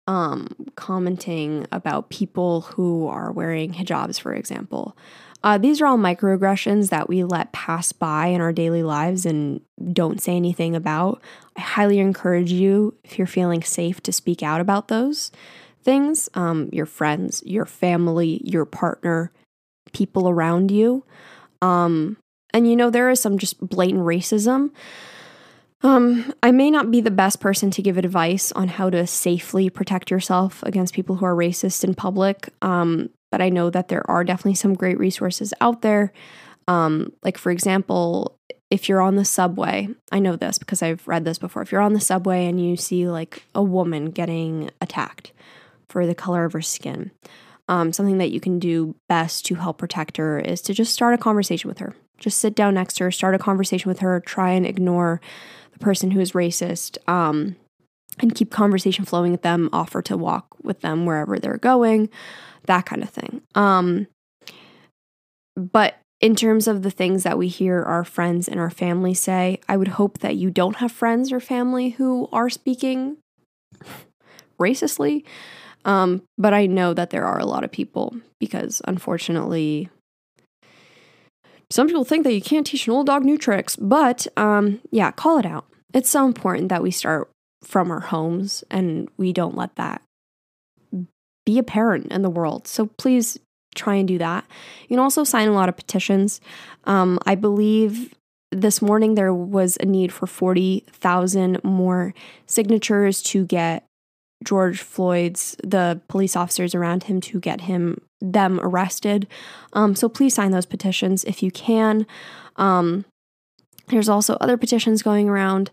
um, 0.06 0.48
commenting 0.74 1.66
about 1.72 2.10
people 2.10 2.62
who 2.62 3.06
are 3.08 3.32
wearing 3.32 3.74
hijabs, 3.74 4.20
for 4.20 4.34
example. 4.34 4.96
Uh, 5.44 5.58
these 5.58 5.80
are 5.80 5.86
all 5.86 5.98
microaggressions 5.98 6.90
that 6.90 7.08
we 7.08 7.24
let 7.24 7.52
pass 7.52 7.92
by 7.92 8.28
in 8.28 8.40
our 8.40 8.52
daily 8.52 8.82
lives 8.82 9.26
and 9.26 9.60
don't 9.92 10.20
say 10.20 10.36
anything 10.36 10.76
about. 10.76 11.20
I 11.56 11.60
highly 11.60 11.98
encourage 11.98 12.52
you, 12.52 12.94
if 13.02 13.18
you're 13.18 13.26
feeling 13.26 13.62
safe, 13.62 14.00
to 14.02 14.12
speak 14.12 14.42
out 14.42 14.60
about 14.60 14.88
those 14.88 15.32
things. 15.82 16.28
Um, 16.34 16.68
your 16.72 16.86
friends, 16.86 17.42
your 17.44 17.66
family, 17.66 18.40
your 18.44 18.64
partner, 18.64 19.32
people 19.92 20.28
around 20.28 20.70
you. 20.70 21.04
Um, 21.60 22.16
and 22.54 22.68
you 22.68 22.76
know, 22.76 22.90
there 22.90 23.10
is 23.10 23.20
some 23.20 23.38
just 23.38 23.58
blatant 23.60 24.02
racism. 24.02 24.70
Um, 25.82 26.32
I 26.42 26.52
may 26.52 26.70
not 26.70 26.92
be 26.92 27.00
the 27.00 27.10
best 27.10 27.40
person 27.40 27.72
to 27.72 27.82
give 27.82 27.98
advice 27.98 28.52
on 28.52 28.68
how 28.68 28.90
to 28.90 29.06
safely 29.06 29.68
protect 29.68 30.10
yourself 30.10 30.62
against 30.62 30.94
people 30.94 31.16
who 31.16 31.24
are 31.24 31.34
racist 31.34 31.82
in 31.82 31.94
public. 31.94 32.50
Um, 32.62 33.10
but 33.32 33.40
I 33.40 33.48
know 33.48 33.70
that 33.70 33.88
there 33.88 34.08
are 34.08 34.22
definitely 34.22 34.54
some 34.54 34.74
great 34.74 34.98
resources 34.98 35.54
out 35.60 35.80
there. 35.80 36.12
Um, 36.68 37.12
like, 37.24 37.38
for 37.38 37.50
example, 37.50 38.38
if 38.70 38.88
you're 38.88 39.00
on 39.00 39.16
the 39.16 39.24
subway, 39.24 39.88
I 40.12 40.18
know 40.18 40.36
this 40.36 40.58
because 40.58 40.82
I've 40.82 41.08
read 41.08 41.24
this 41.24 41.38
before. 41.38 41.62
If 41.62 41.72
you're 41.72 41.80
on 41.80 41.94
the 41.94 42.00
subway 42.00 42.46
and 42.46 42.64
you 42.64 42.76
see 42.76 43.08
like 43.08 43.44
a 43.54 43.62
woman 43.62 44.10
getting 44.10 44.70
attacked 44.82 45.32
for 45.88 46.06
the 46.06 46.14
color 46.14 46.44
of 46.44 46.52
her 46.52 46.60
skin, 46.60 47.10
um, 47.68 47.92
something 47.92 48.18
that 48.18 48.32
you 48.32 48.38
can 48.38 48.58
do 48.58 48.94
best 49.08 49.46
to 49.46 49.54
help 49.54 49.78
protect 49.78 50.18
her 50.18 50.38
is 50.38 50.60
to 50.62 50.74
just 50.74 50.92
start 50.92 51.14
a 51.14 51.18
conversation 51.18 51.68
with 51.68 51.78
her. 51.78 51.96
Just 52.18 52.38
sit 52.38 52.54
down 52.54 52.74
next 52.74 52.94
to 52.94 53.04
her, 53.04 53.10
start 53.10 53.34
a 53.34 53.38
conversation 53.38 53.88
with 53.88 54.00
her, 54.00 54.20
try 54.20 54.50
and 54.50 54.66
ignore 54.66 55.22
the 55.72 55.78
person 55.78 56.10
who 56.10 56.20
is 56.20 56.32
racist. 56.32 56.98
Um, 57.08 57.56
and 58.18 58.34
keep 58.34 58.50
conversation 58.50 59.06
flowing 59.06 59.32
with 59.32 59.40
them, 59.40 59.70
offer 59.72 60.02
to 60.02 60.18
walk 60.18 60.48
with 60.62 60.82
them 60.82 61.06
wherever 61.06 61.38
they're 61.38 61.56
going 61.56 62.10
that 62.66 62.86
kind 62.86 63.02
of 63.02 63.10
thing. 63.10 63.42
Um, 63.54 64.06
but 65.56 65.96
in 66.20 66.36
terms 66.36 66.68
of 66.68 66.82
the 66.82 66.90
things 66.90 67.24
that 67.24 67.36
we 67.36 67.48
hear 67.48 67.82
our 67.82 68.04
friends 68.04 68.48
and 68.48 68.60
our 68.60 68.70
family 68.70 69.12
say, 69.12 69.60
I 69.68 69.76
would 69.76 69.88
hope 69.88 70.18
that 70.18 70.36
you 70.36 70.50
don't 70.50 70.76
have 70.76 70.92
friends 70.92 71.32
or 71.32 71.40
family 71.40 71.90
who 71.90 72.28
are 72.32 72.48
speaking 72.48 73.16
racistly. 74.60 75.24
Um, 75.84 76.22
but 76.38 76.54
I 76.54 76.66
know 76.66 76.94
that 76.94 77.10
there 77.10 77.26
are 77.26 77.40
a 77.40 77.44
lot 77.44 77.64
of 77.64 77.72
people 77.72 78.14
because 78.38 78.80
unfortunately, 78.86 79.90
some 81.70 81.88
people 81.88 82.04
think 82.04 82.22
that 82.22 82.34
you 82.34 82.42
can't 82.42 82.66
teach 82.66 82.86
an 82.86 82.92
old 82.92 83.06
dog 83.06 83.24
new 83.24 83.36
tricks. 83.36 83.74
But 83.74 84.28
um, 84.36 84.80
yeah, 84.92 85.10
call 85.10 85.38
it 85.38 85.46
out. 85.46 85.66
It's 85.92 86.10
so 86.10 86.24
important 86.24 86.68
that 86.68 86.82
we 86.82 86.92
start 86.92 87.30
from 87.64 87.90
our 87.90 88.00
homes 88.00 88.62
and 88.70 89.08
we 89.16 89.32
don't 89.32 89.56
let 89.56 89.74
that 89.76 90.02
be 91.44 91.58
a 91.58 91.62
parent 91.62 92.12
in 92.12 92.22
the 92.22 92.30
world. 92.30 92.66
So 92.66 92.86
please 92.86 93.38
try 93.74 93.94
and 93.94 94.06
do 94.06 94.18
that. 94.18 94.44
You 94.82 94.88
can 94.88 94.98
also 94.98 95.24
sign 95.24 95.48
a 95.48 95.52
lot 95.52 95.68
of 95.68 95.76
petitions. 95.76 96.40
Um, 96.84 97.18
I 97.26 97.34
believe 97.34 98.14
this 98.50 98.82
morning 98.82 99.14
there 99.14 99.32
was 99.32 99.78
a 99.80 99.86
need 99.86 100.12
for 100.12 100.26
40,000 100.26 101.64
more 101.64 102.14
signatures 102.46 103.22
to 103.22 103.46
get 103.46 103.84
George 104.44 104.80
Floyd's, 104.80 105.56
the 105.64 106.00
police 106.08 106.36
officers 106.36 106.74
around 106.74 107.04
him, 107.04 107.20
to 107.22 107.40
get 107.40 107.62
him 107.62 108.00
them 108.20 108.60
arrested. 108.62 109.26
Um, 109.72 109.94
so 109.96 110.08
please 110.08 110.34
sign 110.34 110.50
those 110.50 110.66
petitions 110.66 111.24
if 111.24 111.42
you 111.42 111.50
can. 111.50 112.06
Um, 112.56 113.04
there's 113.88 114.08
also 114.08 114.34
other 114.34 114.56
petitions 114.56 115.02
going 115.02 115.28
around, 115.28 115.70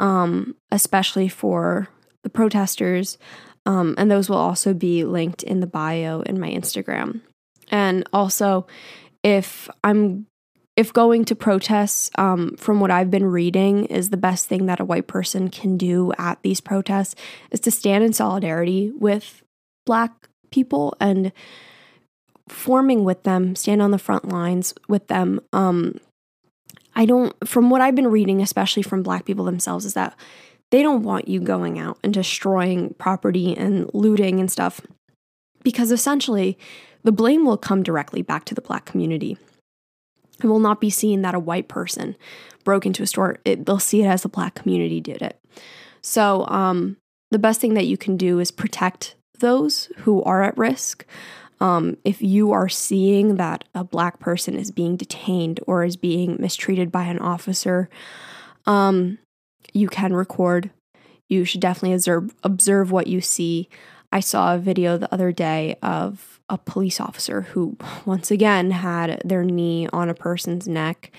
um, 0.00 0.56
especially 0.70 1.28
for 1.28 1.88
the 2.22 2.30
protesters. 2.30 3.18
Um, 3.66 3.94
and 3.96 4.10
those 4.10 4.28
will 4.28 4.36
also 4.36 4.74
be 4.74 5.04
linked 5.04 5.42
in 5.42 5.60
the 5.60 5.66
bio 5.66 6.20
in 6.20 6.38
my 6.38 6.50
Instagram. 6.50 7.20
And 7.70 8.06
also, 8.12 8.66
if 9.22 9.68
I'm 9.82 10.26
if 10.76 10.92
going 10.92 11.24
to 11.26 11.36
protests, 11.36 12.10
um, 12.16 12.56
from 12.56 12.80
what 12.80 12.90
I've 12.90 13.10
been 13.10 13.26
reading, 13.26 13.84
is 13.86 14.10
the 14.10 14.16
best 14.16 14.48
thing 14.48 14.66
that 14.66 14.80
a 14.80 14.84
white 14.84 15.06
person 15.06 15.48
can 15.48 15.76
do 15.76 16.12
at 16.18 16.42
these 16.42 16.60
protests 16.60 17.14
is 17.52 17.60
to 17.60 17.70
stand 17.70 18.02
in 18.02 18.12
solidarity 18.12 18.90
with 18.98 19.42
Black 19.86 20.28
people 20.50 20.96
and 21.00 21.32
forming 22.48 23.04
with 23.04 23.22
them, 23.22 23.54
stand 23.54 23.80
on 23.80 23.92
the 23.92 23.98
front 23.98 24.28
lines 24.28 24.74
with 24.88 25.06
them. 25.06 25.40
Um, 25.52 26.00
I 26.96 27.06
don't, 27.06 27.32
from 27.46 27.70
what 27.70 27.80
I've 27.80 27.94
been 27.94 28.08
reading, 28.08 28.42
especially 28.42 28.82
from 28.82 29.02
Black 29.02 29.24
people 29.24 29.44
themselves, 29.44 29.84
is 29.84 29.94
that 29.94 30.16
they 30.70 30.82
don't 30.82 31.02
want 31.02 31.28
you 31.28 31.40
going 31.40 31.78
out 31.78 31.98
and 32.02 32.12
destroying 32.12 32.94
property 32.94 33.56
and 33.56 33.90
looting 33.94 34.40
and 34.40 34.50
stuff 34.50 34.80
because 35.62 35.90
essentially 35.90 36.58
the 37.04 37.12
blame 37.12 37.44
will 37.44 37.56
come 37.56 37.82
directly 37.82 38.22
back 38.22 38.44
to 38.46 38.54
the 38.54 38.60
black 38.60 38.84
community. 38.84 39.36
It 40.42 40.46
will 40.46 40.58
not 40.58 40.80
be 40.80 40.90
seen 40.90 41.22
that 41.22 41.34
a 41.34 41.40
white 41.40 41.68
person 41.68 42.16
broke 42.64 42.86
into 42.86 43.02
a 43.02 43.06
store. 43.06 43.38
It, 43.44 43.66
they'll 43.66 43.78
see 43.78 44.02
it 44.02 44.06
as 44.06 44.22
the 44.22 44.28
black 44.28 44.54
community 44.54 45.00
did 45.00 45.22
it. 45.22 45.38
So, 46.00 46.46
um, 46.48 46.96
the 47.30 47.38
best 47.38 47.60
thing 47.60 47.74
that 47.74 47.86
you 47.86 47.96
can 47.96 48.16
do 48.16 48.38
is 48.38 48.50
protect 48.50 49.16
those 49.38 49.86
who 49.98 50.22
are 50.22 50.42
at 50.42 50.56
risk. 50.56 51.04
Um, 51.60 51.96
if 52.04 52.20
you 52.20 52.52
are 52.52 52.68
seeing 52.68 53.36
that 53.36 53.64
a 53.74 53.84
black 53.84 54.20
person 54.20 54.54
is 54.54 54.70
being 54.70 54.96
detained 54.96 55.60
or 55.66 55.84
is 55.84 55.96
being 55.96 56.36
mistreated 56.38 56.92
by 56.92 57.04
an 57.04 57.18
officer, 57.18 57.88
um, 58.66 59.18
you 59.72 59.88
can 59.88 60.14
record. 60.14 60.70
You 61.28 61.44
should 61.44 61.60
definitely 61.60 61.94
observe, 61.94 62.34
observe 62.42 62.90
what 62.90 63.06
you 63.06 63.20
see. 63.20 63.68
I 64.12 64.20
saw 64.20 64.54
a 64.54 64.58
video 64.58 64.96
the 64.96 65.12
other 65.12 65.32
day 65.32 65.76
of 65.82 66.40
a 66.48 66.58
police 66.58 67.00
officer 67.00 67.42
who, 67.42 67.76
once 68.04 68.30
again, 68.30 68.70
had 68.70 69.20
their 69.24 69.44
knee 69.44 69.88
on 69.92 70.08
a 70.08 70.14
person's 70.14 70.68
neck, 70.68 71.10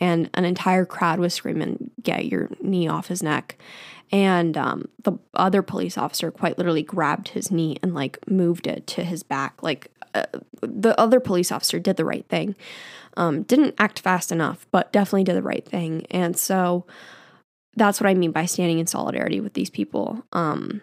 and 0.00 0.30
an 0.34 0.44
entire 0.44 0.84
crowd 0.86 1.18
was 1.18 1.34
screaming, 1.34 1.90
Get 2.02 2.26
your 2.26 2.50
knee 2.60 2.88
off 2.88 3.08
his 3.08 3.22
neck. 3.22 3.58
And 4.10 4.56
um, 4.56 4.88
the 5.02 5.12
other 5.34 5.60
police 5.60 5.98
officer 5.98 6.30
quite 6.30 6.56
literally 6.56 6.82
grabbed 6.82 7.28
his 7.28 7.50
knee 7.50 7.78
and 7.82 7.94
like 7.94 8.18
moved 8.28 8.66
it 8.66 8.86
to 8.88 9.04
his 9.04 9.22
back. 9.22 9.62
Like, 9.62 9.90
uh, 10.14 10.24
the 10.62 10.98
other 10.98 11.20
police 11.20 11.52
officer 11.52 11.78
did 11.78 11.96
the 11.96 12.04
right 12.04 12.26
thing. 12.28 12.56
Um, 13.16 13.42
didn't 13.42 13.74
act 13.78 13.98
fast 14.00 14.32
enough, 14.32 14.66
but 14.70 14.92
definitely 14.92 15.24
did 15.24 15.36
the 15.36 15.42
right 15.42 15.66
thing. 15.66 16.06
And 16.10 16.36
so 16.36 16.86
that's 17.78 18.00
what 18.00 18.08
I 18.08 18.14
mean 18.14 18.32
by 18.32 18.46
standing 18.46 18.78
in 18.78 18.86
solidarity 18.86 19.40
with 19.40 19.54
these 19.54 19.70
people. 19.70 20.24
Um, 20.32 20.82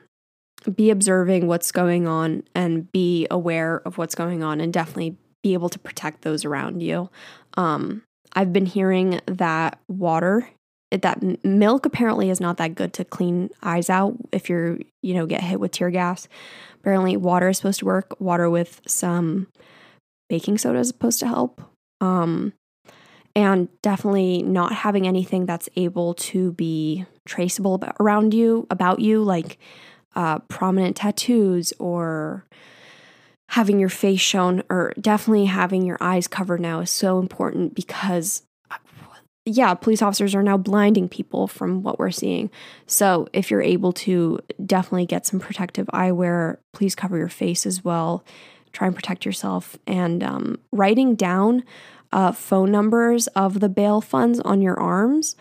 be 0.75 0.89
observing 0.89 1.47
what's 1.47 1.71
going 1.71 2.07
on 2.07 2.43
and 2.55 2.91
be 2.91 3.27
aware 3.29 3.81
of 3.85 3.97
what's 3.97 4.15
going 4.15 4.43
on 4.43 4.59
and 4.59 4.73
definitely 4.73 5.17
be 5.43 5.53
able 5.53 5.69
to 5.69 5.79
protect 5.79 6.23
those 6.23 6.43
around 6.43 6.81
you. 6.81 7.09
Um, 7.55 8.01
I've 8.33 8.51
been 8.51 8.65
hearing 8.65 9.21
that 9.27 9.79
water, 9.87 10.49
that 10.91 11.45
milk 11.45 11.85
apparently 11.85 12.29
is 12.29 12.39
not 12.39 12.57
that 12.57 12.75
good 12.75 12.93
to 12.93 13.05
clean 13.05 13.49
eyes 13.61 13.89
out 13.89 14.15
if 14.31 14.49
you're, 14.49 14.79
you 15.03 15.13
know, 15.13 15.25
get 15.25 15.41
hit 15.41 15.59
with 15.59 15.71
tear 15.71 15.91
gas. 15.91 16.27
Apparently, 16.79 17.15
water 17.15 17.49
is 17.49 17.57
supposed 17.57 17.79
to 17.79 17.85
work. 17.85 18.19
Water 18.19 18.49
with 18.49 18.81
some 18.87 19.47
baking 20.29 20.57
soda 20.57 20.79
is 20.79 20.87
supposed 20.87 21.19
to 21.19 21.27
help. 21.27 21.61
Um, 22.01 22.53
and 23.36 23.67
definitely 23.81 24.41
not 24.43 24.71
having 24.71 25.07
anything 25.07 25.45
that's 25.45 25.67
able 25.75 26.13
to 26.13 26.53
be 26.53 27.05
traceable 27.25 27.83
around 27.99 28.33
you, 28.33 28.65
about 28.69 28.99
you, 28.99 29.23
like 29.23 29.57
uh, 30.15 30.39
prominent 30.39 30.95
tattoos 30.95 31.73
or 31.77 32.45
having 33.49 33.79
your 33.79 33.89
face 33.89 34.21
shown, 34.21 34.63
or 34.69 34.93
definitely 34.99 35.45
having 35.45 35.86
your 35.86 35.97
eyes 35.99 36.27
covered 36.27 36.61
now 36.61 36.79
is 36.79 36.89
so 36.89 37.19
important 37.19 37.75
because, 37.75 38.41
yeah, 39.45 39.73
police 39.73 40.01
officers 40.01 40.33
are 40.33 40.41
now 40.41 40.57
blinding 40.57 41.07
people 41.09 41.47
from 41.47 41.83
what 41.83 41.99
we're 41.99 42.11
seeing. 42.11 42.49
So 42.88 43.27
if 43.33 43.51
you're 43.51 43.61
able 43.61 43.91
to 43.93 44.39
definitely 44.65 45.05
get 45.05 45.25
some 45.25 45.39
protective 45.39 45.88
eyewear, 45.88 46.57
please 46.73 46.95
cover 46.95 47.17
your 47.17 47.29
face 47.29 47.65
as 47.65 47.83
well. 47.83 48.23
Try 48.71 48.88
and 48.88 48.95
protect 48.95 49.25
yourself. 49.25 49.77
And 49.86 50.23
um, 50.23 50.59
writing 50.71 51.15
down 51.15 51.63
uh, 52.16 52.32
phone 52.32 52.72
numbers 52.72 53.28
of 53.28 53.59
the 53.59 53.68
bail 53.68 53.99
funds 53.99 54.39
on 54.39 54.61
your 54.61 54.80
arms 54.80 55.36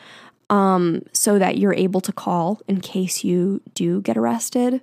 um, 0.50 1.02
so 1.12 1.38
that 1.38 1.56
you're 1.56 1.72
able 1.72 2.00
to 2.00 2.12
call 2.12 2.60
in 2.66 2.80
case 2.80 3.22
you 3.22 3.62
do 3.74 4.02
get 4.02 4.16
arrested. 4.16 4.82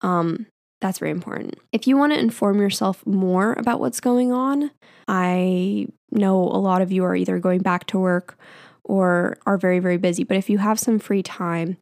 Um, 0.00 0.46
that's 0.80 0.98
very 0.98 1.10
important. 1.10 1.58
If 1.72 1.86
you 1.86 1.98
want 1.98 2.14
to 2.14 2.18
inform 2.18 2.58
yourself 2.58 3.06
more 3.06 3.52
about 3.52 3.80
what's 3.80 4.00
going 4.00 4.32
on, 4.32 4.70
I 5.08 5.88
know 6.10 6.38
a 6.38 6.56
lot 6.58 6.80
of 6.80 6.90
you 6.90 7.04
are 7.04 7.14
either 7.14 7.38
going 7.38 7.60
back 7.60 7.86
to 7.88 7.98
work 7.98 8.38
or 8.82 9.36
are 9.44 9.58
very, 9.58 9.78
very 9.78 9.98
busy. 9.98 10.24
But 10.24 10.38
if 10.38 10.48
you 10.48 10.56
have 10.58 10.80
some 10.80 10.98
free 10.98 11.22
time, 11.22 11.76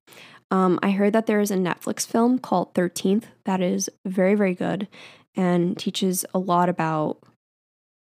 um, 0.51 0.81
I 0.83 0.91
heard 0.91 1.13
that 1.13 1.27
there 1.27 1.41
is 1.41 1.53
a 1.53 1.57
Netflix 1.57 2.05
film 2.05 2.41
called 2.41 2.75
13th 2.75 3.25
that 3.45 3.61
is 3.61 3.89
very, 4.05 4.35
very 4.35 4.55
good 4.55 4.89
and 5.37 5.79
teaches 5.79 6.25
a 6.35 6.39
lot 6.41 6.69
about 6.69 7.19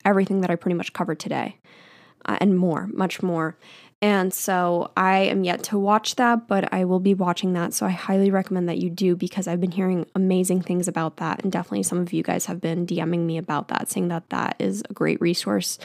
everything 0.05 0.41
that 0.41 0.51
I 0.51 0.57
pretty 0.57 0.75
much 0.75 0.93
covered 0.93 1.19
today 1.19 1.59
uh, 2.25 2.39
and 2.41 2.57
more, 2.57 2.89
much 2.93 3.23
more. 3.23 3.57
And 4.03 4.35
so 4.35 4.91
I 4.99 5.21
am 5.21 5.45
yet 5.45 5.63
to 5.65 5.79
watch 5.79 6.17
that, 6.17 6.47
but 6.47 6.71
I 6.75 6.85
will 6.85 7.01
be 7.01 7.15
watching 7.15 7.55
that. 7.55 7.73
So 7.73 7.87
I 7.87 7.91
highly 7.91 8.31
recommend 8.31 8.69
that 8.69 8.77
you 8.77 8.91
do 8.91 9.17
because 9.17 9.49
I've 9.49 9.63
been 9.63 9.71
hearing 9.71 10.05
amazing 10.15 10.61
things 10.61 10.89
about 10.89 11.17
that. 11.17 11.43
And 11.43 11.51
definitely 11.51 11.85
some 11.85 11.99
of 11.99 12.13
you 12.13 12.23
guys 12.23 12.45
have 12.47 12.61
been 12.61 12.87
DMing 12.87 13.21
me 13.21 13.39
about 13.39 13.69
that, 13.69 13.89
saying 13.89 14.09
that 14.09 14.29
that 14.29 14.57
is 14.59 14.83
a 14.91 14.93
great 14.93 15.21
resource. 15.23 15.79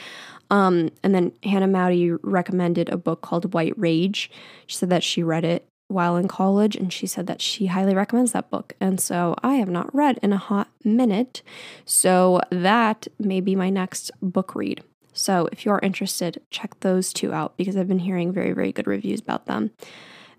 Um, 0.50 0.90
and 1.02 1.14
then 1.14 1.32
Hannah 1.44 1.68
Mowdy 1.68 2.10
recommended 2.10 2.90
a 2.90 2.98
book 2.98 3.22
called 3.22 3.54
White 3.54 3.78
Rage. 3.78 4.30
She 4.66 4.76
said 4.76 4.90
that 4.90 5.04
she 5.04 5.22
read 5.22 5.44
it 5.46 5.69
while 5.90 6.16
in 6.16 6.28
college 6.28 6.76
and 6.76 6.92
she 6.92 7.06
said 7.06 7.26
that 7.26 7.40
she 7.40 7.66
highly 7.66 7.94
recommends 7.94 8.32
that 8.32 8.50
book. 8.50 8.74
And 8.80 9.00
so 9.00 9.34
I 9.42 9.54
have 9.54 9.68
not 9.68 9.94
read 9.94 10.18
in 10.22 10.32
a 10.32 10.38
hot 10.38 10.68
minute. 10.84 11.42
So 11.84 12.40
that 12.50 13.08
may 13.18 13.40
be 13.40 13.56
my 13.56 13.70
next 13.70 14.10
book 14.22 14.54
read. 14.54 14.82
So 15.12 15.48
if 15.52 15.64
you're 15.64 15.80
interested, 15.82 16.40
check 16.50 16.78
those 16.80 17.12
two 17.12 17.32
out 17.32 17.56
because 17.56 17.76
I've 17.76 17.88
been 17.88 17.98
hearing 17.98 18.32
very, 18.32 18.52
very 18.52 18.72
good 18.72 18.86
reviews 18.86 19.20
about 19.20 19.46
them. 19.46 19.72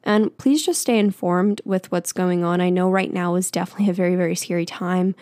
And 0.04 0.36
please 0.38 0.66
just 0.66 0.82
stay 0.82 0.98
informed 0.98 1.62
with 1.64 1.92
what's 1.92 2.12
going 2.12 2.44
on. 2.44 2.60
I 2.60 2.70
know 2.70 2.90
right 2.90 3.14
now 3.14 3.36
is 3.36 3.52
definitely 3.52 3.90
a 3.90 3.94
very, 3.94 4.16
very 4.16 4.36
scary 4.36 4.66
time. 4.66 5.14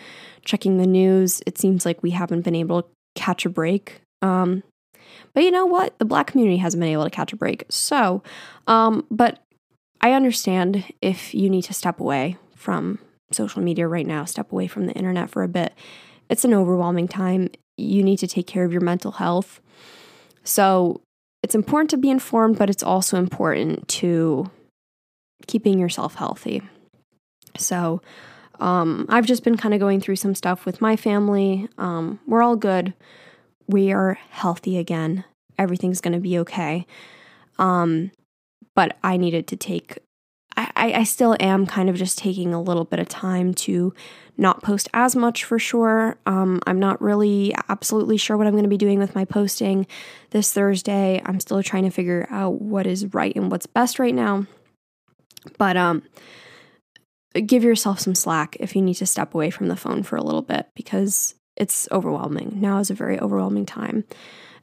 Checking 0.44 0.78
the 0.78 0.86
news, 0.86 1.42
it 1.46 1.58
seems 1.58 1.84
like 1.84 2.02
we 2.02 2.10
haven't 2.10 2.42
been 2.42 2.54
able 2.54 2.82
to 2.82 2.88
catch 3.14 3.44
a 3.44 3.50
break. 3.50 4.00
Um, 4.22 4.62
but 5.34 5.42
you 5.42 5.50
know 5.50 5.66
what? 5.66 5.98
The 5.98 6.04
black 6.04 6.28
community 6.28 6.56
hasn't 6.56 6.80
been 6.80 6.92
able 6.92 7.04
to 7.04 7.10
catch 7.10 7.32
a 7.32 7.36
break. 7.36 7.64
So, 7.68 8.22
um, 8.66 9.04
but 9.10 9.40
I 10.00 10.12
understand 10.12 10.84
if 11.00 11.34
you 11.34 11.50
need 11.50 11.62
to 11.62 11.74
step 11.74 12.00
away 12.00 12.36
from 12.54 12.98
social 13.30 13.62
media 13.62 13.86
right 13.86 14.06
now, 14.06 14.24
step 14.24 14.52
away 14.52 14.66
from 14.66 14.86
the 14.86 14.92
internet 14.94 15.30
for 15.30 15.42
a 15.42 15.48
bit. 15.48 15.74
It's 16.28 16.44
an 16.44 16.54
overwhelming 16.54 17.08
time 17.08 17.48
you 17.76 18.02
need 18.02 18.18
to 18.18 18.26
take 18.26 18.46
care 18.46 18.64
of 18.64 18.72
your 18.72 18.80
mental 18.80 19.12
health. 19.12 19.60
So 20.44 21.00
it's 21.42 21.54
important 21.54 21.90
to 21.90 21.96
be 21.96 22.10
informed, 22.10 22.58
but 22.58 22.70
it's 22.70 22.82
also 22.82 23.16
important 23.16 23.88
to 23.88 24.50
keeping 25.46 25.78
yourself 25.78 26.14
healthy. 26.14 26.62
So 27.56 28.02
um, 28.60 29.06
I've 29.08 29.26
just 29.26 29.42
been 29.42 29.56
kind 29.56 29.74
of 29.74 29.80
going 29.80 30.00
through 30.00 30.16
some 30.16 30.34
stuff 30.34 30.66
with 30.66 30.80
my 30.80 30.96
family. 30.96 31.68
Um, 31.78 32.20
we're 32.26 32.42
all 32.42 32.56
good. 32.56 32.94
We 33.66 33.92
are 33.92 34.18
healthy 34.30 34.76
again. 34.78 35.24
Everything's 35.58 36.00
going 36.00 36.12
to 36.12 36.20
be 36.20 36.38
okay. 36.40 36.86
Um, 37.58 38.10
but 38.80 38.96
I 39.04 39.18
needed 39.18 39.46
to 39.48 39.56
take 39.56 39.98
I, 40.56 40.70
I 40.76 41.04
still 41.04 41.36
am 41.38 41.66
kind 41.66 41.90
of 41.90 41.96
just 41.96 42.16
taking 42.16 42.54
a 42.54 42.62
little 42.62 42.84
bit 42.84 42.98
of 42.98 43.08
time 43.08 43.52
to 43.66 43.92
not 44.38 44.62
post 44.62 44.88
as 44.94 45.14
much 45.14 45.44
for 45.44 45.58
sure. 45.58 46.16
Um, 46.24 46.60
I'm 46.66 46.78
not 46.80 47.00
really 47.00 47.54
absolutely 47.68 48.16
sure 48.16 48.38
what 48.38 48.46
I'm 48.46 48.54
going 48.54 48.64
to 48.64 48.70
be 48.70 48.78
doing 48.78 48.98
with 48.98 49.14
my 49.14 49.26
posting 49.26 49.86
this 50.30 50.52
Thursday. 50.52 51.20
I'm 51.26 51.40
still 51.40 51.62
trying 51.62 51.84
to 51.84 51.90
figure 51.90 52.26
out 52.30 52.60
what 52.60 52.86
is 52.86 53.12
right 53.14 53.34
and 53.36 53.50
what's 53.50 53.66
best 53.66 53.98
right 53.98 54.14
now. 54.14 54.46
But 55.58 55.76
um, 55.76 56.02
give 57.46 57.62
yourself 57.62 58.00
some 58.00 58.14
slack 58.14 58.56
if 58.60 58.74
you 58.74 58.80
need 58.80 58.94
to 58.94 59.06
step 59.06 59.34
away 59.34 59.50
from 59.50 59.68
the 59.68 59.76
phone 59.76 60.02
for 60.02 60.16
a 60.16 60.22
little 60.22 60.42
bit 60.42 60.68
because 60.74 61.34
it's 61.56 61.86
overwhelming. 61.92 62.56
Now 62.56 62.78
is 62.78 62.90
a 62.90 62.94
very 62.94 63.20
overwhelming 63.20 63.66
time. 63.66 64.04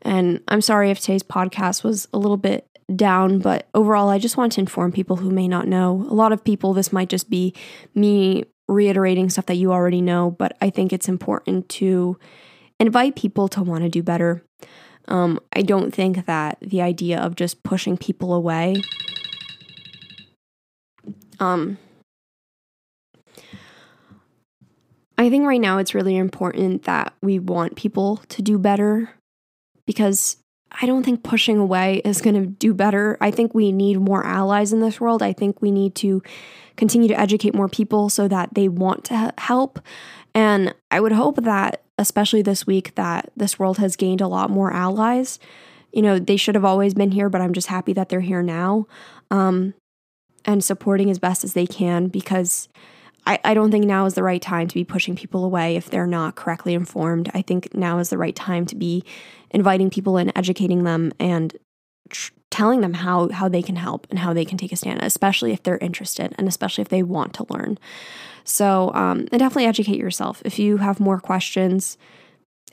And 0.02 0.42
I'm 0.48 0.62
sorry 0.62 0.92
if 0.92 1.00
today's 1.00 1.24
podcast 1.24 1.84
was 1.84 2.08
a 2.14 2.18
little 2.18 2.38
bit 2.38 2.68
down, 2.96 3.40
but 3.40 3.68
overall, 3.74 4.10
I 4.10 4.18
just 4.18 4.38
want 4.38 4.54
to 4.54 4.62
inform 4.62 4.92
people 4.92 5.18
who 5.18 5.30
may 5.30 5.48
not 5.48 5.68
know. 5.68 6.06
A 6.10 6.14
lot 6.14 6.32
of 6.32 6.44
people, 6.44 6.74
this 6.74 6.94
might 6.94 7.10
just 7.10 7.30
be 7.30 7.54
me 7.94 8.46
reiterating 8.68 9.30
stuff 9.30 9.46
that 9.48 9.56
you 9.56 9.72
already 9.72 10.02
know, 10.02 10.32
but 10.32 10.56
I 10.62 10.70
think 10.70 10.94
it's 10.94 11.10
important 11.10 11.70
to 11.70 12.18
invite 12.80 13.16
people 13.16 13.48
to 13.50 13.62
want 13.62 13.84
to 13.84 13.90
do 13.90 14.04
better. 14.04 14.44
Um, 15.08 15.40
I 15.54 15.62
don't 15.62 15.94
think 15.94 16.26
that 16.26 16.58
the 16.62 16.82
idea 16.82 17.20
of 17.20 17.36
just 17.36 17.64
pushing 17.64 17.98
people 17.98 18.34
away. 18.34 18.82
Um, 21.40 21.78
I 25.18 25.30
think 25.30 25.46
right 25.46 25.62
now 25.62 25.78
it's 25.78 25.96
really 25.96 26.16
important 26.16 26.84
that 26.84 27.14
we 27.22 27.40
want 27.40 27.76
people 27.76 28.18
to 28.30 28.42
do 28.42 28.60
better 28.60 29.10
because 29.86 30.38
I 30.72 30.86
don't 30.86 31.04
think 31.04 31.24
pushing 31.24 31.58
away 31.58 32.02
is 32.04 32.22
going 32.22 32.36
to 32.36 32.46
do 32.46 32.74
better. 32.74 33.18
I 33.22 33.32
think 33.32 33.54
we 33.54 33.72
need 33.72 34.00
more 34.00 34.26
allies 34.26 34.74
in 34.74 34.82
this 34.82 35.00
world. 35.00 35.24
I 35.24 35.34
think 35.34 35.62
we 35.62 35.72
need 35.72 35.96
to 35.96 36.22
continue 36.76 37.08
to 37.08 37.20
educate 37.20 37.56
more 37.56 37.70
people 37.70 38.10
so 38.10 38.28
that 38.28 38.54
they 38.54 38.68
want 38.68 39.06
to 39.06 39.34
help. 39.38 39.80
And 40.36 40.76
I 40.92 41.00
would 41.00 41.14
hope 41.14 41.38
that, 41.38 41.82
especially 41.98 42.42
this 42.42 42.68
week, 42.68 42.94
that 42.96 43.32
this 43.36 43.58
world 43.58 43.78
has 43.80 43.96
gained 43.96 44.22
a 44.22 44.28
lot 44.28 44.50
more 44.50 44.72
allies. 44.72 45.40
You 45.92 46.02
know, 46.02 46.20
they 46.20 46.38
should 46.38 46.56
have 46.56 46.66
always 46.66 46.94
been 46.94 47.12
here, 47.12 47.30
but 47.30 47.42
I'm 47.42 47.54
just 47.54 47.68
happy 47.68 47.94
that 47.94 48.10
they're 48.10 48.20
here 48.20 48.44
now 48.44 48.88
um, 49.32 49.74
and 50.46 50.64
supporting 50.64 51.10
as 51.10 51.18
best 51.18 51.44
as 51.44 51.54
they 51.54 51.66
can 51.66 52.08
because 52.08 52.70
I, 53.28 53.40
I 53.44 53.54
don't 53.54 53.72
think 53.72 53.86
now 53.86 54.06
is 54.06 54.14
the 54.14 54.24
right 54.24 54.42
time 54.42 54.70
to 54.70 54.74
be 54.74 54.86
pushing 54.86 55.16
people 55.16 55.44
away 55.44 55.76
if 55.76 55.90
they're 55.90 56.08
not 56.08 56.36
correctly 56.36 56.74
informed. 56.74 57.30
I 57.34 57.42
think 57.42 57.76
now 57.76 58.00
is 58.00 58.10
the 58.10 58.18
right 58.18 58.36
time 58.36 58.66
to 58.68 58.76
be 58.76 59.04
inviting 59.52 59.90
people 59.90 60.16
and 60.16 60.32
educating 60.34 60.86
them 60.86 61.12
and 61.20 61.56
tr- 62.10 62.32
telling 62.50 62.80
them 62.80 62.94
how 62.94 63.28
how 63.30 63.50
they 63.50 63.62
can 63.62 63.76
help 63.76 64.08
and 64.10 64.20
how 64.20 64.34
they 64.34 64.46
can 64.46 64.58
take 64.58 64.72
a 64.72 64.78
stand, 64.78 65.02
especially 65.04 65.52
if 65.52 65.62
they're 65.62 65.78
interested 65.80 66.34
and 66.38 66.48
especially 66.48 66.82
if 66.82 66.88
they 66.88 67.04
want 67.04 67.34
to 67.34 67.46
learn. 67.50 67.78
So, 68.46 68.94
um, 68.94 69.28
and 69.32 69.40
definitely 69.40 69.66
educate 69.66 70.00
yourself. 70.00 70.42
If 70.46 70.58
you 70.58 70.78
have 70.78 71.02
more 71.02 71.20
questions, 71.20 71.98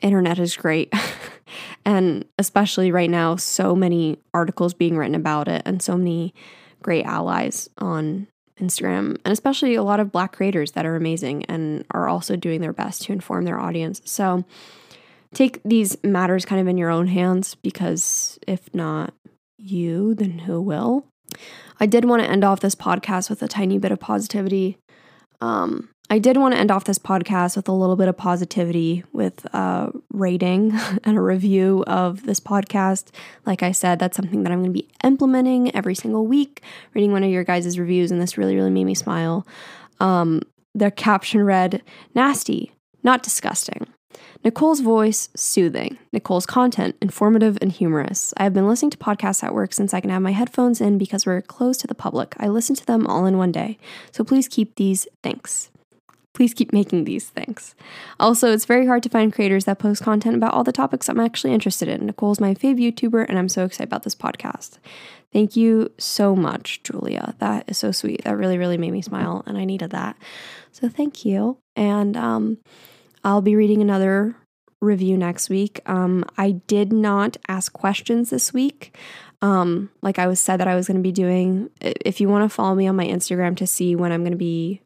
internet 0.03 0.39
is 0.39 0.57
great. 0.57 0.93
and 1.85 2.25
especially 2.39 2.93
right 2.93 3.11
now, 3.11 3.35
so 3.35 3.75
many 3.75 4.19
articles 4.33 4.73
being 4.73 4.97
written 4.97 5.17
about 5.17 5.49
it 5.49 5.63
and 5.65 5.83
so 5.83 5.97
many 5.97 6.33
great 6.81 7.05
allies 7.07 7.69
on 7.79 8.29
Instagram, 8.61 9.19
and 9.25 9.33
especially 9.33 9.75
a 9.75 9.83
lot 9.83 10.01
of 10.01 10.13
Black 10.13 10.33
creators 10.33 10.73
that 10.73 10.87
are 10.87 10.97
amazing 10.97 11.45
and 11.47 11.85
are 11.91 12.09
also 12.09 12.37
doing 12.37 12.61
their 12.61 12.73
best 12.73 13.03
to 13.03 13.13
inform 13.13 13.45
their 13.45 13.61
audience. 13.61 14.01
So 14.05 14.45
take 15.35 15.61
these 15.65 15.97
matters 16.05 16.45
kind 16.45 16.61
of 16.61 16.69
in 16.69 16.79
your 16.79 16.91
own 16.91 17.09
hands 17.09 17.55
because 17.57 18.39
if 18.47 18.73
not 18.75 19.13
you, 19.59 20.15
then 20.15 20.41
who 20.41 20.61
will? 20.61 21.07
I 21.81 21.87
did 21.87 22.05
want 22.05 22.23
to 22.23 22.31
end 22.31 22.45
off 22.45 22.61
this 22.61 22.75
podcast 22.75 23.29
with 23.29 23.43
a 23.43 23.49
tiny 23.49 23.79
bit 23.79 23.93
of 23.93 23.99
positivity. 23.99 24.79
Um, 25.41 25.89
I 26.15 26.21
did 26.21 26.37
want 26.37 26.55
to 26.55 26.61
end 26.61 26.71
off 26.71 26.85
this 26.85 27.01
podcast 27.01 27.57
with 27.57 27.67
a 27.67 27.73
little 27.73 27.97
bit 27.97 28.07
of 28.07 28.17
positivity 28.17 29.03
with 29.13 29.45
a 29.47 29.91
rating 30.13 30.71
and 31.03 31.19
a 31.19 31.21
review 31.21 31.83
of 31.89 32.25
this 32.25 32.39
podcast. 32.39 33.09
Like 33.47 33.65
I 33.65 33.73
said, 33.73 33.99
that's 33.99 34.17
something 34.17 34.45
that 34.45 34.53
I'm 34.53 34.61
going 34.61 34.73
to 34.73 34.81
be 34.81 34.89
implementing 35.03 35.75
every 35.75 35.97
single 35.97 36.25
week, 36.25 36.63
reading 36.95 37.11
one 37.11 37.25
of 37.25 37.31
your 37.31 37.43
guys' 37.43 37.81
reviews, 37.81 38.13
and 38.13 38.23
this 38.23 38.39
really, 38.39 38.55
really 38.55 38.71
made 38.71 38.85
me 38.85 38.95
smile. 38.95 39.45
Um, 39.99 40.43
the 40.73 40.93
caption 40.93 41.43
read, 41.43 41.83
Nasty, 42.15 42.71
not 43.03 43.25
disgusting. 43.25 43.89
Nicole's 44.45 44.83
voice, 44.83 45.31
soothing. 45.35 45.99
Nicole's 46.13 46.47
content, 46.47 46.95
informative 47.03 47.59
and 47.61 47.73
humorous. 47.73 48.33
I 48.37 48.45
have 48.45 48.55
been 48.55 48.69
listening 48.69 48.91
to 48.93 48.99
podcasts 48.99 49.43
at 49.43 49.53
work 49.53 49.73
since 49.73 49.93
I 49.93 50.01
can 50.01 50.11
have 50.11 50.23
my 50.23 50.31
headphones 50.31 50.81
in 50.81 50.97
because 50.97 51.27
we're 51.27 51.43
closed 51.43 51.81
to 51.81 51.89
the 51.89 51.95
public. 51.97 52.37
I 52.39 52.47
listen 52.47 52.77
to 52.77 52.87
them 52.87 53.05
all 53.05 53.27
in 53.27 53.37
one 53.37 53.51
day. 53.51 53.79
So 54.13 54.23
please 54.23 54.47
keep 54.47 54.77
these. 54.77 55.09
Thanks. 55.21 55.71
Please 56.35 56.53
keep 56.53 56.73
making 56.73 57.05
these 57.05 57.31
things. 57.31 57.75
Also, 58.19 58.53
it's 58.53 58.65
very 58.65 58.87
hard 58.87 59.03
to 59.05 59.09
find 59.09 59.33
creators 59.33 59.65
that 59.67 59.79
post 59.79 60.03
content 60.03 60.37
about 60.37 60.53
all 60.53 60.65
the 60.65 60.73
topics 60.73 61.09
I'm 61.09 61.21
actually 61.21 61.55
interested 61.55 61.89
in. 61.89 62.07
Nicole's 62.07 62.41
my 62.41 62.55
fave 62.55 62.79
YouTuber, 62.79 63.25
and 63.29 63.39
I'm 63.39 63.49
so 63.49 63.65
excited 63.65 63.89
about 63.89 64.03
this 64.03 64.17
podcast. 64.17 64.79
Thank 65.33 65.57
you 65.57 65.93
so 65.99 66.35
much, 66.35 66.83
Julia. 66.83 67.35
That 67.39 67.69
is 67.69 67.79
so 67.79 67.93
sweet. 67.93 68.25
That 68.25 68.37
really, 68.37 68.59
really 68.59 68.79
made 68.79 68.93
me 68.93 69.01
smile, 69.03 69.43
and 69.47 69.57
I 69.57 69.65
needed 69.65 69.91
that. 69.91 70.17
So 70.73 70.89
thank 70.89 71.25
you. 71.25 71.59
And 71.77 72.17
um, 72.17 72.59
I'll 73.23 73.43
be 73.43 73.57
reading 73.57 73.81
another 73.81 74.37
review 74.81 75.17
next 75.17 75.49
week. 75.49 75.81
Um, 75.87 76.25
I 76.37 76.53
did 76.67 76.93
not 76.93 77.37
ask 77.49 77.73
questions 77.73 78.31
this 78.31 78.53
week. 78.53 78.97
Um, 79.41 79.91
like 80.03 80.19
I 80.19 80.27
was 80.27 80.41
said 80.41 80.59
that 80.59 80.69
I 80.69 80.75
was 80.75 80.87
going 80.87 80.97
to 80.97 81.03
be 81.03 81.13
doing. 81.13 81.71
If 81.81 82.21
you 82.21 82.29
want 82.29 82.49
to 82.49 82.55
follow 82.55 82.75
me 82.75 82.87
on 82.87 82.97
my 82.97 83.07
Instagram 83.07 83.57
to 83.59 83.67
see 83.67 83.97
when 83.97 84.13
I'm 84.13 84.23
going 84.23 84.33
to 84.33 84.39
be 84.39 84.83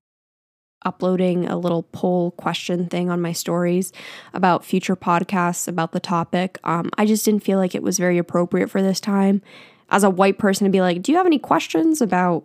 uploading 0.84 1.46
a 1.46 1.56
little 1.56 1.82
poll 1.84 2.32
question 2.32 2.86
thing 2.86 3.10
on 3.10 3.20
my 3.20 3.32
stories 3.32 3.92
about 4.32 4.64
future 4.64 4.96
podcasts 4.96 5.68
about 5.68 5.92
the 5.92 6.00
topic. 6.00 6.58
Um, 6.64 6.90
I 6.96 7.06
just 7.06 7.24
didn't 7.24 7.44
feel 7.44 7.58
like 7.58 7.74
it 7.74 7.82
was 7.82 7.98
very 7.98 8.18
appropriate 8.18 8.70
for 8.70 8.82
this 8.82 9.00
time 9.00 9.42
as 9.90 10.04
a 10.04 10.10
white 10.10 10.38
person 10.38 10.64
to 10.64 10.70
be 10.70 10.80
like, 10.80 11.02
Do 11.02 11.12
you 11.12 11.18
have 11.18 11.26
any 11.26 11.38
questions 11.38 12.00
about 12.00 12.44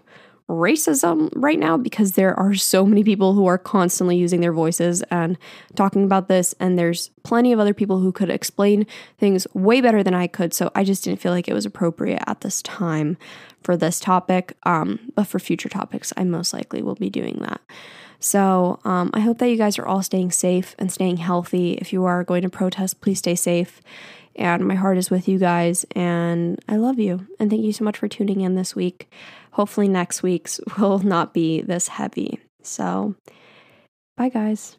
racism 0.50 1.30
right 1.36 1.60
now? 1.60 1.78
Because 1.78 2.14
there 2.14 2.38
are 2.38 2.54
so 2.54 2.86
many 2.86 3.04
people 3.04 3.34
who 3.34 3.46
are 3.46 3.58
constantly 3.58 4.18
using 4.18 4.42
their 4.42 4.54
voices 4.54 5.02
and 5.04 5.38
talking 5.76 6.04
about 6.04 6.28
this, 6.28 6.54
and 6.60 6.78
there's 6.78 7.10
plenty 7.24 7.54
of 7.54 7.60
other 7.60 7.74
people 7.74 8.00
who 8.00 8.12
could 8.12 8.30
explain 8.30 8.86
things 9.18 9.48
way 9.54 9.82
better 9.82 10.04
than 10.04 10.14
I 10.14 10.28
could. 10.28 10.54
So 10.54 10.72
I 10.76 10.84
just 10.84 11.04
didn't 11.04 11.22
feel 11.22 11.32
like 11.32 11.48
it 11.48 11.54
was 11.54 11.66
appropriate 11.66 12.24
at 12.28 12.42
this 12.42 12.62
time 12.62 13.18
for 13.64 13.78
this 13.78 14.00
topic. 14.00 14.54
Um, 14.64 15.12
but 15.16 15.26
for 15.26 15.40
future 15.40 15.70
topics, 15.70 16.12
I 16.18 16.24
most 16.24 16.54
likely 16.54 16.82
will 16.82 16.96
be 16.96 17.10
doing 17.10 17.38
that. 17.42 17.62
So 18.24 18.80
um, 18.86 19.12
I 19.14 19.20
hope 19.20 19.40
that 19.40 19.50
you 19.50 19.58
guys 19.58 19.78
are 19.78 19.86
all 19.86 20.02
staying 20.02 20.32
safe 20.32 20.76
and 20.80 20.90
staying 20.90 21.18
healthy. 21.18 21.74
If 21.74 21.92
you 21.92 22.06
are 22.06 22.24
going 22.24 22.44
to 22.44 22.50
protest, 22.50 23.02
please 23.02 23.20
stay 23.20 23.36
safe. 23.36 23.82
And 24.38 24.66
my 24.66 24.76
heart 24.76 24.98
is 24.98 25.12
with 25.12 25.28
you 25.28 25.38
guys, 25.38 25.86
and 25.92 26.58
I 26.70 26.78
love 26.78 27.00
you. 27.00 27.28
And 27.38 27.50
thank 27.50 27.64
you 27.64 27.74
so 27.74 27.84
much 27.84 27.98
for 27.98 28.08
tuning 28.08 28.40
in 28.40 28.56
this 28.56 28.78
week. 28.78 29.12
Hopefully, 29.52 29.90
next 29.90 30.24
week's 30.24 30.62
will 30.80 31.00
not 31.00 31.34
be 31.34 31.62
this 31.62 31.90
heavy. 31.90 32.40
So, 32.62 33.16
bye, 34.16 34.30
guys. 34.30 34.78